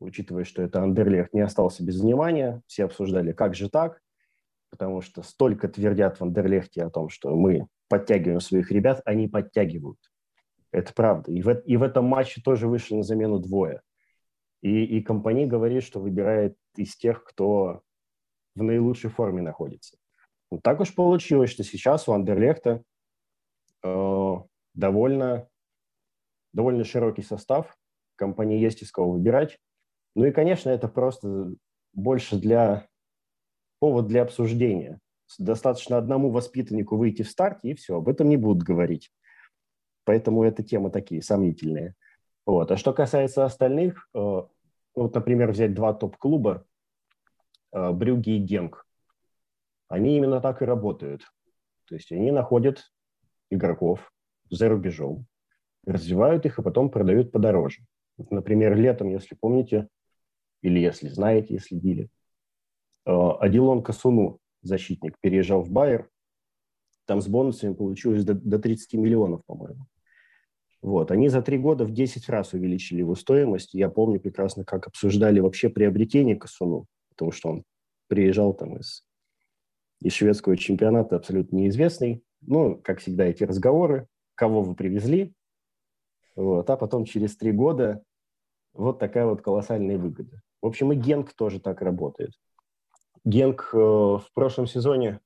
учитывая, 0.00 0.44
что 0.44 0.62
это 0.62 0.82
Андерлех, 0.82 1.32
не 1.32 1.40
остался 1.40 1.84
без 1.84 2.00
внимания. 2.00 2.62
Все 2.66 2.84
обсуждали, 2.84 3.32
как 3.32 3.54
же 3.54 3.68
так, 3.68 4.00
потому 4.70 5.00
что 5.00 5.22
столько 5.22 5.68
твердят 5.68 6.18
в 6.18 6.22
Андерлехте 6.22 6.84
о 6.84 6.90
том, 6.90 7.08
что 7.08 7.34
мы 7.34 7.66
подтягиваем 7.88 8.40
своих 8.40 8.70
ребят, 8.70 9.02
они 9.04 9.28
подтягивают. 9.28 9.98
Это 10.72 10.92
правда. 10.92 11.32
И 11.32 11.42
в, 11.42 11.50
и 11.50 11.76
в 11.76 11.82
этом 11.82 12.04
матче 12.04 12.40
тоже 12.42 12.68
вышли 12.68 12.94
на 12.94 13.02
замену 13.02 13.38
двое. 13.38 13.82
И, 14.62 14.84
и 14.84 15.02
компания 15.02 15.46
говорит, 15.46 15.82
что 15.82 16.00
выбирает 16.00 16.56
из 16.76 16.96
тех, 16.96 17.24
кто 17.24 17.82
в 18.54 18.62
наилучшей 18.62 19.10
форме 19.10 19.42
находится. 19.42 19.96
Вот 20.50 20.62
так 20.62 20.80
уж 20.80 20.94
получилось, 20.94 21.50
что 21.50 21.64
сейчас 21.64 22.08
у 22.08 22.12
Андерлехта 22.12 22.82
э, 23.82 24.34
довольно, 24.74 25.48
довольно 26.52 26.84
широкий 26.84 27.22
состав, 27.22 27.76
компании 28.16 28.58
есть 28.58 28.82
из 28.82 28.90
кого 28.90 29.12
выбирать. 29.12 29.58
Ну 30.14 30.24
и, 30.24 30.32
конечно, 30.32 30.70
это 30.70 30.88
просто 30.88 31.54
больше 31.92 32.36
для 32.36 32.88
повод 33.78 34.06
для 34.06 34.22
обсуждения. 34.22 35.00
Достаточно 35.38 35.98
одному 35.98 36.30
воспитаннику 36.30 36.96
выйти 36.96 37.22
в 37.22 37.30
старте, 37.30 37.70
и 37.70 37.74
все, 37.74 37.96
об 37.96 38.08
этом 38.08 38.28
не 38.28 38.36
будут 38.36 38.62
говорить. 38.62 39.10
Поэтому 40.04 40.44
эта 40.44 40.62
тема 40.62 40.90
такие 40.90 41.20
сомнительные. 41.20 41.94
Вот. 42.46 42.70
А 42.70 42.76
что 42.76 42.92
касается 42.92 43.44
остальных, 43.44 44.08
э, 44.14 44.18
вот, 44.18 45.14
например, 45.14 45.50
взять 45.50 45.74
два 45.74 45.92
топ-клуба, 45.92 46.64
э, 47.72 47.90
Брюги 47.90 48.30
и 48.30 48.38
Генк. 48.38 48.86
Они 49.88 50.16
именно 50.16 50.40
так 50.40 50.62
и 50.62 50.64
работают. 50.64 51.22
То 51.88 51.96
есть 51.96 52.12
они 52.12 52.30
находят 52.30 52.92
игроков 53.50 54.12
за 54.50 54.68
рубежом, 54.68 55.26
развивают 55.84 56.46
их, 56.46 56.58
и 56.58 56.62
потом 56.62 56.90
продают 56.90 57.32
подороже. 57.32 57.82
Например, 58.18 58.76
летом, 58.76 59.10
если 59.10 59.34
помните, 59.34 59.88
или 60.62 60.78
если 60.78 61.08
знаете, 61.08 61.54
если 61.54 61.68
следили, 61.68 62.08
э, 63.04 63.10
Адилон 63.10 63.82
Касуну, 63.82 64.38
защитник, 64.62 65.16
переезжал 65.20 65.62
в 65.62 65.70
Байер, 65.70 66.08
там 67.06 67.20
с 67.20 67.28
бонусами 67.28 67.74
получилось 67.74 68.24
до, 68.24 68.34
до 68.34 68.58
30 68.58 68.94
миллионов, 68.94 69.44
по-моему. 69.46 69.86
Вот. 70.82 71.10
Они 71.10 71.28
за 71.28 71.42
три 71.42 71.58
года 71.58 71.84
в 71.84 71.92
10 71.92 72.28
раз 72.28 72.52
увеличили 72.52 72.98
его 72.98 73.14
стоимость. 73.14 73.74
Я 73.74 73.88
помню 73.88 74.20
прекрасно, 74.20 74.64
как 74.64 74.86
обсуждали 74.86 75.40
вообще 75.40 75.68
приобретение 75.68 76.36
Косуну, 76.36 76.86
потому 77.10 77.32
что 77.32 77.50
он 77.50 77.64
приезжал 78.08 78.54
там 78.54 78.76
из, 78.76 79.04
из 80.00 80.12
шведского 80.12 80.56
чемпионата 80.56 81.16
абсолютно 81.16 81.56
неизвестный. 81.56 82.22
Ну, 82.40 82.76
как 82.76 83.00
всегда, 83.00 83.24
эти 83.24 83.44
разговоры, 83.44 84.06
кого 84.34 84.62
вы 84.62 84.74
привезли, 84.74 85.32
вот, 86.36 86.68
а 86.68 86.76
потом 86.76 87.04
через 87.04 87.36
три 87.36 87.50
года 87.50 88.02
вот 88.76 88.98
такая 88.98 89.26
вот 89.26 89.42
колоссальная 89.42 89.98
выгода. 89.98 90.40
В 90.62 90.66
общем, 90.66 90.92
и 90.92 90.96
Генк 90.96 91.32
тоже 91.34 91.60
так 91.60 91.82
работает. 91.82 92.32
Генк 93.24 93.70
э, 93.72 93.76
в 93.76 94.26
прошлом 94.34 94.66
сезоне 94.66 95.20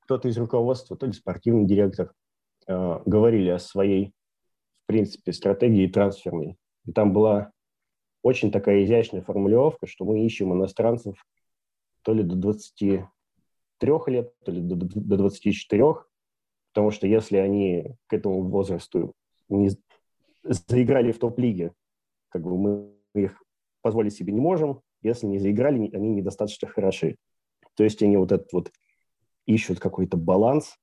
кто-то 0.00 0.28
из 0.28 0.36
руководства, 0.36 0.96
то 0.96 1.06
ли 1.06 1.12
спортивный 1.12 1.64
директор, 1.64 2.12
э, 2.66 3.00
говорили 3.06 3.48
о 3.48 3.58
своей, 3.58 4.12
в 4.84 4.86
принципе, 4.86 5.32
стратегии 5.32 5.86
трансферной. 5.86 6.56
И 6.86 6.92
там 6.92 7.12
была 7.12 7.52
очень 8.22 8.50
такая 8.50 8.84
изящная 8.84 9.22
формулировка, 9.22 9.86
что 9.86 10.04
мы 10.04 10.24
ищем 10.24 10.52
иностранцев 10.52 11.24
то 12.02 12.12
ли 12.12 12.22
до 12.22 12.34
23 12.36 13.08
лет, 14.08 14.32
то 14.44 14.52
ли 14.52 14.60
до, 14.60 14.76
до 14.76 15.16
24, 15.16 15.84
потому 16.72 16.90
что 16.90 17.06
если 17.06 17.36
они 17.36 17.94
к 18.06 18.12
этому 18.12 18.42
возрасту 18.42 19.14
не 19.48 19.70
заиграли 20.42 21.12
в 21.12 21.18
топ-лиге, 21.18 21.72
как 22.32 22.42
бы 22.42 22.56
мы 22.56 22.94
их 23.14 23.42
позволить 23.82 24.14
себе 24.14 24.32
не 24.32 24.40
можем, 24.40 24.80
если 25.02 25.26
не 25.26 25.38
заиграли, 25.38 25.90
они 25.94 26.08
недостаточно 26.10 26.68
хороши. 26.68 27.16
То 27.74 27.84
есть 27.84 28.02
они 28.02 28.16
вот 28.16 28.32
этот 28.32 28.52
вот 28.52 28.72
ищут 29.46 29.80
какой-то 29.80 30.16
баланс, 30.16 30.76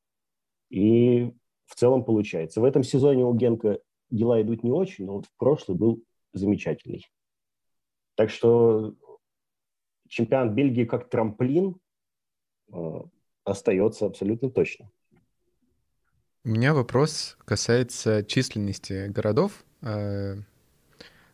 и 0.69 1.33
в 1.65 1.75
целом 1.75 2.03
получается. 2.03 2.61
В 2.61 2.65
этом 2.65 2.83
сезоне 2.83 3.25
у 3.25 3.33
Генка 3.33 3.79
дела 4.09 4.41
идут 4.41 4.63
не 4.63 4.71
очень, 4.71 5.05
но 5.05 5.13
вот 5.13 5.25
в 5.25 5.35
прошлый 5.37 5.77
был 5.77 6.03
замечательный. 6.33 7.05
Так 8.15 8.29
что 8.29 8.95
чемпионат 10.07 10.53
Бельгии 10.53 10.83
как 10.83 11.09
трамплин 11.09 11.77
э, 12.71 13.01
остается 13.43 14.07
абсолютно 14.07 14.49
точно. 14.49 14.91
У 16.43 16.49
меня 16.49 16.73
вопрос 16.73 17.37
касается 17.45 18.23
численности 18.23 19.07
городов. 19.07 19.63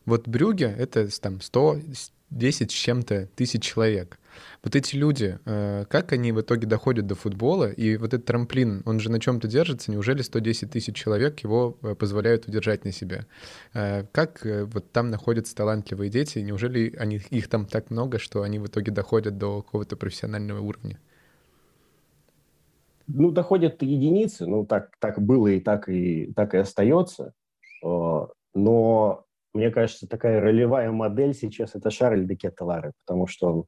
Э, 0.05 0.09
вот 0.09 0.27
Брюге— 0.27 0.73
это 0.77 1.07
там 1.19 1.41
110 1.41 2.71
с 2.71 2.73
чем-то 2.73 3.27
тысяч 3.35 3.63
человек. 3.63 4.19
Вот 4.63 4.75
эти 4.75 4.95
люди, 4.95 5.39
э, 5.45 5.85
как 5.89 6.11
они 6.11 6.31
в 6.31 6.41
итоге 6.41 6.67
доходят 6.67 7.07
до 7.07 7.15
футбола? 7.15 7.71
И 7.71 7.97
вот 7.97 8.13
этот 8.13 8.25
трамплин, 8.25 8.81
он 8.85 8.99
же 8.99 9.09
на 9.09 9.19
чем-то 9.19 9.47
держится. 9.47 9.91
Неужели 9.91 10.21
110 10.21 10.71
тысяч 10.71 10.95
человек 10.95 11.39
его 11.39 11.77
э, 11.81 11.95
позволяют 11.95 12.47
удержать 12.47 12.85
на 12.85 12.91
себе? 12.91 13.25
Как 13.73 14.41
вот 14.43 14.91
там 14.91 15.09
находятся 15.09 15.55
талантливые 15.55 16.09
дети? 16.09 16.39
Неужели 16.39 16.93
они, 16.97 17.21
их 17.29 17.47
там 17.47 17.65
так 17.65 17.89
много, 17.91 18.19
что 18.19 18.41
они 18.41 18.59
в 18.59 18.67
итоге 18.67 18.91
доходят 18.91 19.37
до 19.37 19.61
какого-то 19.61 19.95
профессионального 19.95 20.61
уровня? 20.61 20.99
Ну, 23.07 23.31
доходят 23.31 23.83
единицы, 23.83 24.47
ну, 24.47 24.65
так, 24.65 24.95
так 24.99 25.21
было 25.21 25.47
и 25.47 25.59
так 25.59 25.87
и, 25.89 26.33
так 26.35 26.55
и 26.55 26.57
остается. 26.57 27.33
Но, 27.83 29.25
мне 29.55 29.71
кажется, 29.71 30.05
такая 30.05 30.41
ролевая 30.41 30.91
модель 30.91 31.33
сейчас– 31.33 31.75
это 31.75 31.89
Шарль 31.89 32.27
де 32.27 32.35
Кетеларе, 32.35 32.91
потому 33.05 33.25
что 33.25 33.47
он, 33.47 33.65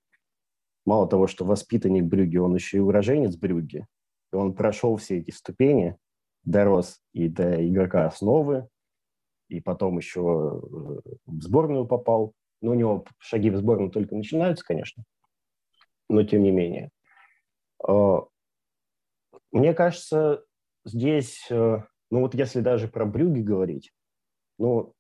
мало 0.86 1.08
того, 1.08 1.28
что 1.28 1.46
воспитанник 1.46 2.04
Брюги, 2.04 2.36
он 2.36 2.56
еще 2.56 2.78
и 2.78 2.82
уроженец 2.82 3.38
Брюги. 3.38 3.88
И 4.34 4.36
он 4.36 4.54
прошел 4.54 4.98
все 4.98 5.20
эти 5.20 5.32
ступени, 5.32 5.98
дорос 6.44 7.00
и 7.14 7.30
до 7.30 7.66
игрока 7.66 8.06
основы, 8.06 8.68
и 9.48 9.62
потом 9.62 9.98
еще 9.98 10.20
э, 10.20 11.10
в 11.26 11.42
сборную 11.42 11.88
попал. 11.88 12.34
Ну, 12.62 12.72
у 12.72 12.74
него 12.74 13.06
шаги 13.20 13.50
в 13.50 13.56
сборную 13.56 13.90
только 13.90 14.14
начинаются, 14.14 14.66
конечно, 14.66 15.06
но 16.10 16.24
тем 16.24 16.44
не 16.44 16.52
менее. 16.52 16.90
А, 17.82 18.26
мне 19.54 19.74
кажется, 19.74 20.44
здесь, 20.84 21.48
э, 21.50 21.82
ну 22.12 22.22
вот 22.22 22.36
если 22.36 22.60
даже 22.60 22.90
про 22.90 23.06
Брюги 23.06 23.40
говорить, 23.40 23.94
ну, 24.60 24.94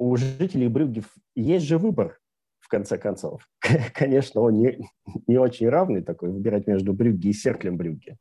у 0.00 0.16
жителей 0.16 0.68
Брюги 0.68 1.02
есть 1.36 1.66
же 1.66 1.76
выбор, 1.76 2.18
в 2.58 2.68
конце 2.68 2.96
концов. 2.96 3.46
Конечно, 3.94 4.40
он 4.40 4.54
не, 4.54 4.78
не 5.26 5.36
очень 5.36 5.68
равный 5.68 6.02
такой, 6.02 6.30
выбирать 6.30 6.66
между 6.66 6.94
Брюги 6.94 7.28
и 7.28 7.32
Серклем 7.34 7.76
Брюги. 7.76 8.16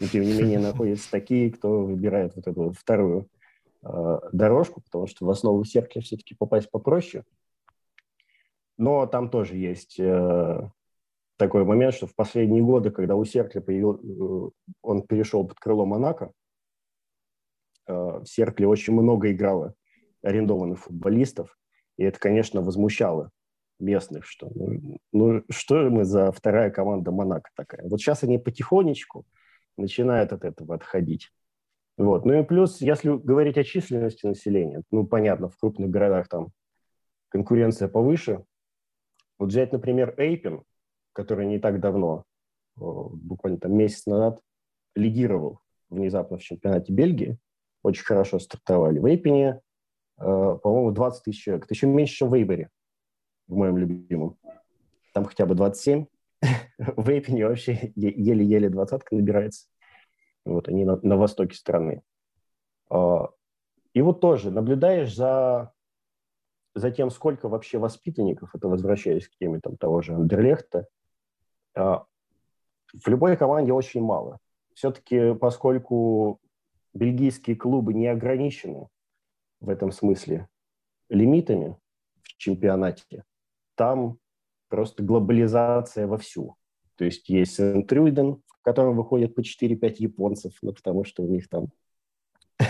Но, 0.00 0.06
тем 0.06 0.22
не 0.22 0.32
менее, 0.32 0.58
находятся 0.58 1.10
такие, 1.10 1.52
кто 1.52 1.84
выбирает 1.84 2.34
вот 2.36 2.46
эту 2.46 2.72
вторую 2.72 3.28
э, 3.82 4.18
дорожку, 4.32 4.80
потому 4.80 5.06
что 5.06 5.26
в 5.26 5.30
основу 5.30 5.62
Серкля 5.62 6.00
все-таки 6.00 6.34
попасть 6.34 6.70
попроще. 6.70 7.24
Но 8.78 9.06
там 9.06 9.28
тоже 9.28 9.56
есть 9.56 10.00
э, 10.00 10.70
такой 11.36 11.64
момент, 11.66 11.94
что 11.94 12.06
в 12.06 12.14
последние 12.14 12.62
годы, 12.62 12.90
когда 12.90 13.14
у 13.14 13.26
Серкля 13.26 13.60
появил, 13.60 13.96
э, 13.96 14.50
он 14.80 15.02
перешел 15.02 15.46
под 15.46 15.60
крыло 15.60 15.84
Монако, 15.84 16.32
э, 17.86 17.92
в 17.92 18.24
Серкле 18.24 18.66
очень 18.66 18.94
много 18.94 19.30
играло 19.30 19.74
арендованных 20.22 20.80
футболистов, 20.80 21.58
и 21.96 22.04
это, 22.04 22.18
конечно, 22.18 22.62
возмущало 22.62 23.30
местных, 23.78 24.26
что 24.26 24.50
ну, 24.54 24.98
ну 25.12 25.42
что 25.48 25.88
мы 25.90 26.04
за 26.04 26.32
вторая 26.32 26.70
команда 26.70 27.10
Монако 27.10 27.50
такая. 27.54 27.88
Вот 27.88 28.00
сейчас 28.00 28.22
они 28.22 28.38
потихонечку 28.38 29.24
начинают 29.76 30.32
от 30.32 30.44
этого 30.44 30.74
отходить. 30.74 31.32
Вот. 31.96 32.24
Ну 32.24 32.40
и 32.40 32.44
плюс, 32.44 32.80
если 32.80 33.16
говорить 33.16 33.58
о 33.58 33.64
численности 33.64 34.26
населения, 34.26 34.82
ну, 34.90 35.06
понятно, 35.06 35.48
в 35.48 35.58
крупных 35.58 35.90
городах 35.90 36.28
там 36.28 36.48
конкуренция 37.28 37.88
повыше. 37.88 38.44
Вот 39.38 39.50
взять, 39.50 39.72
например, 39.72 40.14
Эйпин, 40.18 40.62
который 41.12 41.46
не 41.46 41.58
так 41.58 41.80
давно, 41.80 42.24
буквально 42.76 43.58
там 43.58 43.74
месяц 43.76 44.06
назад, 44.06 44.40
лидировал 44.94 45.60
внезапно 45.88 46.38
в 46.38 46.42
чемпионате 46.42 46.92
Бельгии. 46.92 47.38
Очень 47.82 48.04
хорошо 48.04 48.38
стартовали. 48.38 48.98
В 48.98 49.06
Эйпене, 49.06 49.48
э, 49.48 49.60
по-моему, 50.20 50.90
20 50.90 51.24
тысяч 51.24 51.42
человек. 51.42 51.64
Это 51.64 51.74
еще 51.74 51.86
меньше, 51.86 52.14
чем 52.14 52.28
в 52.28 52.34
Эйбере, 52.34 52.68
в 53.48 53.56
моем 53.56 53.78
любимом. 53.78 54.36
Там 55.12 55.24
хотя 55.24 55.46
бы 55.46 55.54
27. 55.54 56.06
в 56.78 57.08
Эйпене 57.08 57.46
вообще 57.46 57.92
еле-еле 57.96 58.68
двадцатка 58.68 59.14
набирается. 59.14 59.66
Вот 60.44 60.68
они 60.68 60.84
на, 60.84 60.98
на 61.02 61.16
востоке 61.16 61.54
страны. 61.54 62.02
А, 62.88 63.28
и 63.92 64.00
вот 64.00 64.20
тоже 64.20 64.50
наблюдаешь 64.50 65.14
за, 65.14 65.72
за 66.74 66.90
тем, 66.90 67.10
сколько 67.10 67.48
вообще 67.48 67.78
воспитанников, 67.78 68.54
это 68.54 68.68
возвращаясь 68.68 69.28
к 69.28 69.36
теме 69.36 69.60
там, 69.60 69.76
того 69.76 70.00
же 70.00 70.14
Андерлехта, 70.14 70.86
а, 71.74 72.04
в 72.92 73.06
любой 73.08 73.36
команде 73.36 73.72
очень 73.72 74.02
мало. 74.02 74.38
Все-таки, 74.74 75.34
поскольку 75.34 76.40
бельгийские 76.94 77.56
клубы 77.56 77.94
не 77.94 78.08
ограничены 78.08 78.88
в 79.60 79.68
этом 79.68 79.92
смысле 79.92 80.48
лимитами 81.08 81.76
в 82.22 82.36
чемпионате, 82.36 83.24
там 83.74 84.18
просто 84.68 85.02
глобализация 85.02 86.06
вовсю. 86.06 86.56
То 86.96 87.04
есть 87.04 87.28
есть 87.28 87.54
Сент-Трюден, 87.54 88.42
в 88.46 88.62
котором 88.62 88.96
выходят 88.96 89.34
по 89.34 89.40
4-5 89.40 89.96
японцев, 89.98 90.52
ну, 90.62 90.72
потому 90.72 91.04
что 91.04 91.22
у 91.22 91.26
них 91.26 91.48
там 91.48 91.68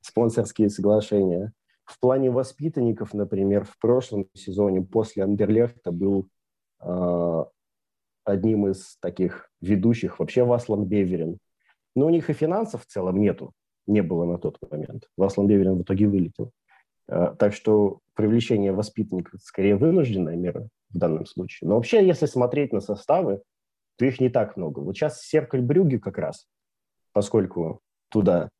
спонсорские 0.00 0.70
соглашения. 0.70 1.52
В 1.84 1.98
плане 2.00 2.30
воспитанников, 2.30 3.14
например, 3.14 3.64
в 3.64 3.78
прошлом 3.78 4.28
сезоне 4.34 4.82
после 4.82 5.24
Андерлехта 5.24 5.92
был 5.92 6.28
а, 6.80 7.46
одним 8.24 8.66
из 8.66 8.96
таких 8.98 9.50
ведущих 9.60 10.18
вообще 10.18 10.44
Васлан 10.44 10.84
Беверин. 10.84 11.38
Но 11.94 12.06
у 12.06 12.10
них 12.10 12.28
и 12.28 12.34
финансов 12.34 12.84
в 12.84 12.86
целом 12.86 13.20
нету, 13.20 13.52
не 13.86 14.02
было 14.02 14.24
на 14.24 14.38
тот 14.38 14.58
момент. 14.70 15.08
Васлан 15.16 15.46
Беверин 15.46 15.76
в 15.76 15.82
итоге 15.82 16.06
вылетел. 16.06 16.52
А, 17.08 17.34
так 17.34 17.52
что 17.52 18.00
привлечение 18.14 18.72
воспитанников 18.72 19.42
скорее 19.42 19.76
вынужденная 19.76 20.36
мера 20.36 20.68
в 20.90 20.98
данном 20.98 21.26
случае. 21.26 21.68
Но 21.68 21.76
вообще, 21.76 22.06
если 22.06 22.26
смотреть 22.26 22.72
на 22.72 22.80
составы, 22.80 23.42
то 23.96 24.04
их 24.04 24.20
не 24.20 24.28
так 24.28 24.56
много. 24.56 24.80
Вот 24.80 24.96
сейчас 24.96 25.22
Серкаль 25.22 25.62
Брюги 25.62 25.98
как 25.98 26.18
раз, 26.18 26.46
поскольку 27.12 27.80
туда 28.08 28.50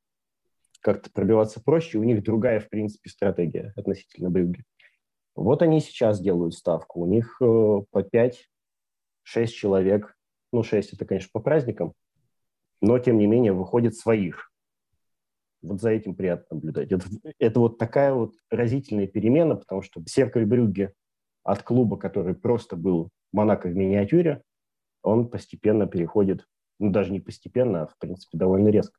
как-то 0.80 1.10
пробиваться 1.10 1.60
проще, 1.62 1.98
у 1.98 2.04
них 2.04 2.22
другая, 2.22 2.60
в 2.60 2.68
принципе, 2.68 3.10
стратегия 3.10 3.72
относительно 3.76 4.30
Брюги. 4.30 4.62
Вот 5.34 5.60
они 5.62 5.80
сейчас 5.80 6.20
делают 6.20 6.54
ставку. 6.54 7.00
У 7.00 7.06
них 7.06 7.36
э, 7.42 7.44
по 7.90 8.02
5 8.02 8.48
шесть 9.22 9.54
человек, 9.54 10.16
ну, 10.52 10.62
шесть 10.62 10.92
это, 10.94 11.04
конечно, 11.04 11.28
по 11.32 11.40
праздникам, 11.40 11.92
но, 12.80 12.98
тем 12.98 13.18
не 13.18 13.26
менее, 13.26 13.52
выходит 13.52 13.96
своих. 13.96 14.50
Вот 15.66 15.80
за 15.80 15.90
этим 15.90 16.14
приятно 16.14 16.56
наблюдать. 16.56 16.92
Это, 16.92 17.06
это 17.38 17.60
вот 17.60 17.78
такая 17.78 18.14
вот 18.14 18.34
разительная 18.50 19.06
перемена, 19.06 19.56
потому 19.56 19.82
что 19.82 20.02
Серкаль 20.06 20.46
Брюгге 20.46 20.92
от 21.42 21.62
клуба, 21.62 21.96
который 21.96 22.34
просто 22.34 22.76
был 22.76 23.10
Монако 23.32 23.68
в 23.68 23.74
миниатюре, 23.74 24.42
он 25.02 25.28
постепенно 25.28 25.86
переходит, 25.86 26.46
ну, 26.78 26.90
даже 26.90 27.12
не 27.12 27.20
постепенно, 27.20 27.82
а, 27.82 27.86
в 27.86 27.96
принципе, 27.98 28.38
довольно 28.38 28.68
резко, 28.68 28.98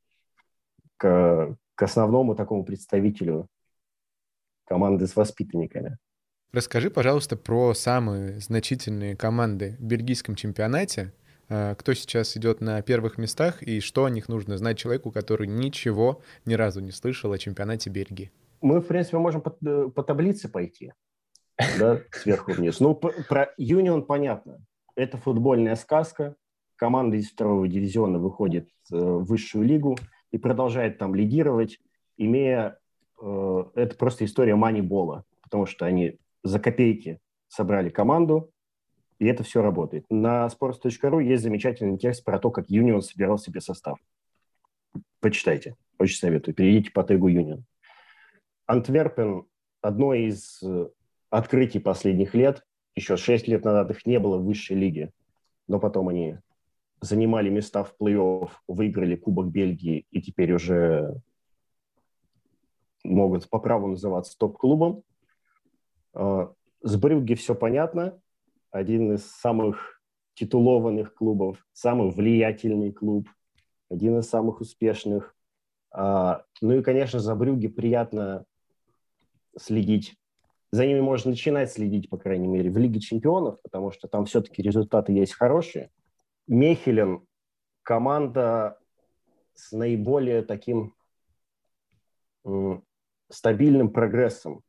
к 0.98 1.58
к 1.78 1.84
основному 1.84 2.36
такому 2.36 2.66
представителю 2.66 3.48
команды 4.66 5.06
с 5.06 5.16
воспитанниками. 5.16 5.98
Расскажи, 6.52 6.90
пожалуйста, 6.90 7.38
про 7.38 7.76
самые 7.76 8.40
значительные 8.40 9.16
команды 9.16 9.78
в 9.80 9.84
бельгийском 9.84 10.34
чемпионате. 10.34 11.14
Э, 11.50 11.76
кто 11.76 11.94
сейчас 11.94 12.36
идет 12.38 12.62
на 12.62 12.82
первых 12.82 13.18
местах 13.18 13.64
и 13.64 13.80
что 13.80 14.06
о 14.06 14.10
них 14.10 14.28
нужно 14.28 14.58
знать 14.58 14.78
человеку, 14.78 15.12
который 15.12 15.48
ничего 15.48 16.22
ни 16.46 16.56
разу 16.56 16.82
не 16.82 16.92
слышал 16.92 17.32
о 17.32 17.38
чемпионате 17.38 17.90
Бельгии? 17.90 18.32
Мы, 18.62 18.82
в 18.82 18.88
принципе, 18.88 19.18
можем 19.18 19.42
по, 19.42 19.56
э, 19.66 19.90
по 19.94 20.04
таблице 20.04 20.50
пойти, 20.50 20.94
да, 21.80 22.02
сверху 22.12 22.52
вниз. 22.52 22.80
Ну, 22.80 22.96
про 22.96 23.54
Юнион 23.58 24.06
понятно. 24.06 24.60
Это 24.96 25.18
футбольная 25.18 25.76
сказка. 25.76 26.36
Команда 26.76 27.18
из 27.18 27.30
второго 27.32 27.68
дивизиона 27.68 28.20
выходит 28.20 28.70
э, 28.92 28.96
в 28.96 29.26
высшую 29.26 29.66
лигу 29.66 29.98
и 30.32 30.38
продолжает 30.38 30.98
там 30.98 31.16
лидировать, 31.16 31.80
имея... 32.18 32.80
Это 33.20 33.96
просто 33.98 34.26
история 34.26 34.54
манибола, 34.54 35.24
потому 35.42 35.66
что 35.66 35.88
они 35.88 36.20
за 36.44 36.60
копейки 36.60 37.20
собрали 37.48 37.90
команду, 37.90 38.52
и 39.20 39.26
это 39.26 39.44
все 39.44 39.62
работает. 39.62 40.06
На 40.10 40.48
sports.ru 40.48 41.24
есть 41.24 41.44
замечательный 41.44 41.98
текст 41.98 42.24
про 42.24 42.40
то, 42.40 42.52
как 42.52 42.70
Юнион 42.70 43.02
собирал 43.02 43.38
себе 43.38 43.62
состав. 43.62 43.98
Почитайте, 45.20 45.76
очень 45.98 46.18
советую. 46.18 46.56
Перейдите 46.56 46.92
по 46.92 47.04
тегу 47.04 47.28
Юнион. 47.28 47.66
Антверпен– 48.68 49.46
одно 49.82 50.14
из 50.14 50.62
э, 50.62 50.90
открытий 51.30 51.80
последних 51.80 52.34
лет. 52.34 52.64
Еще 52.96 53.18
шесть 53.18 53.48
лет 53.48 53.64
назад 53.64 53.92
их 53.92 54.06
не 54.06 54.20
было 54.20 54.38
в 54.38 54.46
высшей 54.46 54.76
лиге, 54.76 55.12
но 55.68 55.80
потом 55.80 56.10
они 56.10 56.38
занимали 57.02 57.50
места 57.50 57.84
в 57.84 57.96
плей-офф, 58.00 58.50
выиграли 58.68 59.16
Кубок 59.16 59.48
Бельгии 59.48 60.06
и 60.12 60.22
теперь 60.22 60.54
уже 60.54 61.22
могут 63.04 63.50
по 63.50 63.60
праву 63.60 63.88
называться 63.88 64.38
топ-клубом. 64.38 65.04
А, 66.14 66.52
с 66.82 66.96
Брюгге 66.96 67.36
все 67.36 67.56
понятно. 67.56 68.20
Один 68.72 69.14
из 69.14 69.26
самых 69.26 70.02
титулованных 70.34 71.14
клубов, 71.14 71.66
самый 71.74 72.12
влиятельный 72.12 72.92
клуб, 72.92 73.28
один 73.90 74.20
из 74.20 74.30
самых 74.30 74.62
успешных. 74.62 75.36
А, 75.92 76.44
ну 76.62 76.78
и, 76.78 76.84
конечно, 76.84 77.20
за 77.20 77.34
Брюгге 77.36 77.70
приятно 77.70 78.46
следить. 79.58 80.16
За 80.72 80.86
ними 80.86 81.00
можно 81.00 81.32
начинать 81.32 81.72
следить, 81.72 82.10
по 82.10 82.18
крайней 82.18 82.48
мере, 82.48 82.70
в 82.70 82.78
Лиге 82.78 83.00
чемпионов, 83.00 83.62
потому 83.62 83.92
что 83.92 84.08
там 84.08 84.26
все-таки 84.26 84.62
результаты 84.62 85.14
есть 85.14 85.34
хорошие. 85.34 85.90
Мехелен– 86.46 87.26
команда 87.84 88.78
с 89.54 89.72
наиболее 89.72 90.44
таким 90.44 90.94
стабильным 93.30 93.90
прогрессом 93.92 94.64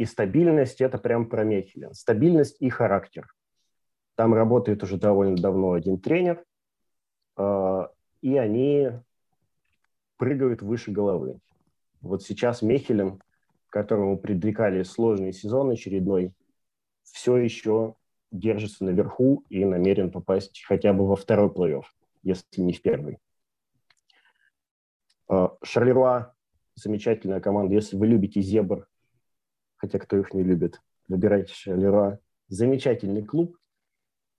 и 0.00 0.06
стабильность– 0.06 0.80
это 0.80 0.96
прям 0.96 1.28
про 1.28 1.44
Мехелен. 1.44 1.92
Стабильность 1.92 2.56
и 2.58 2.70
характер. 2.70 3.26
Там 4.14 4.32
работает 4.32 4.82
уже 4.82 4.96
довольно 4.96 5.36
давно 5.36 5.72
один 5.72 6.00
тренер, 6.00 6.42
э, 7.36 7.88
и 8.22 8.34
они 8.38 8.92
прыгают 10.16 10.62
выше 10.62 10.90
головы. 10.90 11.38
Вот 12.00 12.22
сейчас 12.22 12.62
Мехелен, 12.62 13.20
которому 13.68 14.16
предрекали 14.16 14.84
сложный 14.84 15.34
сезон 15.34 15.68
очередной, 15.68 16.32
все 17.02 17.36
еще 17.36 17.96
держится 18.30 18.86
наверху 18.86 19.44
и 19.50 19.66
намерен 19.66 20.10
попасть 20.10 20.64
хотя 20.66 20.94
бы 20.94 21.06
во 21.06 21.16
второй 21.16 21.50
плей-офф, 21.50 21.84
если 22.22 22.62
не 22.62 22.72
в 22.72 22.80
первый. 22.80 23.18
Э, 25.28 25.48
Шарлеруа– 25.62 26.34
замечательная 26.74 27.40
команда. 27.40 27.74
Если 27.74 27.98
вы 27.98 28.06
любите 28.06 28.40
зебр, 28.40 28.88
хотя 29.80 29.98
кто 29.98 30.18
их 30.18 30.34
не 30.34 30.42
любит, 30.42 30.80
выбирайте 31.08 31.54
Леруа. 31.66 32.18
Замечательный 32.48 33.24
клуб, 33.24 33.56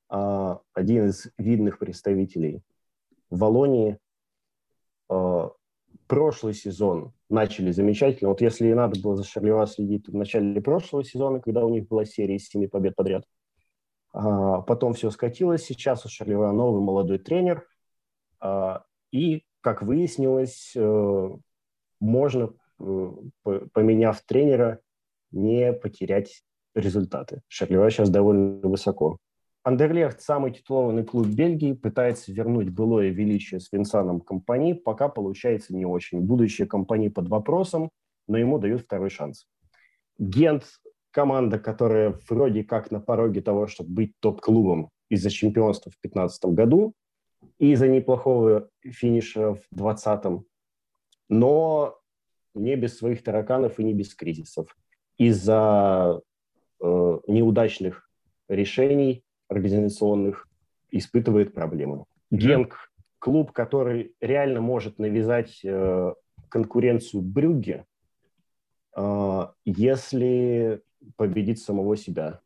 а, 0.07 0.61
один 0.73 1.07
из 1.07 1.31
видных 1.37 1.79
представителей 1.79 2.61
Волонии. 3.29 3.97
А, 5.09 5.51
прошлый 6.07 6.53
сезон 6.53 7.13
начали 7.29 7.71
замечательно. 7.71 8.29
Вот 8.29 8.41
если 8.41 8.67
и 8.67 8.73
надо 8.73 8.99
было 9.01 9.15
за 9.15 9.23
Шарлева 9.23 9.65
следить 9.65 10.07
в 10.07 10.15
начале 10.15 10.61
прошлого 10.61 11.03
сезона, 11.03 11.39
когда 11.39 11.65
у 11.65 11.69
них 11.69 11.87
была 11.87 12.05
серия 12.05 12.35
из 12.35 12.47
семи 12.47 12.67
побед 12.67 12.95
подряд, 12.95 13.25
а, 14.13 14.61
потом 14.61 14.93
все 14.93 15.09
скатилось. 15.09 15.63
Сейчас 15.63 16.05
у 16.05 16.09
Шарлева 16.09 16.51
новый 16.51 16.81
молодой 16.81 17.17
тренер. 17.17 17.67
И, 19.11 19.43
как 19.59 19.83
выяснилось, 19.83 20.71
э, 20.75 21.29
можно, 21.99 22.53
э, 22.79 23.11
поменяв 23.73 24.21
тренера, 24.21 24.79
не 25.31 25.73
потерять 25.73 26.43
результаты. 26.75 27.41
Шарлева 27.47 27.89
сейчас 27.89 28.09
довольно 28.09 28.67
высоко. 28.67 29.17
Андерлехт, 29.63 30.21
самый 30.21 30.51
титулованный 30.51 31.03
клуб 31.03 31.27
Бельгии, 31.27 31.73
пытается 31.73 32.31
вернуть 32.31 32.69
былое 32.69 33.09
величие 33.09 33.59
с 33.59 33.71
Винсаном 33.71 34.19
компании, 34.19 34.73
пока 34.73 35.07
получается 35.07 35.75
не 35.75 35.85
очень. 35.85 36.21
Будущее 36.21 36.67
компании 36.67 37.09
под 37.09 37.29
вопросом, 37.29 37.91
но 38.27 38.37
ему 38.37 38.57
дают 38.57 38.81
второй 38.81 39.09
шанс. 39.09 39.45
Гент– 40.17 40.65
команда, 41.11 41.59
которая 41.59 42.17
вроде 42.27 42.63
как 42.63 42.89
на 42.89 42.99
пороге 42.99 43.41
того, 43.41 43.67
чтобы 43.67 43.91
быть 43.91 44.13
топ-клубом 44.19 44.89
из-за 45.09 45.29
чемпионства 45.29 45.91
в 45.91 45.99
2015 46.01 46.45
году 46.45 46.93
и 47.59 47.73
из-за 47.73 47.87
неплохого 47.87 48.69
финиша 48.83 49.55
в 49.55 49.61
2020, 49.71 50.43
но 51.29 51.99
не 52.55 52.75
без 52.75 52.97
своих 52.97 53.23
тараканов 53.23 53.79
и 53.79 53.83
не 53.83 53.93
без 53.93 54.15
кризисов 54.15 54.75
из-за 55.21 56.19
э, 56.81 57.19
неудачных 57.27 58.09
решений 58.49 59.23
организационных 59.49 60.47
испытывает 60.89 61.53
проблемы. 61.53 62.05
Генк– 62.31 62.91
клуб, 63.19 63.51
который 63.51 64.15
реально 64.19 64.61
может 64.61 64.97
навязать 64.97 65.59
э, 65.63 66.13
конкуренцию 66.49 67.21
Брюгге, 67.21 67.85
э, 68.97 69.47
если 69.63 70.81
победит 71.17 71.59
самого 71.59 71.95
себя. 71.95 72.41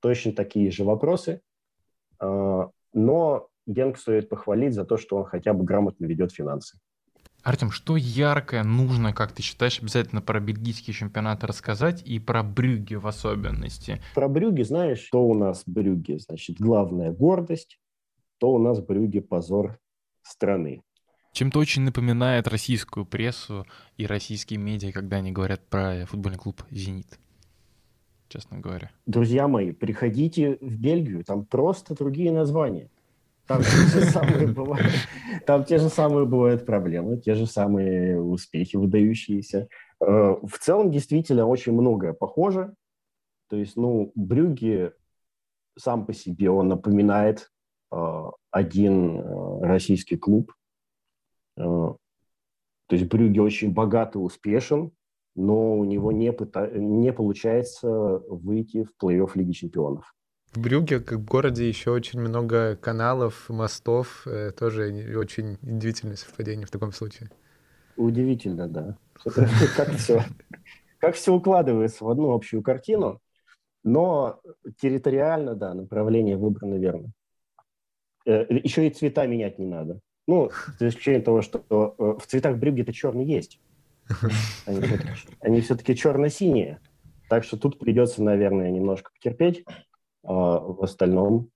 Точно 0.00 0.32
такие 0.32 0.72
же 0.72 0.82
вопросы, 0.82 1.42
э, 2.20 2.68
но 2.92 3.48
Генк 3.66 3.98
стоит 3.98 4.28
похвалить 4.28 4.74
за 4.74 4.84
то, 4.84 4.96
что 4.96 5.18
он 5.18 5.24
хотя 5.24 5.52
бы 5.52 5.64
грамотно 5.64 6.06
ведет 6.06 6.32
финансы. 6.32 6.76
Артем, 7.46 7.70
что 7.70 7.96
яркое 7.96 8.64
нужно, 8.64 9.12
как 9.12 9.30
ты 9.30 9.40
считаешь, 9.40 9.78
обязательно 9.78 10.20
про 10.20 10.40
бельгийский 10.40 10.92
чемпионат 10.92 11.44
рассказать 11.44 12.02
и 12.04 12.18
про 12.18 12.42
Брюги 12.42 12.96
в 12.96 13.06
особенности? 13.06 14.02
Про 14.16 14.26
Брюги, 14.26 14.62
знаешь, 14.62 14.98
что 14.98 15.24
у 15.24 15.32
нас 15.32 15.62
Брюги? 15.64 16.18
Значит, 16.18 16.56
главная 16.58 17.12
гордость, 17.12 17.78
то 18.38 18.50
у 18.52 18.58
нас 18.58 18.80
Брюги 18.80 19.20
позор 19.20 19.78
страны. 20.22 20.82
Чем-то 21.34 21.60
очень 21.60 21.82
напоминает 21.82 22.48
российскую 22.48 23.06
прессу 23.06 23.64
и 23.96 24.06
российские 24.06 24.58
медиа, 24.58 24.90
когда 24.90 25.18
они 25.18 25.30
говорят 25.30 25.68
про 25.68 26.04
футбольный 26.06 26.38
клуб 26.38 26.64
«Зенит», 26.72 27.16
честно 28.26 28.58
говоря. 28.58 28.90
Друзья 29.06 29.46
мои, 29.46 29.70
приходите 29.70 30.58
в 30.60 30.80
Бельгию, 30.80 31.22
там 31.22 31.44
просто 31.46 31.94
другие 31.94 32.32
названия. 32.32 32.90
Там 33.46 33.62
те 33.62 34.00
же 34.00 34.00
самые 34.06 34.48
бывают, 34.48 34.92
там 35.46 35.64
те 35.64 35.78
же 35.78 35.88
самые 35.88 36.26
бывают 36.26 36.66
проблемы, 36.66 37.18
те 37.18 37.34
же 37.34 37.46
самые 37.46 38.20
успехи 38.20 38.76
выдающиеся. 38.76 39.68
Э, 40.00 40.36
в 40.42 40.58
целом, 40.58 40.90
действительно, 40.90 41.46
очень 41.46 41.72
многое 41.72 42.12
похоже. 42.12 42.74
То 43.48 43.56
есть, 43.56 43.76
ну, 43.76 44.12
Брюги 44.16 44.92
сам 45.78 46.06
по 46.06 46.12
себе, 46.12 46.50
он 46.50 46.68
напоминает 46.68 47.52
э, 47.92 48.24
один 48.50 49.20
э, 49.20 49.60
российский 49.62 50.16
клуб. 50.16 50.52
То 51.56 51.98
есть 52.90 53.08
Брюги 53.08 53.38
очень 53.38 53.72
богат 53.72 54.14
и 54.14 54.18
успешен, 54.18 54.92
но 55.34 55.78
у 55.78 55.84
него 55.84 56.12
не, 56.12 56.32
пыта... 56.34 56.68
не 56.68 57.14
получается 57.14 57.88
выйти 58.28 58.84
в 58.84 58.92
плей-офф 59.02 59.30
Лиги 59.34 59.52
Чемпионов. 59.52 60.15
В 60.52 60.60
Брюге, 60.60 61.00
как 61.00 61.18
в 61.18 61.24
городе, 61.24 61.68
еще 61.68 61.90
очень 61.90 62.20
много 62.20 62.76
каналов, 62.76 63.48
мостов. 63.48 64.26
Э, 64.26 64.52
тоже 64.52 65.14
очень 65.18 65.58
удивительное 65.62 66.16
совпадение 66.16 66.66
в 66.66 66.70
таком 66.70 66.92
случае. 66.92 67.30
Удивительно, 67.96 68.68
да. 68.68 68.96
Как 69.76 69.92
все, 69.94 70.22
как 70.98 71.14
все 71.14 71.32
укладывается 71.32 72.04
в 72.04 72.10
одну 72.10 72.32
общую 72.32 72.62
картину, 72.62 73.20
но 73.82 74.40
территориально, 74.80 75.54
да, 75.54 75.72
направление 75.72 76.36
выбрано 76.36 76.74
верно. 76.74 77.12
Э, 78.26 78.44
еще 78.50 78.86
и 78.86 78.90
цвета 78.90 79.26
менять 79.26 79.58
не 79.58 79.66
надо. 79.66 80.00
Ну, 80.26 80.50
за 80.78 80.88
исключением 80.88 81.22
того, 81.22 81.42
что 81.42 81.64
э, 81.68 82.02
в 82.20 82.26
цветах 82.26 82.58
Брюгге-то 82.58 82.92
черный 82.92 83.24
есть. 83.24 83.60
Они 85.40 85.60
все-таки 85.60 85.94
черно-синие. 85.94 86.80
Так 87.28 87.44
что 87.44 87.56
тут 87.56 87.78
придется, 87.78 88.22
наверное, 88.22 88.70
немножко 88.70 89.10
потерпеть. 89.12 89.64
А 90.26 90.58
в 90.58 90.82
остальном 90.82 91.50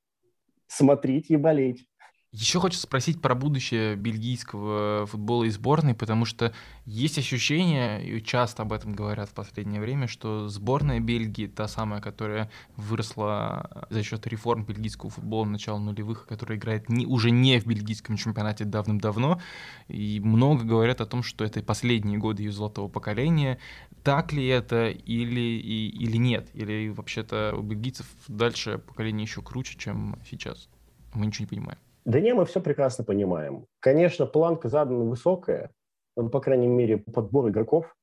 смотреть 0.66 1.30
и 1.30 1.36
болеть. 1.36 1.86
Еще 2.32 2.60
хочу 2.60 2.78
спросить 2.78 3.20
про 3.20 3.34
будущее 3.34 3.96
бельгийского 3.96 5.04
футбола 5.06 5.44
и 5.44 5.50
сборной, 5.50 5.94
потому 5.94 6.24
что 6.24 6.54
есть 6.86 7.18
ощущение, 7.18 8.06
и 8.08 8.22
часто 8.22 8.62
об 8.62 8.72
этом 8.72 8.92
говорят 8.92 9.30
в 9.30 9.34
последнее 9.34 9.80
время, 9.80 10.06
что 10.06 10.48
сборная 10.48 11.00
Бельгии, 11.00 11.48
та 11.48 11.66
самая, 11.66 12.00
которая 12.00 12.48
выросла 12.76 13.88
за 13.90 14.04
счет 14.04 14.28
реформ 14.28 14.64
бельгийского 14.64 15.10
футбола 15.10 15.44
начала 15.44 15.80
нулевых, 15.80 16.24
которая 16.28 16.56
играет 16.56 16.88
не, 16.88 17.04
уже 17.04 17.32
не 17.32 17.58
в 17.58 17.66
бельгийском 17.66 18.16
чемпионате 18.16 18.64
давным-давно, 18.64 19.40
и 19.88 20.20
много 20.20 20.62
говорят 20.62 21.00
о 21.00 21.06
том, 21.06 21.24
что 21.24 21.44
это 21.44 21.64
последние 21.64 22.18
годы 22.18 22.44
ее 22.44 22.52
золотого 22.52 22.86
поколения. 22.86 23.58
Так 24.04 24.32
ли 24.32 24.46
это 24.46 24.90
или, 24.90 25.40
и, 25.40 25.88
или 25.88 26.16
нет? 26.16 26.48
Или 26.54 26.90
вообще-то 26.90 27.56
у 27.58 27.62
бельгийцев 27.62 28.06
дальше 28.28 28.78
поколение 28.78 29.24
еще 29.24 29.42
круче, 29.42 29.76
чем 29.76 30.16
сейчас? 30.30 30.68
Мы 31.12 31.26
ничего 31.26 31.42
не 31.42 31.48
понимаем. 31.48 31.78
Да 32.04 32.20
не, 32.20 32.34
мы 32.34 32.44
все 32.46 32.60
прекрасно 32.60 33.04
понимаем. 33.04 33.66
Конечно, 33.78 34.26
планка 34.26 34.68
задана 34.68 35.04
высокая, 35.04 35.70
ну, 36.16 36.30
по 36.30 36.40
крайней 36.40 36.66
мере, 36.66 36.98
подбор 36.98 37.48
игроков, 37.48 37.96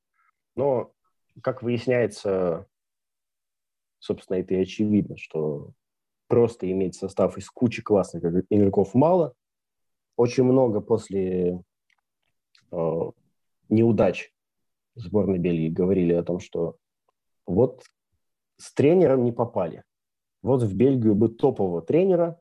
но, 0.54 0.92
как 1.42 1.62
выясняется, 1.62 2.66
собственно, 3.98 4.38
это 4.38 4.54
и 4.54 4.62
очевидно, 4.62 5.16
что 5.16 5.72
просто 6.28 6.70
иметь 6.70 6.94
состав 6.94 7.36
из 7.38 7.50
кучи 7.50 7.82
классных 7.82 8.44
игроков 8.50 8.94
мало. 8.94 9.34
Очень 10.16 10.44
много 10.44 10.80
после 10.80 11.62
э, 12.70 13.10
неудач 13.68 14.32
сборной 14.94 15.38
Бельгии 15.38 15.68
говорили 15.68 16.12
о 16.12 16.22
том, 16.22 16.40
что 16.40 16.76
вот 17.46 17.84
с 18.56 18.72
тренером 18.74 19.24
не 19.24 19.32
попали. 19.32 19.84
Вот 20.42 20.62
в 20.62 20.74
Бельгию 20.74 21.14
бы 21.14 21.28
топового 21.28 21.82
тренера, 21.82 22.40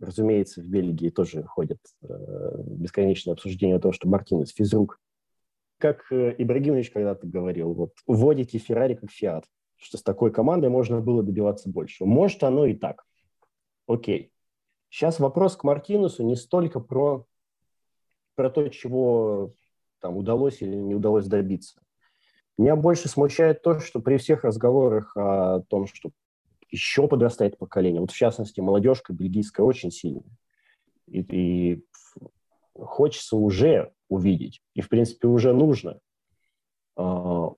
Разумеется, 0.00 0.60
в 0.60 0.66
Бельгии 0.66 1.10
тоже 1.10 1.44
ходят 1.44 1.78
э, 2.02 2.08
бесконечные 2.66 3.32
обсуждения 3.32 3.76
о 3.76 3.80
том, 3.80 3.92
что 3.92 4.08
Мартинес 4.08 4.50
физрук. 4.50 5.00
Как 5.78 6.10
э, 6.10 6.34
Ибрагимович 6.38 6.90
когда-то 6.90 7.26
говорил, 7.26 7.72
вот, 7.74 7.92
вводите 8.06 8.58
Феррари 8.58 8.94
как 8.94 9.10
Фиат, 9.10 9.44
что 9.76 9.98
с 9.98 10.02
такой 10.02 10.32
командой 10.32 10.68
можно 10.68 11.00
было 11.00 11.22
добиваться 11.22 11.68
больше. 11.68 12.04
Может, 12.04 12.42
оно 12.42 12.66
и 12.66 12.74
так. 12.74 13.04
Окей. 13.86 14.32
Сейчас 14.90 15.20
вопрос 15.20 15.56
к 15.56 15.64
Мартинусу 15.64 16.22
не 16.24 16.36
столько 16.36 16.80
про, 16.80 17.26
про 18.34 18.50
то, 18.50 18.68
чего 18.68 19.50
там 20.00 20.16
удалось 20.16 20.62
или 20.62 20.74
не 20.74 20.94
удалось 20.94 21.26
добиться. 21.26 21.80
Меня 22.56 22.76
больше 22.76 23.08
смущает 23.08 23.62
то, 23.62 23.80
что 23.80 24.00
при 24.00 24.16
всех 24.16 24.44
разговорах 24.44 25.16
о 25.16 25.62
том, 25.68 25.86
что 25.86 26.10
еще 26.74 27.06
подрастает 27.06 27.56
поколение. 27.56 28.00
Вот 28.00 28.10
в 28.10 28.16
частности, 28.16 28.60
молодежка 28.60 29.12
бельгийская 29.12 29.64
очень 29.64 29.92
сильная. 29.92 30.24
И, 31.06 31.20
и 31.20 31.84
хочется 32.74 33.36
уже 33.36 33.92
увидеть, 34.08 34.60
и 34.74 34.80
в 34.80 34.88
принципе 34.88 35.28
уже 35.28 35.52
нужно 35.52 36.00
э, 36.96 37.48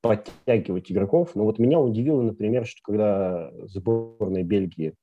подтягивать 0.00 0.92
игроков. 0.92 1.34
Но 1.34 1.44
вот 1.44 1.58
меня 1.58 1.80
удивило, 1.80 2.22
например, 2.22 2.66
что 2.66 2.80
когда 2.84 3.50
сборная 3.66 4.44
Бельгии 4.44 4.94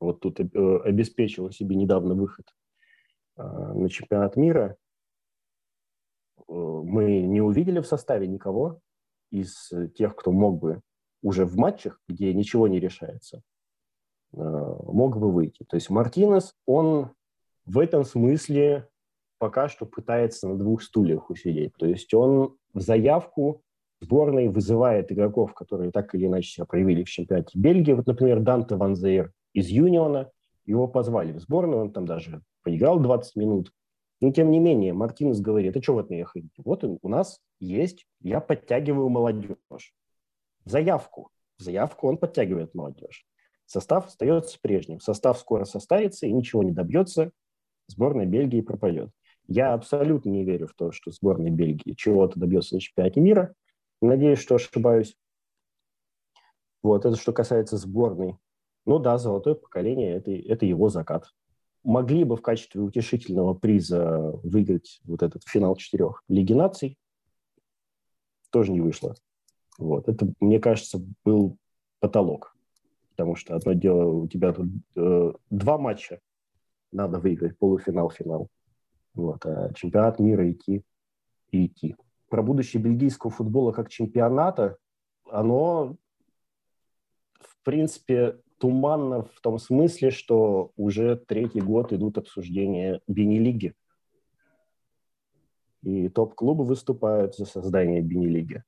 вот 0.00 0.20
тут 0.20 0.40
э, 0.40 0.44
обеспечила 0.84 1.52
себе 1.52 1.76
недавно 1.76 2.14
выход 2.14 2.46
э, 3.36 3.42
на 3.42 3.88
чемпионат 3.88 4.36
мира, 4.36 4.76
э, 6.38 6.42
мы 6.52 7.20
не 7.20 7.40
увидели 7.40 7.80
в 7.80 7.86
составе 7.86 8.26
никого 8.26 8.80
из 9.30 9.70
тех, 9.94 10.16
кто 10.16 10.32
мог 10.32 10.58
бы 10.58 10.80
уже 11.22 11.44
в 11.44 11.56
матчах, 11.56 12.00
где 12.08 12.32
ничего 12.32 12.68
не 12.68 12.80
решается, 12.80 13.42
э, 14.32 14.38
мог 14.38 15.18
бы 15.18 15.30
выйти. 15.30 15.64
То 15.68 15.76
есть 15.76 15.90
Мартинес, 15.90 16.54
он 16.66 17.10
в 17.66 17.78
этом 17.78 18.04
смысле 18.04 18.88
пока 19.38 19.68
что 19.68 19.86
пытается 19.86 20.48
на 20.48 20.56
двух 20.58 20.82
стульях 20.82 21.30
усидеть. 21.30 21.72
То 21.78 21.86
есть 21.86 22.12
он 22.14 22.56
в 22.74 22.80
заявку 22.80 23.62
сборной 24.00 24.48
вызывает 24.48 25.10
игроков, 25.10 25.54
которые 25.54 25.90
так 25.90 26.14
или 26.14 26.26
иначе 26.26 26.50
себя 26.50 26.66
проявили 26.66 27.04
в 27.04 27.08
чемпионате 27.08 27.58
Бельгии. 27.58 27.92
Вот, 27.92 28.06
например, 28.06 28.40
Данте 28.40 28.76
Ван 28.76 28.94
Зейр 28.96 29.32
из 29.52 29.68
Юниона. 29.68 30.30
Его 30.66 30.86
позвали 30.86 31.32
в 31.32 31.40
сборную, 31.40 31.80
он 31.82 31.92
там 31.92 32.06
даже 32.06 32.42
поиграл 32.62 33.00
20 33.00 33.36
минут. 33.36 33.72
Но, 34.20 34.30
тем 34.30 34.50
не 34.50 34.58
менее, 34.58 34.92
Мартинес 34.92 35.40
говорит, 35.40 35.76
а 35.76 35.82
что 35.82 35.94
вы 35.94 36.02
от 36.02 36.10
меня 36.10 36.26
хотите? 36.26 36.62
Вот 36.64 36.84
у 36.84 37.08
нас 37.08 37.40
есть, 37.58 38.06
я 38.20 38.40
подтягиваю 38.40 39.08
молодежь 39.08 39.94
заявку. 40.64 41.30
В 41.58 41.62
заявку 41.62 42.08
он 42.08 42.16
подтягивает 42.18 42.74
молодежь. 42.74 43.26
Состав 43.66 44.06
остается 44.06 44.58
прежним. 44.60 45.00
Состав 45.00 45.38
скоро 45.38 45.64
состарится 45.64 46.26
и 46.26 46.32
ничего 46.32 46.62
не 46.62 46.72
добьется. 46.72 47.30
Сборная 47.86 48.26
Бельгии 48.26 48.60
пропадет. 48.60 49.10
Я 49.46 49.74
абсолютно 49.74 50.30
не 50.30 50.44
верю 50.44 50.68
в 50.68 50.74
то, 50.74 50.92
что 50.92 51.10
сборная 51.10 51.50
Бельгии 51.50 51.94
чего-то 51.94 52.38
добьется 52.38 52.74
на 52.74 52.80
чемпионате 52.80 53.20
мира. 53.20 53.54
Надеюсь, 54.00 54.38
что 54.38 54.54
ошибаюсь. 54.54 55.16
Вот, 56.82 57.04
это 57.04 57.16
что 57.16 57.32
касается 57.32 57.76
сборной. 57.76 58.36
Ну 58.86 58.98
да, 58.98 59.18
золотое 59.18 59.54
поколение 59.54 60.16
это, 60.16 60.32
это 60.32 60.66
его 60.66 60.88
закат. 60.88 61.26
Могли 61.82 62.24
бы 62.24 62.36
в 62.36 62.42
качестве 62.42 62.80
утешительного 62.80 63.54
приза 63.54 64.32
выиграть 64.42 65.00
вот 65.04 65.22
этот 65.22 65.42
финал 65.46 65.76
четырех 65.76 66.22
Лиги 66.28 66.52
наций. 66.52 66.98
Тоже 68.50 68.72
не 68.72 68.80
вышло. 68.80 69.14
Вот. 69.80 70.08
Это, 70.08 70.28
мне 70.40 70.60
кажется, 70.60 71.02
был 71.24 71.56
потолок. 72.00 72.54
Потому 73.10 73.34
что 73.34 73.56
одно 73.56 73.72
дело, 73.72 74.04
у 74.04 74.28
тебя 74.28 74.52
тут 74.52 74.68
э, 74.94 75.32
два 75.48 75.78
матча 75.78 76.20
надо 76.92 77.18
выиграть, 77.18 77.58
полуфинал, 77.58 78.10
финал. 78.10 78.48
Вот. 79.14 79.44
А 79.46 79.72
чемпионат 79.74 80.18
мира 80.18 80.50
идти 80.50 80.82
и 81.50 81.66
идти. 81.66 81.96
Про 82.28 82.42
будущее 82.42 82.82
бельгийского 82.82 83.30
футбола 83.30 83.72
как 83.72 83.88
чемпионата, 83.88 84.76
оно, 85.30 85.96
в 87.40 87.64
принципе, 87.64 88.38
туманно 88.58 89.22
в 89.22 89.40
том 89.40 89.58
смысле, 89.58 90.10
что 90.10 90.72
уже 90.76 91.16
третий 91.16 91.60
год 91.60 91.92
идут 91.92 92.18
обсуждения 92.18 93.00
Бенилиги. 93.08 93.74
И 95.82 96.10
топ-клубы 96.10 96.64
выступают 96.64 97.34
за 97.34 97.46
создание 97.46 98.02
Бенилиги. 98.02 98.62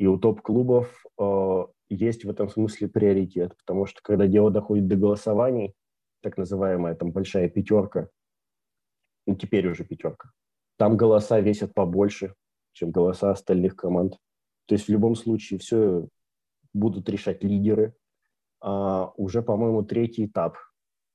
И 0.00 0.06
у 0.06 0.16
топ-клубов 0.16 1.04
э, 1.18 1.64
есть 1.90 2.24
в 2.24 2.30
этом 2.30 2.48
смысле 2.48 2.88
приоритет, 2.88 3.54
потому 3.58 3.84
что 3.84 4.00
когда 4.02 4.26
дело 4.26 4.50
доходит 4.50 4.88
до 4.88 4.96
голосований, 4.96 5.74
так 6.22 6.38
называемая 6.38 6.94
там 6.94 7.12
большая 7.12 7.50
пятерка, 7.50 8.08
ну 9.26 9.36
теперь 9.36 9.68
уже 9.68 9.84
пятерка, 9.84 10.30
там 10.78 10.96
голоса 10.96 11.38
весят 11.40 11.74
побольше, 11.74 12.34
чем 12.72 12.92
голоса 12.92 13.30
остальных 13.30 13.76
команд. 13.76 14.16
То 14.64 14.74
есть 14.74 14.86
в 14.86 14.88
любом 14.88 15.14
случае 15.14 15.58
все 15.58 16.08
будут 16.72 17.06
решать 17.10 17.44
лидеры. 17.44 17.94
А 18.62 19.12
уже, 19.18 19.42
по-моему, 19.42 19.82
третий 19.82 20.24
этап 20.24 20.56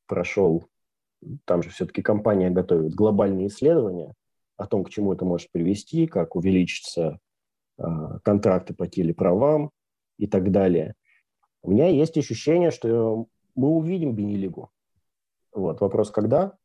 прошел. 0.05 0.69
Там 1.45 1.63
же 1.63 1.71
все-таки 1.71 2.03
компания 2.03 2.51
готовит 2.51 2.93
глобальные 2.93 3.47
исследования 3.47 4.13
о 4.57 4.67
том, 4.67 4.83
к 4.83 4.91
чему 4.91 5.11
это 5.11 5.25
может 5.25 5.49
привести, 5.51 6.05
как 6.05 6.35
увеличится 6.35 7.19
контракты 7.77 8.73
по 8.73 8.87
телеправам 8.87 9.71
и 10.17 10.27
так 10.27 10.51
далее. 10.51 10.95
У 11.61 11.71
меня 11.71 11.87
есть 11.87 12.17
ощущение, 12.17 12.71
что 12.71 13.27
мы 13.55 13.69
увидим 13.69 14.15
Бенилигу. 14.15 14.69
Вот. 15.51 15.81
Вопрос, 15.81 16.11
когда? 16.11 16.57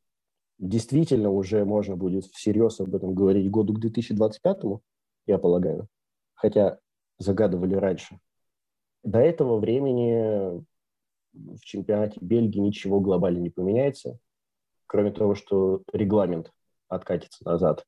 Действительно 0.58 1.30
уже 1.30 1.64
можно 1.64 1.96
будет 1.96 2.26
всерьез 2.26 2.80
об 2.80 2.94
этом 2.94 3.14
говорить 3.14 3.50
году 3.50 3.72
к 3.72 3.80
2025, 3.80 4.82
я 5.26 5.38
полагаю. 5.38 5.88
Хотя 6.34 6.78
загадывали 7.18 7.74
раньше. 7.74 8.18
До 9.02 9.18
этого 9.18 9.58
времени 9.58 10.62
в 11.32 11.60
чемпионате 11.60 12.18
Бельгии 12.20 12.58
ничего 12.58 13.00
глобально 13.00 13.38
не 13.38 13.50
поменяется, 13.50 14.18
кроме 14.86 15.12
того, 15.12 15.34
что 15.34 15.82
регламент 15.92 16.52
откатится 16.88 17.44
назад. 17.44 17.86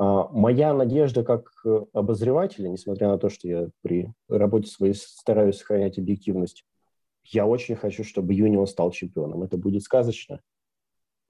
А, 0.00 0.28
моя 0.28 0.72
надежда 0.74 1.24
как 1.24 1.50
э, 1.64 1.80
обозревателя, 1.92 2.68
несмотря 2.68 3.08
на 3.08 3.18
то, 3.18 3.28
что 3.28 3.48
я 3.48 3.68
при 3.82 4.12
работе 4.28 4.70
своей 4.70 4.94
стараюсь 4.94 5.58
сохранять 5.58 5.98
объективность, 5.98 6.64
я 7.24 7.46
очень 7.46 7.74
хочу, 7.74 8.04
чтобы 8.04 8.32
Юнион 8.32 8.68
стал 8.68 8.92
чемпионом. 8.92 9.42
Это 9.42 9.56
будет 9.58 9.82
сказочно. 9.82 10.40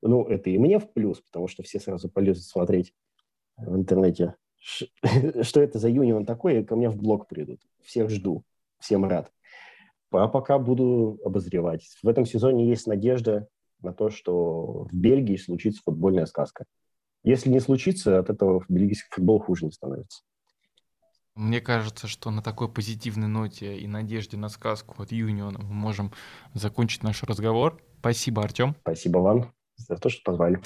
Ну, 0.02 0.26
это 0.26 0.50
и 0.50 0.58
мне 0.58 0.78
в 0.78 0.92
плюс, 0.92 1.18
потому 1.22 1.48
что 1.48 1.62
все 1.62 1.80
сразу 1.80 2.10
полезут 2.10 2.44
смотреть 2.44 2.92
в 3.56 3.74
интернете, 3.74 4.34
что 4.60 5.62
это 5.62 5.78
за 5.78 5.88
Юнион 5.88 6.26
такой, 6.26 6.60
и 6.60 6.64
ко 6.64 6.76
мне 6.76 6.90
в 6.90 6.96
блог 6.98 7.26
придут. 7.26 7.62
Всех 7.82 8.10
жду, 8.10 8.44
всем 8.78 9.06
рад. 9.06 9.32
А 10.10 10.28
пока 10.28 10.58
буду 10.58 11.18
обозревать. 11.24 11.88
В 12.02 12.08
этом 12.08 12.26
сезоне 12.26 12.68
есть 12.68 12.86
надежда 12.86 13.48
на 13.80 13.94
то, 13.94 14.10
что 14.10 14.84
в 14.84 14.92
Бельгии 14.92 15.36
случится 15.36 15.80
футбольная 15.82 16.26
сказка. 16.26 16.66
Если 17.24 17.50
не 17.50 17.60
случится, 17.60 18.18
от 18.18 18.30
этого 18.30 18.64
бельгийский 18.68 19.08
футбол 19.10 19.40
хуже 19.40 19.66
не 19.66 19.72
становится. 19.72 20.22
Мне 21.34 21.60
кажется, 21.60 22.08
что 22.08 22.30
на 22.30 22.42
такой 22.42 22.68
позитивной 22.68 23.28
ноте 23.28 23.78
и 23.78 23.86
надежде 23.86 24.36
на 24.36 24.48
сказку 24.48 25.02
от 25.02 25.12
Юниона 25.12 25.58
мы 25.60 25.72
можем 25.72 26.12
закончить 26.54 27.02
наш 27.02 27.22
разговор. 27.22 27.80
Спасибо, 28.00 28.42
Артем. 28.42 28.74
Спасибо 28.80 29.18
вам. 29.18 29.52
за 29.76 29.96
то, 29.96 30.08
что 30.08 30.22
позвали. 30.24 30.60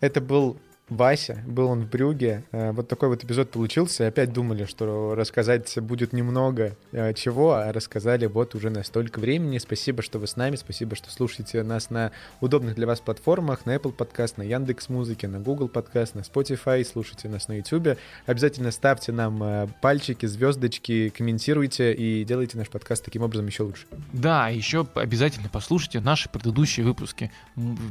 Это 0.00 0.20
был 0.20 0.58
Вася, 0.88 1.42
был 1.46 1.66
он 1.68 1.82
в 1.82 1.90
Брюге. 1.90 2.44
Э, 2.52 2.70
вот 2.70 2.86
такой 2.86 3.08
вот 3.08 3.24
эпизод 3.24 3.50
получился. 3.50 4.06
Опять 4.06 4.32
думали, 4.32 4.66
что 4.66 5.16
рассказать 5.16 5.76
будет 5.80 6.12
немного 6.12 6.76
э, 6.92 7.12
чего, 7.14 7.54
а 7.54 7.72
рассказали 7.72 8.26
вот 8.26 8.54
уже 8.54 8.70
на 8.70 8.84
столько 8.84 9.18
времени. 9.18 9.58
Спасибо, 9.58 10.02
что 10.02 10.20
вы 10.20 10.28
с 10.28 10.36
нами, 10.36 10.54
спасибо, 10.54 10.94
что 10.94 11.10
слушаете 11.10 11.64
нас 11.64 11.90
на 11.90 12.12
удобных 12.40 12.76
для 12.76 12.86
вас 12.86 13.00
платформах, 13.00 13.66
на 13.66 13.74
Apple 13.74 13.96
Podcast, 13.96 14.34
на 14.36 14.42
Яндекс 14.42 14.88
Музыке, 14.88 15.26
на 15.26 15.40
Google 15.40 15.68
Podcast, 15.68 16.10
на 16.14 16.20
Spotify, 16.20 16.84
слушайте 16.84 17.28
нас 17.28 17.48
на 17.48 17.54
YouTube. 17.54 17.98
Обязательно 18.26 18.70
ставьте 18.70 19.10
нам 19.10 19.42
э, 19.42 19.66
пальчики, 19.82 20.26
звездочки, 20.26 21.08
комментируйте 21.08 21.94
и 21.94 22.22
делайте 22.22 22.58
наш 22.58 22.68
подкаст 22.68 23.04
таким 23.04 23.22
образом 23.22 23.46
еще 23.48 23.64
лучше. 23.64 23.86
Да, 24.12 24.50
еще 24.50 24.86
обязательно 24.94 25.48
послушайте 25.52 25.98
наши 25.98 26.28
предыдущие 26.28 26.86
выпуски, 26.86 27.32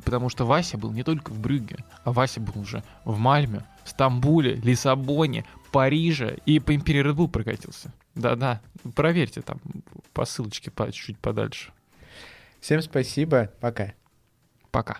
потому 0.05 0.29
что 0.29 0.45
Вася 0.45 0.77
был 0.77 0.93
не 0.93 1.03
только 1.03 1.31
в 1.31 1.39
Брюге, 1.39 1.79
а 2.05 2.13
Вася 2.13 2.39
был 2.39 2.61
уже 2.61 2.84
в 3.03 3.17
Мальме, 3.17 3.65
Стамбуле, 3.83 4.55
Лиссабоне, 4.55 5.45
Париже 5.71 6.37
и 6.45 6.59
по 6.59 6.73
Империи 6.73 7.03
Red 7.03 7.27
прокатился. 7.27 7.93
Да-да, 8.15 8.61
проверьте 8.95 9.41
там 9.41 9.59
по 10.13 10.25
ссылочке 10.25 10.71
по, 10.71 10.91
чуть 10.91 11.19
подальше. 11.19 11.71
Всем 12.61 12.81
спасибо, 12.81 13.51
пока. 13.59 13.93
Пока. 14.71 14.97